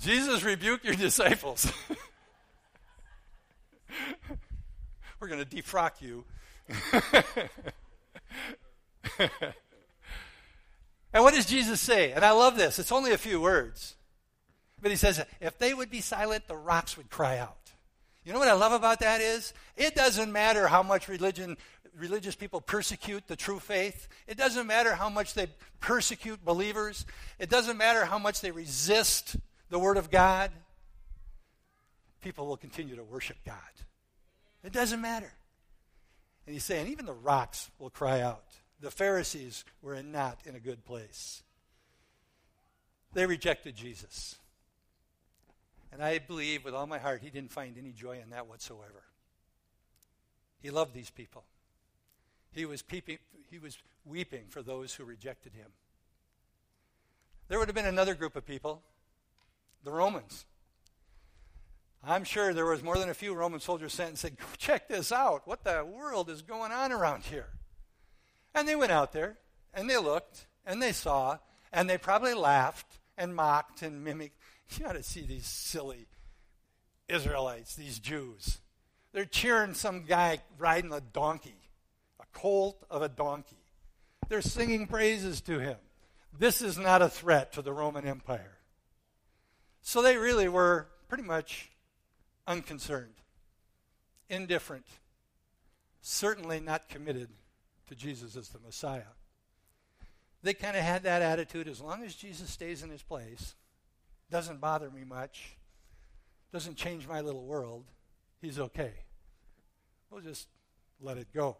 Jesus 0.00 0.42
rebuked 0.42 0.84
your 0.84 0.94
disciples. 0.96 1.72
We're 5.20 5.28
going 5.28 5.44
to 5.44 5.56
defrock 5.56 6.00
you. 6.00 6.24
and 11.12 11.22
what 11.22 11.34
does 11.34 11.46
Jesus 11.46 11.80
say? 11.80 12.12
And 12.12 12.24
I 12.24 12.32
love 12.32 12.56
this. 12.56 12.78
It's 12.78 12.92
only 12.92 13.12
a 13.12 13.18
few 13.18 13.40
words. 13.40 13.96
But 14.82 14.90
he 14.90 14.96
says, 14.96 15.24
if 15.40 15.58
they 15.58 15.72
would 15.72 15.90
be 15.90 16.00
silent, 16.00 16.48
the 16.48 16.56
rocks 16.56 16.96
would 16.96 17.08
cry 17.08 17.38
out. 17.38 17.56
You 18.24 18.32
know 18.32 18.38
what 18.38 18.48
I 18.48 18.54
love 18.54 18.72
about 18.72 19.00
that 19.00 19.20
is? 19.20 19.52
It 19.76 19.94
doesn't 19.94 20.32
matter 20.32 20.66
how 20.66 20.82
much 20.82 21.08
religion 21.08 21.56
religious 21.96 22.34
people 22.34 22.60
persecute 22.60 23.26
the 23.26 23.36
true 23.36 23.58
faith. 23.58 24.08
It 24.26 24.36
doesn't 24.36 24.66
matter 24.66 24.94
how 24.94 25.08
much 25.08 25.34
they 25.34 25.48
persecute 25.80 26.44
believers. 26.44 27.06
It 27.38 27.50
doesn't 27.50 27.76
matter 27.76 28.04
how 28.04 28.18
much 28.18 28.40
they 28.40 28.50
resist 28.50 29.36
the 29.70 29.78
Word 29.78 29.96
of 29.96 30.10
God. 30.10 30.50
People 32.22 32.46
will 32.46 32.56
continue 32.56 32.96
to 32.96 33.04
worship 33.04 33.36
God. 33.44 33.56
It 34.62 34.72
doesn't 34.72 35.00
matter. 35.00 35.32
And 36.46 36.54
he's 36.54 36.64
saying, 36.64 36.88
even 36.88 37.06
the 37.06 37.12
rocks 37.12 37.70
will 37.78 37.90
cry 37.90 38.20
out. 38.20 38.44
The 38.80 38.90
Pharisees 38.90 39.64
were 39.82 40.02
not 40.02 40.40
in 40.46 40.54
a 40.54 40.60
good 40.60 40.84
place. 40.84 41.42
They 43.12 43.26
rejected 43.26 43.76
Jesus. 43.76 44.36
And 45.92 46.02
I 46.02 46.18
believe 46.18 46.64
with 46.64 46.74
all 46.74 46.86
my 46.86 46.98
heart 46.98 47.22
he 47.22 47.30
didn't 47.30 47.52
find 47.52 47.78
any 47.78 47.92
joy 47.92 48.18
in 48.22 48.30
that 48.30 48.48
whatsoever. 48.48 49.04
He 50.60 50.70
loved 50.70 50.92
these 50.92 51.10
people. 51.10 51.44
He 52.54 52.66
was, 52.66 52.82
peeping, 52.82 53.18
he 53.50 53.58
was 53.58 53.76
weeping 54.04 54.44
for 54.48 54.62
those 54.62 54.94
who 54.94 55.04
rejected 55.04 55.52
him. 55.54 55.70
There 57.48 57.58
would 57.58 57.68
have 57.68 57.74
been 57.74 57.84
another 57.84 58.14
group 58.14 58.36
of 58.36 58.46
people, 58.46 58.82
the 59.82 59.90
Romans. 59.90 60.46
I'm 62.06 62.24
sure 62.24 62.54
there 62.54 62.66
was 62.66 62.82
more 62.82 62.98
than 62.98 63.08
a 63.08 63.14
few 63.14 63.34
Roman 63.34 63.60
soldiers 63.60 63.92
sent 63.92 64.10
and 64.10 64.18
said, 64.18 64.36
Check 64.58 64.88
this 64.88 65.10
out. 65.10 65.46
What 65.46 65.64
the 65.64 65.84
world 65.84 66.30
is 66.30 66.42
going 66.42 66.70
on 66.70 66.92
around 66.92 67.24
here? 67.24 67.48
And 68.54 68.68
they 68.68 68.76
went 68.76 68.92
out 68.92 69.12
there 69.12 69.38
and 69.72 69.88
they 69.90 69.96
looked 69.96 70.46
and 70.64 70.80
they 70.80 70.92
saw 70.92 71.38
and 71.72 71.88
they 71.88 71.98
probably 71.98 72.34
laughed 72.34 72.98
and 73.18 73.34
mocked 73.34 73.82
and 73.82 74.04
mimicked. 74.04 74.38
You 74.78 74.86
ought 74.86 74.92
to 74.92 75.02
see 75.02 75.22
these 75.22 75.46
silly 75.46 76.06
Israelites, 77.08 77.74
these 77.74 77.98
Jews. 77.98 78.60
They're 79.12 79.24
cheering 79.24 79.74
some 79.74 80.04
guy 80.04 80.38
riding 80.58 80.92
a 80.92 81.00
donkey 81.00 81.63
colt 82.34 82.84
of 82.90 83.00
a 83.00 83.08
donkey. 83.08 83.56
They're 84.28 84.42
singing 84.42 84.86
praises 84.86 85.40
to 85.42 85.58
him. 85.58 85.76
This 86.38 86.60
is 86.60 86.76
not 86.76 87.00
a 87.00 87.08
threat 87.08 87.52
to 87.54 87.62
the 87.62 87.72
Roman 87.72 88.06
Empire. 88.06 88.58
So 89.80 90.02
they 90.02 90.16
really 90.16 90.48
were 90.48 90.88
pretty 91.08 91.22
much 91.22 91.70
unconcerned, 92.46 93.14
indifferent, 94.28 94.86
certainly 96.00 96.60
not 96.60 96.88
committed 96.88 97.28
to 97.88 97.94
Jesus 97.94 98.36
as 98.36 98.48
the 98.48 98.58
Messiah. 98.58 99.02
They 100.42 100.54
kind 100.54 100.76
of 100.76 100.82
had 100.82 101.04
that 101.04 101.22
attitude 101.22 101.68
as 101.68 101.80
long 101.80 102.02
as 102.02 102.14
Jesus 102.14 102.50
stays 102.50 102.82
in 102.82 102.90
his 102.90 103.02
place, 103.02 103.54
doesn't 104.30 104.60
bother 104.60 104.90
me 104.90 105.04
much, 105.04 105.56
doesn't 106.52 106.76
change 106.76 107.06
my 107.06 107.20
little 107.20 107.44
world, 107.44 107.84
he's 108.40 108.58
okay. 108.58 108.92
We'll 110.10 110.22
just 110.22 110.48
let 111.00 111.18
it 111.18 111.28
go. 111.32 111.56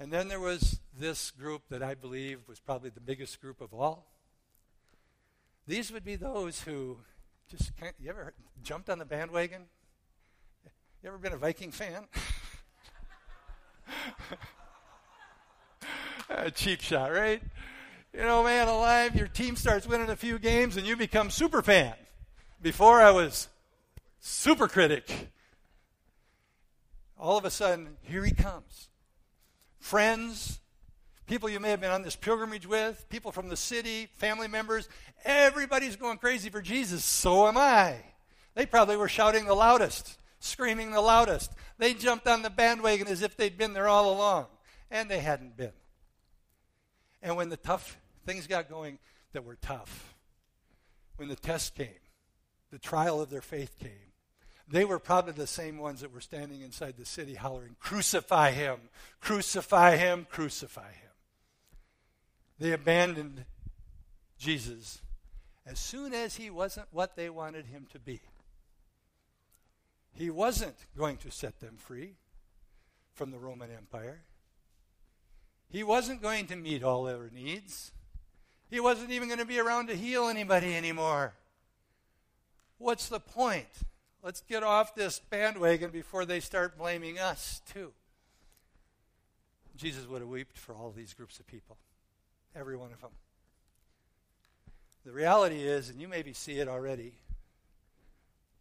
And 0.00 0.10
then 0.10 0.28
there 0.28 0.40
was 0.40 0.80
this 0.98 1.30
group 1.30 1.64
that 1.68 1.82
I 1.82 1.94
believe 1.94 2.48
was 2.48 2.58
probably 2.58 2.88
the 2.88 3.02
biggest 3.02 3.38
group 3.38 3.60
of 3.60 3.74
all. 3.74 4.06
These 5.66 5.92
would 5.92 6.06
be 6.06 6.16
those 6.16 6.62
who 6.62 6.96
just 7.50 7.76
can't, 7.76 7.94
you 8.00 8.08
ever 8.08 8.32
jumped 8.62 8.88
on 8.88 8.98
the 8.98 9.04
bandwagon? 9.04 9.66
You 11.02 11.10
ever 11.10 11.18
been 11.18 11.34
a 11.34 11.36
Viking 11.36 11.70
fan? 11.70 12.06
a 16.30 16.50
cheap 16.50 16.80
shot, 16.80 17.12
right? 17.12 17.42
You 18.14 18.20
know, 18.20 18.42
man, 18.42 18.68
alive, 18.68 19.14
your 19.14 19.28
team 19.28 19.54
starts 19.54 19.86
winning 19.86 20.08
a 20.08 20.16
few 20.16 20.38
games 20.38 20.78
and 20.78 20.86
you 20.86 20.96
become 20.96 21.30
super 21.30 21.60
fan. 21.60 21.92
Before 22.62 23.02
I 23.02 23.10
was 23.10 23.48
super 24.18 24.66
critic. 24.66 25.28
All 27.18 27.36
of 27.36 27.44
a 27.44 27.50
sudden, 27.50 27.98
here 28.02 28.24
he 28.24 28.32
comes 28.32 28.88
friends, 29.80 30.60
people 31.26 31.48
you 31.48 31.58
may 31.58 31.70
have 31.70 31.80
been 31.80 31.90
on 31.90 32.02
this 32.02 32.16
pilgrimage 32.16 32.66
with, 32.66 33.08
people 33.08 33.32
from 33.32 33.48
the 33.48 33.56
city, 33.56 34.08
family 34.16 34.48
members. 34.48 34.88
Everybody's 35.24 35.96
going 35.96 36.18
crazy 36.18 36.50
for 36.50 36.62
Jesus. 36.62 37.04
So 37.04 37.48
am 37.48 37.56
I. 37.56 37.96
They 38.54 38.66
probably 38.66 38.96
were 38.96 39.08
shouting 39.08 39.46
the 39.46 39.54
loudest, 39.54 40.18
screaming 40.38 40.92
the 40.92 41.00
loudest. 41.00 41.52
They 41.78 41.94
jumped 41.94 42.26
on 42.26 42.42
the 42.42 42.50
bandwagon 42.50 43.08
as 43.08 43.22
if 43.22 43.36
they'd 43.36 43.56
been 43.56 43.72
there 43.72 43.88
all 43.88 44.12
along, 44.12 44.46
and 44.90 45.10
they 45.10 45.20
hadn't 45.20 45.56
been. 45.56 45.72
And 47.22 47.36
when 47.36 47.48
the 47.48 47.56
tough 47.56 47.98
things 48.26 48.46
got 48.46 48.68
going 48.68 48.98
that 49.32 49.44
were 49.44 49.56
tough, 49.56 50.14
when 51.16 51.28
the 51.28 51.36
test 51.36 51.74
came, 51.74 51.88
the 52.70 52.78
trial 52.78 53.20
of 53.20 53.30
their 53.30 53.42
faith 53.42 53.78
came, 53.78 54.09
they 54.70 54.84
were 54.84 55.00
probably 55.00 55.32
the 55.32 55.46
same 55.46 55.78
ones 55.78 56.00
that 56.00 56.12
were 56.12 56.20
standing 56.20 56.60
inside 56.62 56.94
the 56.96 57.04
city 57.04 57.34
hollering, 57.34 57.76
Crucify 57.80 58.52
him, 58.52 58.78
crucify 59.20 59.96
him, 59.96 60.26
crucify 60.30 60.92
him. 60.92 61.10
They 62.58 62.72
abandoned 62.72 63.44
Jesus 64.38 65.02
as 65.66 65.78
soon 65.78 66.14
as 66.14 66.36
he 66.36 66.50
wasn't 66.50 66.86
what 66.92 67.16
they 67.16 67.28
wanted 67.28 67.66
him 67.66 67.86
to 67.92 67.98
be. 67.98 68.20
He 70.12 70.30
wasn't 70.30 70.76
going 70.96 71.16
to 71.18 71.30
set 71.30 71.60
them 71.60 71.76
free 71.76 72.14
from 73.12 73.30
the 73.30 73.38
Roman 73.38 73.70
Empire. 73.70 74.22
He 75.70 75.82
wasn't 75.82 76.22
going 76.22 76.46
to 76.48 76.56
meet 76.56 76.82
all 76.82 77.04
their 77.04 77.30
needs. 77.32 77.92
He 78.70 78.80
wasn't 78.80 79.10
even 79.10 79.28
going 79.28 79.40
to 79.40 79.46
be 79.46 79.58
around 79.58 79.88
to 79.88 79.96
heal 79.96 80.28
anybody 80.28 80.76
anymore. 80.76 81.34
What's 82.78 83.08
the 83.08 83.20
point? 83.20 83.68
Let's 84.22 84.42
get 84.42 84.62
off 84.62 84.94
this 84.94 85.18
bandwagon 85.18 85.90
before 85.90 86.26
they 86.26 86.40
start 86.40 86.76
blaming 86.76 87.18
us, 87.18 87.62
too. 87.72 87.92
Jesus 89.76 90.06
would 90.06 90.20
have 90.20 90.28
wept 90.28 90.58
for 90.58 90.74
all 90.74 90.92
these 90.94 91.14
groups 91.14 91.40
of 91.40 91.46
people, 91.46 91.78
every 92.54 92.76
one 92.76 92.92
of 92.92 93.00
them. 93.00 93.10
The 95.06 95.12
reality 95.12 95.62
is, 95.62 95.88
and 95.88 95.98
you 95.98 96.06
maybe 96.06 96.34
see 96.34 96.58
it 96.58 96.68
already, 96.68 97.14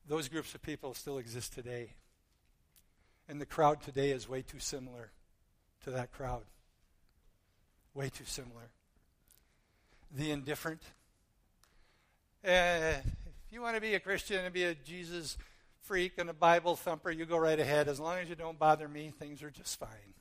those 0.08 0.30
groups 0.30 0.56
of 0.56 0.62
people 0.62 0.94
still 0.94 1.18
exist 1.18 1.54
today. 1.54 1.92
And 3.28 3.42
the 3.42 3.46
crowd 3.46 3.82
today 3.82 4.12
is 4.12 4.30
way 4.30 4.42
too 4.42 4.60
similar 4.60 5.12
to 5.84 5.92
that 5.92 6.14
crowd. 6.14 6.44
Way 7.94 8.10
too 8.10 8.26
similar. 8.26 8.70
The 10.16 10.32
indifferent, 10.32 10.82
Uh, 12.42 12.94
if 13.50 13.54
you 13.54 13.64
want 13.64 13.74
to 13.74 13.82
be 13.82 13.96
a 13.96 14.00
Christian 14.00 14.46
and 14.46 14.54
be 14.54 14.64
a 14.64 14.76
Jesus 14.76 15.36
freak 15.82 16.20
and 16.20 16.30
a 16.30 16.34
Bible 16.34 16.76
thumper, 16.76 17.10
you 17.10 17.26
go 17.26 17.40
right 17.40 17.60
ahead. 17.60 17.88
As 17.88 18.00
long 18.00 18.20
as 18.20 18.30
you 18.30 18.36
don't 18.36 18.60
bother 18.60 18.88
me, 18.88 19.12
things 19.18 19.42
are 19.42 19.50
just 19.50 19.80
fine. 19.80 20.14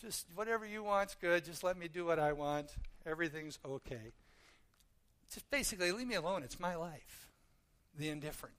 Just 0.00 0.24
whatever 0.34 0.64
you 0.66 0.82
want's 0.82 1.14
good. 1.14 1.44
Just 1.44 1.62
let 1.62 1.76
me 1.76 1.86
do 1.86 2.06
what 2.06 2.18
I 2.18 2.32
want. 2.32 2.70
Everything's 3.04 3.58
okay. 3.62 4.14
Just 5.34 5.50
basically 5.50 5.92
leave 5.92 6.06
me 6.06 6.14
alone. 6.14 6.42
It's 6.44 6.58
my 6.58 6.76
life. 6.76 7.28
The 7.98 8.08
indifferent. 8.08 8.56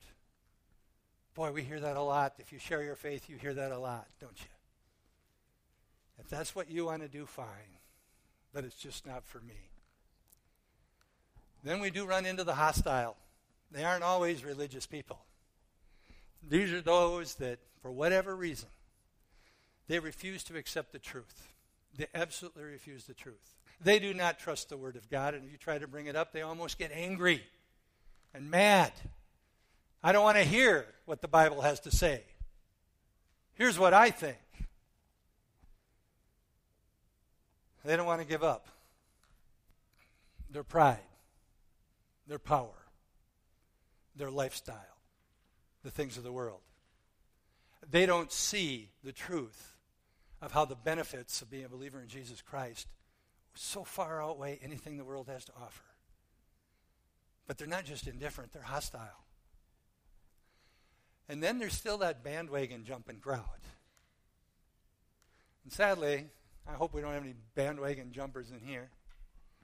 Boy, 1.34 1.52
we 1.52 1.64
hear 1.64 1.80
that 1.80 1.98
a 1.98 2.02
lot. 2.02 2.36
If 2.38 2.54
you 2.54 2.60
share 2.60 2.84
your 2.84 2.96
faith, 2.96 3.32
you 3.32 3.38
hear 3.38 3.56
that 3.56 3.72
a 3.72 3.80
lot, 3.80 4.06
don't 4.22 4.40
you? 4.40 4.50
If 6.20 6.30
that's 6.30 6.54
what 6.54 6.70
you 6.70 6.86
want 6.86 7.02
to 7.02 7.08
do, 7.08 7.26
fine. 7.26 7.80
But 8.54 8.64
it's 8.64 8.76
just 8.76 9.08
not 9.08 9.26
for 9.26 9.40
me. 9.40 9.72
Then 11.64 11.80
we 11.80 11.90
do 11.90 12.06
run 12.06 12.28
into 12.28 12.44
the 12.44 12.54
hostile. 12.54 13.18
They 13.72 13.84
aren't 13.84 14.04
always 14.04 14.44
religious 14.44 14.86
people. 14.86 15.20
These 16.48 16.72
are 16.74 16.82
those 16.82 17.36
that, 17.36 17.60
for 17.82 17.92
whatever 17.92 18.36
reason, 18.36 18.70
they 19.88 20.00
refuse 20.00 20.44
to 20.46 20.58
accept 20.58 20.92
the 20.92 21.00
truth. 21.00 21.48
They 21.98 22.08
absolutely 22.14 22.64
refuse 22.64 23.06
the 23.06 23.14
truth. 23.14 23.56
They 23.82 24.00
do 24.00 24.14
not 24.14 24.40
trust 24.40 24.70
the 24.70 24.78
Word 24.78 24.96
of 24.96 25.10
God, 25.10 25.34
and 25.34 25.46
if 25.46 25.52
you 25.52 25.58
try 25.58 25.78
to 25.78 25.88
bring 25.88 26.08
it 26.08 26.16
up, 26.16 26.32
they 26.32 26.42
almost 26.42 26.78
get 26.78 26.92
angry 26.94 27.44
and 28.34 28.50
mad. 28.50 28.92
I 30.04 30.12
don't 30.12 30.24
want 30.24 30.38
to 30.38 30.44
hear 30.44 30.86
what 31.06 31.22
the 31.22 31.28
Bible 31.28 31.62
has 31.62 31.80
to 31.82 31.92
say. 31.92 32.24
Here's 33.54 33.78
what 33.78 33.94
I 33.94 34.10
think. 34.12 34.38
They 37.84 37.96
don't 37.96 38.06
want 38.06 38.22
to 38.22 38.28
give 38.28 38.44
up 38.44 38.68
their 40.50 40.64
pride, 40.64 41.00
their 42.28 42.40
power, 42.40 42.79
their 44.20 44.30
lifestyle, 44.30 44.76
the 45.84 45.90
things 45.90 46.18
of 46.18 46.24
the 46.24 46.32
world. 46.32 46.60
They 47.90 48.06
don't 48.06 48.32
see 48.32 48.90
the 49.04 49.12
truth 49.12 49.76
of 50.42 50.52
how 50.52 50.66
the 50.66 50.76
benefits 50.76 51.42
of 51.42 51.50
being 51.50 51.66
a 51.66 51.70
believer 51.70 52.00
in 52.00 52.08
Jesus 52.08 52.42
Christ 52.42 52.88
so 53.56 53.84
far 53.84 54.22
outweigh 54.22 54.60
anything 54.62 54.98
the 54.98 55.04
world 55.04 55.28
has 55.28 55.46
to 55.46 55.52
offer. 55.60 55.84
But 57.48 57.58
they're 57.58 57.68
not 57.68 57.86
just 57.86 58.08
indifferent, 58.08 58.54
they're 58.54 58.62
hostile. 58.62 59.26
And 61.28 61.42
then 61.42 61.58
there's 61.58 61.74
still 61.74 61.98
that 62.00 62.24
bandwagon 62.24 62.84
jumping 62.84 63.20
crowd. 63.20 63.44
And 65.64 65.74
sadly, 65.74 66.28
I 66.68 66.74
hope 66.74 66.94
we 66.94 67.02
don't 67.02 67.14
have 67.14 67.24
any 67.24 67.36
bandwagon 67.56 68.12
jumpers 68.12 68.52
in 68.52 68.60
here, 68.60 68.90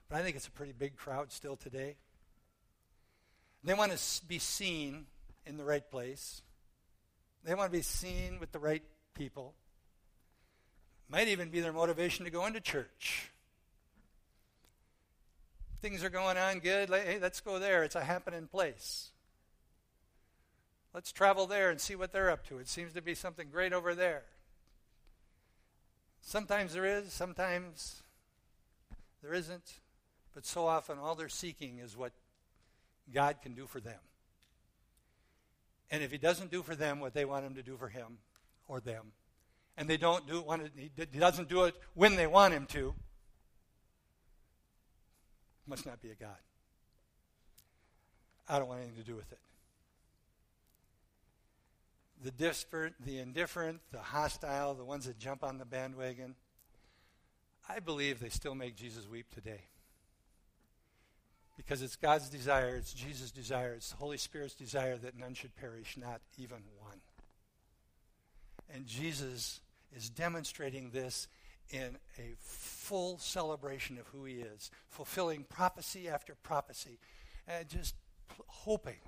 but 0.08 0.18
I 0.18 0.22
think 0.22 0.36
it's 0.36 0.46
a 0.46 0.52
pretty 0.52 0.72
big 0.72 0.96
crowd 0.96 1.32
still 1.32 1.56
today. 1.56 1.96
They 3.66 3.74
want 3.74 3.90
to 3.90 4.26
be 4.26 4.38
seen 4.38 5.06
in 5.44 5.56
the 5.56 5.64
right 5.64 5.88
place. 5.90 6.40
They 7.42 7.52
want 7.52 7.72
to 7.72 7.76
be 7.76 7.82
seen 7.82 8.38
with 8.38 8.52
the 8.52 8.60
right 8.60 8.82
people. 9.12 9.54
Might 11.08 11.26
even 11.26 11.50
be 11.50 11.58
their 11.58 11.72
motivation 11.72 12.24
to 12.24 12.30
go 12.30 12.46
into 12.46 12.60
church. 12.60 13.32
Things 15.82 16.04
are 16.04 16.10
going 16.10 16.36
on 16.36 16.60
good. 16.60 16.90
Hey, 16.90 17.18
let's 17.20 17.40
go 17.40 17.58
there. 17.58 17.82
It's 17.82 17.96
a 17.96 18.04
happening 18.04 18.46
place. 18.46 19.10
Let's 20.94 21.10
travel 21.10 21.48
there 21.48 21.68
and 21.68 21.80
see 21.80 21.96
what 21.96 22.12
they're 22.12 22.30
up 22.30 22.46
to. 22.46 22.58
It 22.58 22.68
seems 22.68 22.92
to 22.92 23.02
be 23.02 23.16
something 23.16 23.48
great 23.50 23.72
over 23.72 23.96
there. 23.96 24.22
Sometimes 26.20 26.72
there 26.72 26.86
is, 26.86 27.12
sometimes 27.12 28.02
there 29.22 29.34
isn't, 29.34 29.80
but 30.34 30.46
so 30.46 30.66
often 30.66 30.98
all 30.98 31.16
they're 31.16 31.28
seeking 31.28 31.78
is 31.78 31.96
what 31.96 32.12
God 33.12 33.36
can 33.42 33.54
do 33.54 33.66
for 33.66 33.80
them. 33.80 33.98
And 35.90 36.02
if 36.02 36.10
He 36.10 36.18
doesn't 36.18 36.50
do 36.50 36.62
for 36.62 36.74
them 36.74 37.00
what 37.00 37.14
they 37.14 37.24
want 37.24 37.44
Him 37.44 37.54
to 37.54 37.62
do 37.62 37.76
for 37.76 37.88
Him 37.88 38.18
or 38.68 38.80
them, 38.80 39.12
and 39.76 39.88
they 39.88 39.96
don't 39.96 40.26
do 40.26 40.40
want 40.40 40.70
he 40.74 40.90
doesn't 41.18 41.48
do 41.48 41.64
it 41.64 41.74
when 41.94 42.16
they 42.16 42.26
want 42.26 42.54
Him 42.54 42.66
to, 42.66 42.94
must 45.66 45.84
not 45.84 46.00
be 46.00 46.10
a 46.10 46.14
God. 46.14 46.36
I 48.48 48.58
don't 48.58 48.68
want 48.68 48.80
anything 48.80 49.02
to 49.02 49.04
do 49.04 49.16
with 49.16 49.30
it 49.32 49.38
the 52.22 52.30
disparate, 52.30 52.94
the 53.04 53.18
indifferent, 53.18 53.80
the 53.92 53.98
hostile, 53.98 54.74
the 54.74 54.84
ones 54.84 55.06
that 55.06 55.18
jump 55.18 55.44
on 55.44 55.58
the 55.58 55.64
bandwagon, 55.64 56.34
I 57.68 57.78
believe 57.80 58.20
they 58.20 58.30
still 58.30 58.54
make 58.54 58.76
Jesus 58.76 59.06
weep 59.08 59.26
today. 59.34 59.64
Because 61.56 61.80
it's 61.82 61.96
God's 61.96 62.28
desire, 62.28 62.76
it's 62.76 62.92
Jesus' 62.92 63.30
desire, 63.30 63.74
it's 63.74 63.90
the 63.90 63.96
Holy 63.96 64.18
Spirit's 64.18 64.54
desire 64.54 64.96
that 64.98 65.18
none 65.18 65.34
should 65.34 65.56
perish, 65.56 65.96
not 65.96 66.20
even 66.38 66.58
one. 66.80 67.00
And 68.72 68.86
Jesus 68.86 69.60
is 69.94 70.10
demonstrating 70.10 70.90
this 70.90 71.28
in 71.70 71.96
a 72.18 72.34
full 72.40 73.18
celebration 73.18 73.98
of 73.98 74.06
who 74.08 74.24
he 74.24 74.34
is, 74.34 74.70
fulfilling 74.88 75.44
prophecy 75.44 76.08
after 76.08 76.34
prophecy, 76.34 76.98
and 77.48 77.68
just 77.68 77.94
hoping 78.46 78.98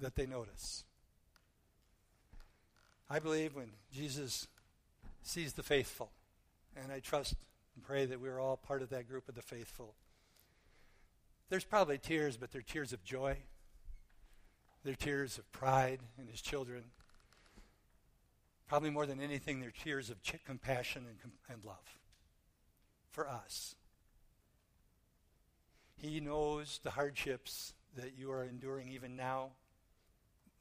that 0.00 0.14
they 0.14 0.26
notice. 0.26 0.84
I 3.10 3.18
believe 3.18 3.56
when 3.56 3.70
Jesus 3.92 4.46
sees 5.22 5.54
the 5.54 5.62
faithful, 5.62 6.10
and 6.76 6.92
I 6.92 7.00
trust 7.00 7.34
and 7.74 7.84
pray 7.84 8.04
that 8.04 8.20
we're 8.20 8.38
all 8.38 8.56
part 8.56 8.82
of 8.82 8.90
that 8.90 9.08
group 9.08 9.28
of 9.28 9.34
the 9.34 9.42
faithful, 9.42 9.94
there's 11.48 11.64
probably 11.64 11.98
tears, 11.98 12.36
but 12.36 12.52
they're 12.52 12.62
tears 12.62 12.92
of 12.92 13.02
joy. 13.04 13.38
They're 14.84 14.94
tears 14.94 15.38
of 15.38 15.50
pride 15.52 16.00
in 16.18 16.26
his 16.26 16.40
children. 16.40 16.84
Probably 18.68 18.90
more 18.90 19.06
than 19.06 19.20
anything, 19.20 19.60
they're 19.60 19.70
tears 19.70 20.10
of 20.10 20.18
compassion 20.44 21.06
and, 21.08 21.32
and 21.48 21.64
love 21.64 21.98
for 23.10 23.28
us. 23.28 23.74
He 25.96 26.20
knows 26.20 26.80
the 26.82 26.90
hardships 26.90 27.72
that 27.96 28.12
you 28.16 28.30
are 28.30 28.44
enduring 28.44 28.88
even 28.90 29.16
now 29.16 29.50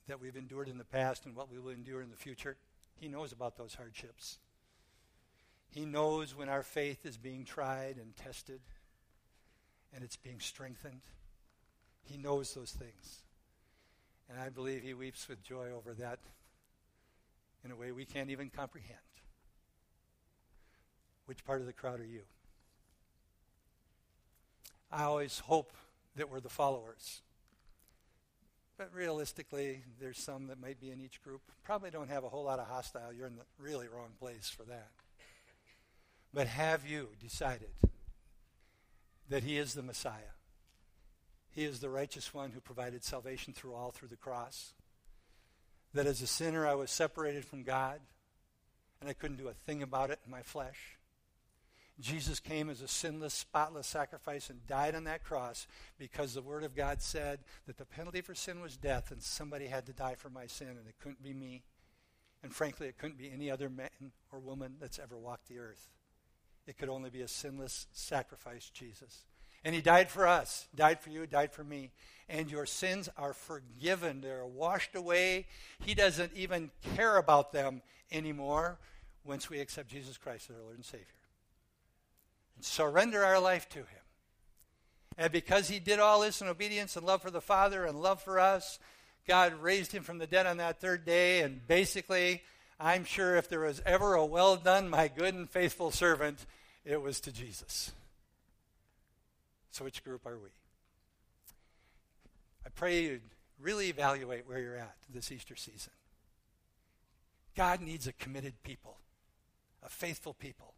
that 0.08 0.22
we've 0.22 0.38
endured 0.38 0.70
in 0.70 0.78
the 0.78 0.86
past 0.86 1.26
and 1.26 1.36
what 1.36 1.52
we 1.52 1.60
will 1.60 1.70
endure 1.70 2.02
in 2.02 2.10
the 2.10 2.16
future. 2.16 2.58
He 2.96 3.08
knows 3.08 3.32
about 3.32 3.58
those 3.58 3.76
hardships. 3.76 4.40
He 5.70 5.86
knows 5.86 6.34
when 6.34 6.50
our 6.50 6.64
faith 6.64 7.06
is 7.06 7.18
being 7.18 7.44
tried 7.46 7.98
and 7.98 8.16
tested 8.16 8.62
and 9.98 10.06
it's 10.06 10.16
being 10.16 10.40
strengthened. 10.40 11.02
He 12.04 12.20
knows 12.20 12.54
those 12.54 12.70
things. 12.70 13.24
And 14.30 14.40
I 14.40 14.50
believe 14.50 14.84
he 14.84 14.94
weeps 14.94 15.28
with 15.28 15.42
joy 15.44 15.70
over 15.76 15.96
that 15.96 16.20
in 17.66 17.72
a 17.72 17.76
way 17.76 17.92
we 17.92 18.06
can't 18.06 18.30
even 18.30 18.52
comprehend. 18.52 19.00
Which 21.26 21.44
part 21.44 21.62
of 21.62 21.66
the 21.66 21.74
crowd 21.74 22.00
are 22.00 22.06
you? 22.06 22.22
I 24.92 25.02
always 25.06 25.40
hope 25.40 25.74
that 26.16 26.30
we're 26.30 26.42
the 26.42 26.48
followers. 26.48 27.22
But 28.78 28.94
realistically, 28.94 29.82
there's 30.00 30.20
some 30.20 30.46
that 30.48 30.62
might 30.62 30.80
be 30.80 30.92
in 30.92 31.02
each 31.02 31.24
group. 31.24 31.42
Probably 31.64 31.90
don't 31.90 32.12
have 32.12 32.24
a 32.24 32.30
whole 32.30 32.44
lot 32.44 32.60
of 32.60 32.68
hostile. 32.68 33.12
You're 33.12 33.26
in 33.26 33.36
the 33.36 33.46
really 33.58 33.88
wrong 33.88 34.12
place 34.20 34.48
for 34.48 34.62
that. 34.66 34.90
But 36.36 36.46
have 36.46 36.86
you 36.86 37.10
decided 37.20 37.72
that 39.30 39.44
He 39.44 39.58
is 39.58 39.74
the 39.74 39.84
Messiah? 39.84 40.34
He 41.52 41.64
is 41.64 41.80
the 41.80 41.90
righteous 41.90 42.34
one 42.34 42.52
who 42.52 42.60
provided 42.60 43.04
salvation 43.04 43.54
through 43.54 43.74
all 43.74 43.92
through 43.92 44.10
the 44.10 44.16
cross. 44.16 44.74
That 45.94 46.06
as 46.06 46.22
a 46.22 46.28
sinner 46.28 46.68
I 46.68 46.76
was 46.76 46.92
separated 46.92 47.46
from 47.46 47.64
God 47.64 48.00
and 49.02 49.10
I 49.10 49.14
couldn't 49.14 49.38
do 49.38 49.48
a 49.48 49.54
thing 49.54 49.82
about 49.82 50.12
it 50.12 50.20
in 50.26 50.32
my 50.32 50.42
flesh. 50.42 50.98
Jesus 52.00 52.40
came 52.40 52.70
as 52.70 52.82
a 52.82 52.88
sinless, 52.88 53.34
spotless 53.34 53.88
sacrifice 53.88 54.52
and 54.52 54.66
died 54.68 54.94
on 54.94 55.06
that 55.06 55.24
cross 55.24 55.66
because 55.98 56.34
the 56.34 56.42
Word 56.42 56.64
of 56.64 56.76
God 56.76 57.02
said 57.02 57.40
that 57.66 57.78
the 57.78 57.86
penalty 57.86 58.22
for 58.22 58.36
sin 58.36 58.62
was 58.62 58.78
death 58.78 59.10
and 59.12 59.22
somebody 59.22 59.66
had 59.66 59.88
to 59.88 59.94
die 59.94 60.14
for 60.16 60.30
my 60.30 60.46
sin, 60.46 60.70
and 60.70 60.88
it 60.88 61.00
couldn't 61.00 61.24
be 61.24 61.34
me. 61.34 61.64
And 62.44 62.54
frankly, 62.54 62.88
it 62.88 63.00
couldn't 63.00 63.18
be 63.18 63.32
any 63.32 63.50
other 63.50 63.68
man 63.68 64.12
or 64.32 64.40
woman 64.40 64.76
that's 64.80 65.00
ever 65.00 65.18
walked 65.18 65.48
the 65.48 65.58
earth. 65.58 65.90
It 66.68 66.78
could 66.78 66.90
only 66.90 67.10
be 67.10 67.22
a 67.22 67.28
sinless 67.28 67.88
sacrifice, 67.94 68.70
Jesus. 68.74 69.24
And 69.64 69.74
He 69.74 69.82
died 69.82 70.10
for 70.10 70.28
us, 70.28 70.68
died 70.76 71.00
for 71.00 71.10
you, 71.10 71.26
died 71.26 71.52
for 71.52 71.64
me. 71.64 71.92
And 72.30 72.52
your 72.52 72.66
sins 72.66 73.10
are 73.18 73.34
forgiven, 73.34 74.22
they're 74.22 74.46
washed 74.46 74.96
away. 74.96 75.48
He 75.80 75.94
doesn't 75.94 76.34
even 76.36 76.72
care 76.96 77.18
about 77.18 77.54
them 77.54 77.82
anymore 78.12 78.78
once 79.24 79.50
we 79.50 79.60
accept 79.60 79.90
Jesus 79.90 80.18
Christ 80.18 80.50
as 80.50 80.58
our 80.58 80.62
Lord 80.62 80.76
and 80.76 80.86
Savior 80.86 81.06
and 82.58 82.66
surrender 82.66 83.24
our 83.24 83.40
life 83.40 83.70
to 83.70 83.80
Him. 83.80 84.06
And 85.18 85.32
because 85.32 85.70
He 85.70 85.80
did 85.80 86.00
all 86.00 86.22
this 86.22 86.42
in 86.42 86.48
obedience 86.48 86.96
and 86.98 87.06
love 87.06 87.22
for 87.22 87.32
the 87.32 87.42
Father 87.42 87.86
and 87.86 88.02
love 88.02 88.22
for 88.22 88.40
us, 88.40 88.80
God 89.28 89.54
raised 89.62 89.92
Him 89.92 90.04
from 90.04 90.18
the 90.18 90.28
dead 90.28 90.46
on 90.46 90.58
that 90.58 90.82
third 90.82 91.06
day. 91.06 91.42
And 91.42 91.66
basically, 91.68 92.44
I'm 92.80 93.06
sure 93.06 93.36
if 93.36 93.50
there 93.50 93.62
was 93.62 93.82
ever 93.86 94.16
a 94.16 94.26
well 94.26 94.56
done, 94.58 94.90
my 94.90 95.08
good 95.08 95.34
and 95.34 95.50
faithful 95.50 95.92
servant, 95.92 96.46
it 96.88 97.02
was 97.02 97.20
to 97.20 97.32
Jesus. 97.34 97.92
So, 99.72 99.84
which 99.84 100.04
group 100.04 100.26
are 100.26 100.38
we? 100.38 100.50
I 102.66 102.70
pray 102.70 103.02
you'd 103.04 103.22
really 103.60 103.90
evaluate 103.90 104.48
where 104.48 104.60
you're 104.60 104.78
at 104.78 104.96
this 105.14 105.32
Easter 105.32 105.56
season. 105.56 105.92
God 107.56 107.82
needs 107.82 108.08
a 108.08 108.14
committed 108.14 108.54
people, 108.64 108.98
a 109.84 109.90
faithful 109.90 110.34
people. 110.34 110.74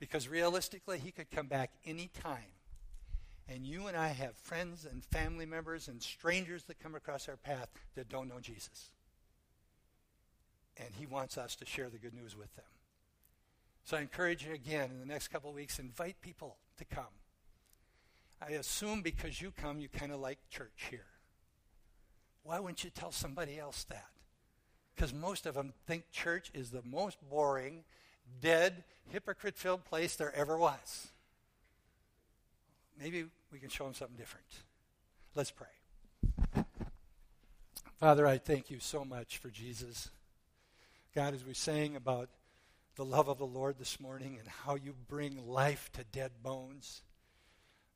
Because 0.00 0.26
realistically, 0.26 0.98
He 0.98 1.10
could 1.10 1.30
come 1.30 1.46
back 1.46 1.70
any 1.86 2.10
time. 2.22 2.52
And 3.46 3.66
you 3.66 3.86
and 3.88 3.96
I 3.96 4.08
have 4.08 4.34
friends 4.36 4.86
and 4.90 5.04
family 5.04 5.44
members 5.44 5.86
and 5.86 6.02
strangers 6.02 6.64
that 6.64 6.80
come 6.82 6.94
across 6.94 7.28
our 7.28 7.36
path 7.36 7.68
that 7.94 8.08
don't 8.08 8.28
know 8.28 8.40
Jesus. 8.40 8.90
And 10.78 10.88
He 10.98 11.04
wants 11.04 11.36
us 11.36 11.54
to 11.56 11.66
share 11.66 11.90
the 11.90 11.98
good 11.98 12.14
news 12.14 12.34
with 12.36 12.54
them. 12.56 12.64
So 13.84 13.98
I 13.98 14.00
encourage 14.00 14.46
you 14.46 14.54
again 14.54 14.90
in 14.90 14.98
the 14.98 15.06
next 15.06 15.28
couple 15.28 15.50
of 15.50 15.56
weeks, 15.56 15.78
invite 15.78 16.20
people 16.22 16.56
to 16.78 16.84
come. 16.86 17.04
I 18.40 18.52
assume 18.52 19.02
because 19.02 19.40
you 19.40 19.50
come, 19.50 19.78
you 19.78 19.88
kind 19.88 20.10
of 20.10 20.20
like 20.20 20.38
church 20.50 20.88
here. 20.90 21.06
Why 22.42 22.58
wouldn't 22.58 22.82
you 22.82 22.90
tell 22.90 23.12
somebody 23.12 23.58
else 23.58 23.84
that? 23.84 24.08
Because 24.94 25.12
most 25.12 25.44
of 25.44 25.54
them 25.54 25.72
think 25.86 26.10
church 26.10 26.50
is 26.54 26.70
the 26.70 26.82
most 26.84 27.18
boring, 27.28 27.84
dead, 28.40 28.84
hypocrite 29.08 29.56
filled 29.56 29.84
place 29.84 30.16
there 30.16 30.34
ever 30.34 30.56
was. 30.56 31.08
Maybe 32.98 33.24
we 33.52 33.58
can 33.58 33.68
show 33.68 33.84
them 33.84 33.94
something 33.94 34.16
different. 34.16 34.46
Let's 35.34 35.50
pray. 35.50 36.64
Father, 37.98 38.26
I 38.26 38.38
thank 38.38 38.70
you 38.70 38.78
so 38.80 39.04
much 39.04 39.38
for 39.38 39.48
Jesus. 39.48 40.10
God, 41.14 41.34
as 41.34 41.44
we 41.44 41.54
sang 41.54 41.96
about 41.96 42.28
the 42.96 43.04
love 43.04 43.28
of 43.28 43.38
the 43.38 43.46
Lord 43.46 43.78
this 43.78 43.98
morning 43.98 44.36
and 44.38 44.48
how 44.48 44.76
you 44.76 44.94
bring 45.08 45.48
life 45.48 45.90
to 45.94 46.04
dead 46.04 46.30
bones. 46.42 47.02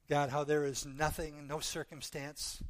God, 0.09 0.31
how 0.31 0.45
there 0.45 0.65
is 0.65 0.87
nothing, 0.87 1.47
no 1.47 1.61
circumstance, 1.61 2.63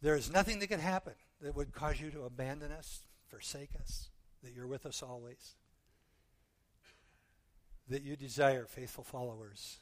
there 0.00 0.16
is 0.16 0.30
nothing 0.30 0.60
that 0.60 0.68
can 0.68 0.80
happen 0.80 1.14
that 1.40 1.56
would 1.56 1.72
cause 1.72 2.00
you 2.00 2.10
to 2.10 2.22
abandon 2.22 2.72
us, 2.72 3.04
forsake 3.28 3.70
us, 3.80 4.10
that 4.42 4.54
you're 4.54 4.66
with 4.66 4.86
us 4.86 5.02
always, 5.02 5.56
that 7.88 8.02
you 8.02 8.16
desire 8.16 8.64
faithful 8.64 9.04
followers 9.04 9.80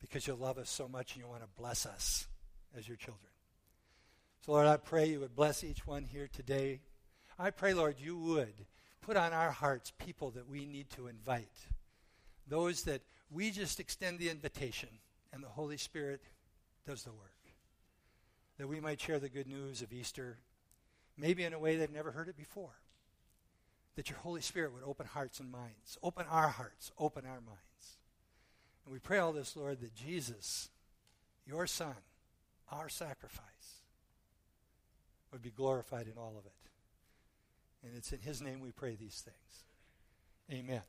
because 0.00 0.26
you 0.26 0.34
love 0.34 0.58
us 0.58 0.68
so 0.68 0.88
much 0.88 1.14
and 1.14 1.22
you 1.22 1.28
want 1.28 1.42
to 1.42 1.60
bless 1.60 1.86
us 1.86 2.26
as 2.76 2.86
your 2.86 2.96
children. 2.96 3.30
So, 4.44 4.52
Lord, 4.52 4.66
I 4.66 4.76
pray 4.76 5.06
you 5.06 5.20
would 5.20 5.34
bless 5.34 5.64
each 5.64 5.86
one 5.86 6.04
here 6.04 6.28
today. 6.30 6.80
I 7.38 7.50
pray, 7.50 7.74
Lord, 7.74 7.96
you 7.98 8.16
would 8.16 8.54
put 9.06 9.16
on 9.16 9.32
our 9.32 9.52
hearts 9.52 9.92
people 9.98 10.32
that 10.32 10.50
we 10.50 10.66
need 10.66 10.90
to 10.90 11.06
invite, 11.06 11.68
those 12.48 12.82
that 12.82 13.02
we 13.30 13.52
just 13.52 13.78
extend 13.78 14.18
the 14.18 14.28
invitation 14.28 14.88
and 15.32 15.44
the 15.44 15.48
Holy 15.48 15.76
Spirit 15.76 16.20
does 16.84 17.04
the 17.04 17.12
work. 17.12 17.30
That 18.58 18.66
we 18.66 18.80
might 18.80 19.00
share 19.00 19.20
the 19.20 19.28
good 19.28 19.46
news 19.46 19.80
of 19.80 19.92
Easter, 19.92 20.38
maybe 21.16 21.44
in 21.44 21.52
a 21.52 21.58
way 21.58 21.76
they've 21.76 21.88
never 21.92 22.10
heard 22.10 22.28
it 22.28 22.36
before. 22.36 22.74
That 23.94 24.10
your 24.10 24.18
Holy 24.18 24.40
Spirit 24.40 24.72
would 24.74 24.82
open 24.84 25.06
hearts 25.06 25.38
and 25.38 25.52
minds, 25.52 25.96
open 26.02 26.26
our 26.28 26.48
hearts, 26.48 26.90
open 26.98 27.24
our 27.26 27.40
minds. 27.40 27.98
And 28.84 28.92
we 28.92 28.98
pray 28.98 29.18
all 29.18 29.32
this, 29.32 29.54
Lord, 29.56 29.80
that 29.82 29.94
Jesus, 29.94 30.68
your 31.46 31.68
Son, 31.68 31.94
our 32.72 32.88
sacrifice, 32.88 33.82
would 35.30 35.42
be 35.42 35.50
glorified 35.50 36.08
in 36.08 36.18
all 36.18 36.34
of 36.36 36.44
it. 36.44 36.65
And 37.86 37.96
it's 37.96 38.12
in 38.12 38.20
His 38.20 38.42
name 38.42 38.60
we 38.60 38.72
pray 38.72 38.96
these 38.96 39.22
things. 39.24 39.64
Amen. 40.52 40.82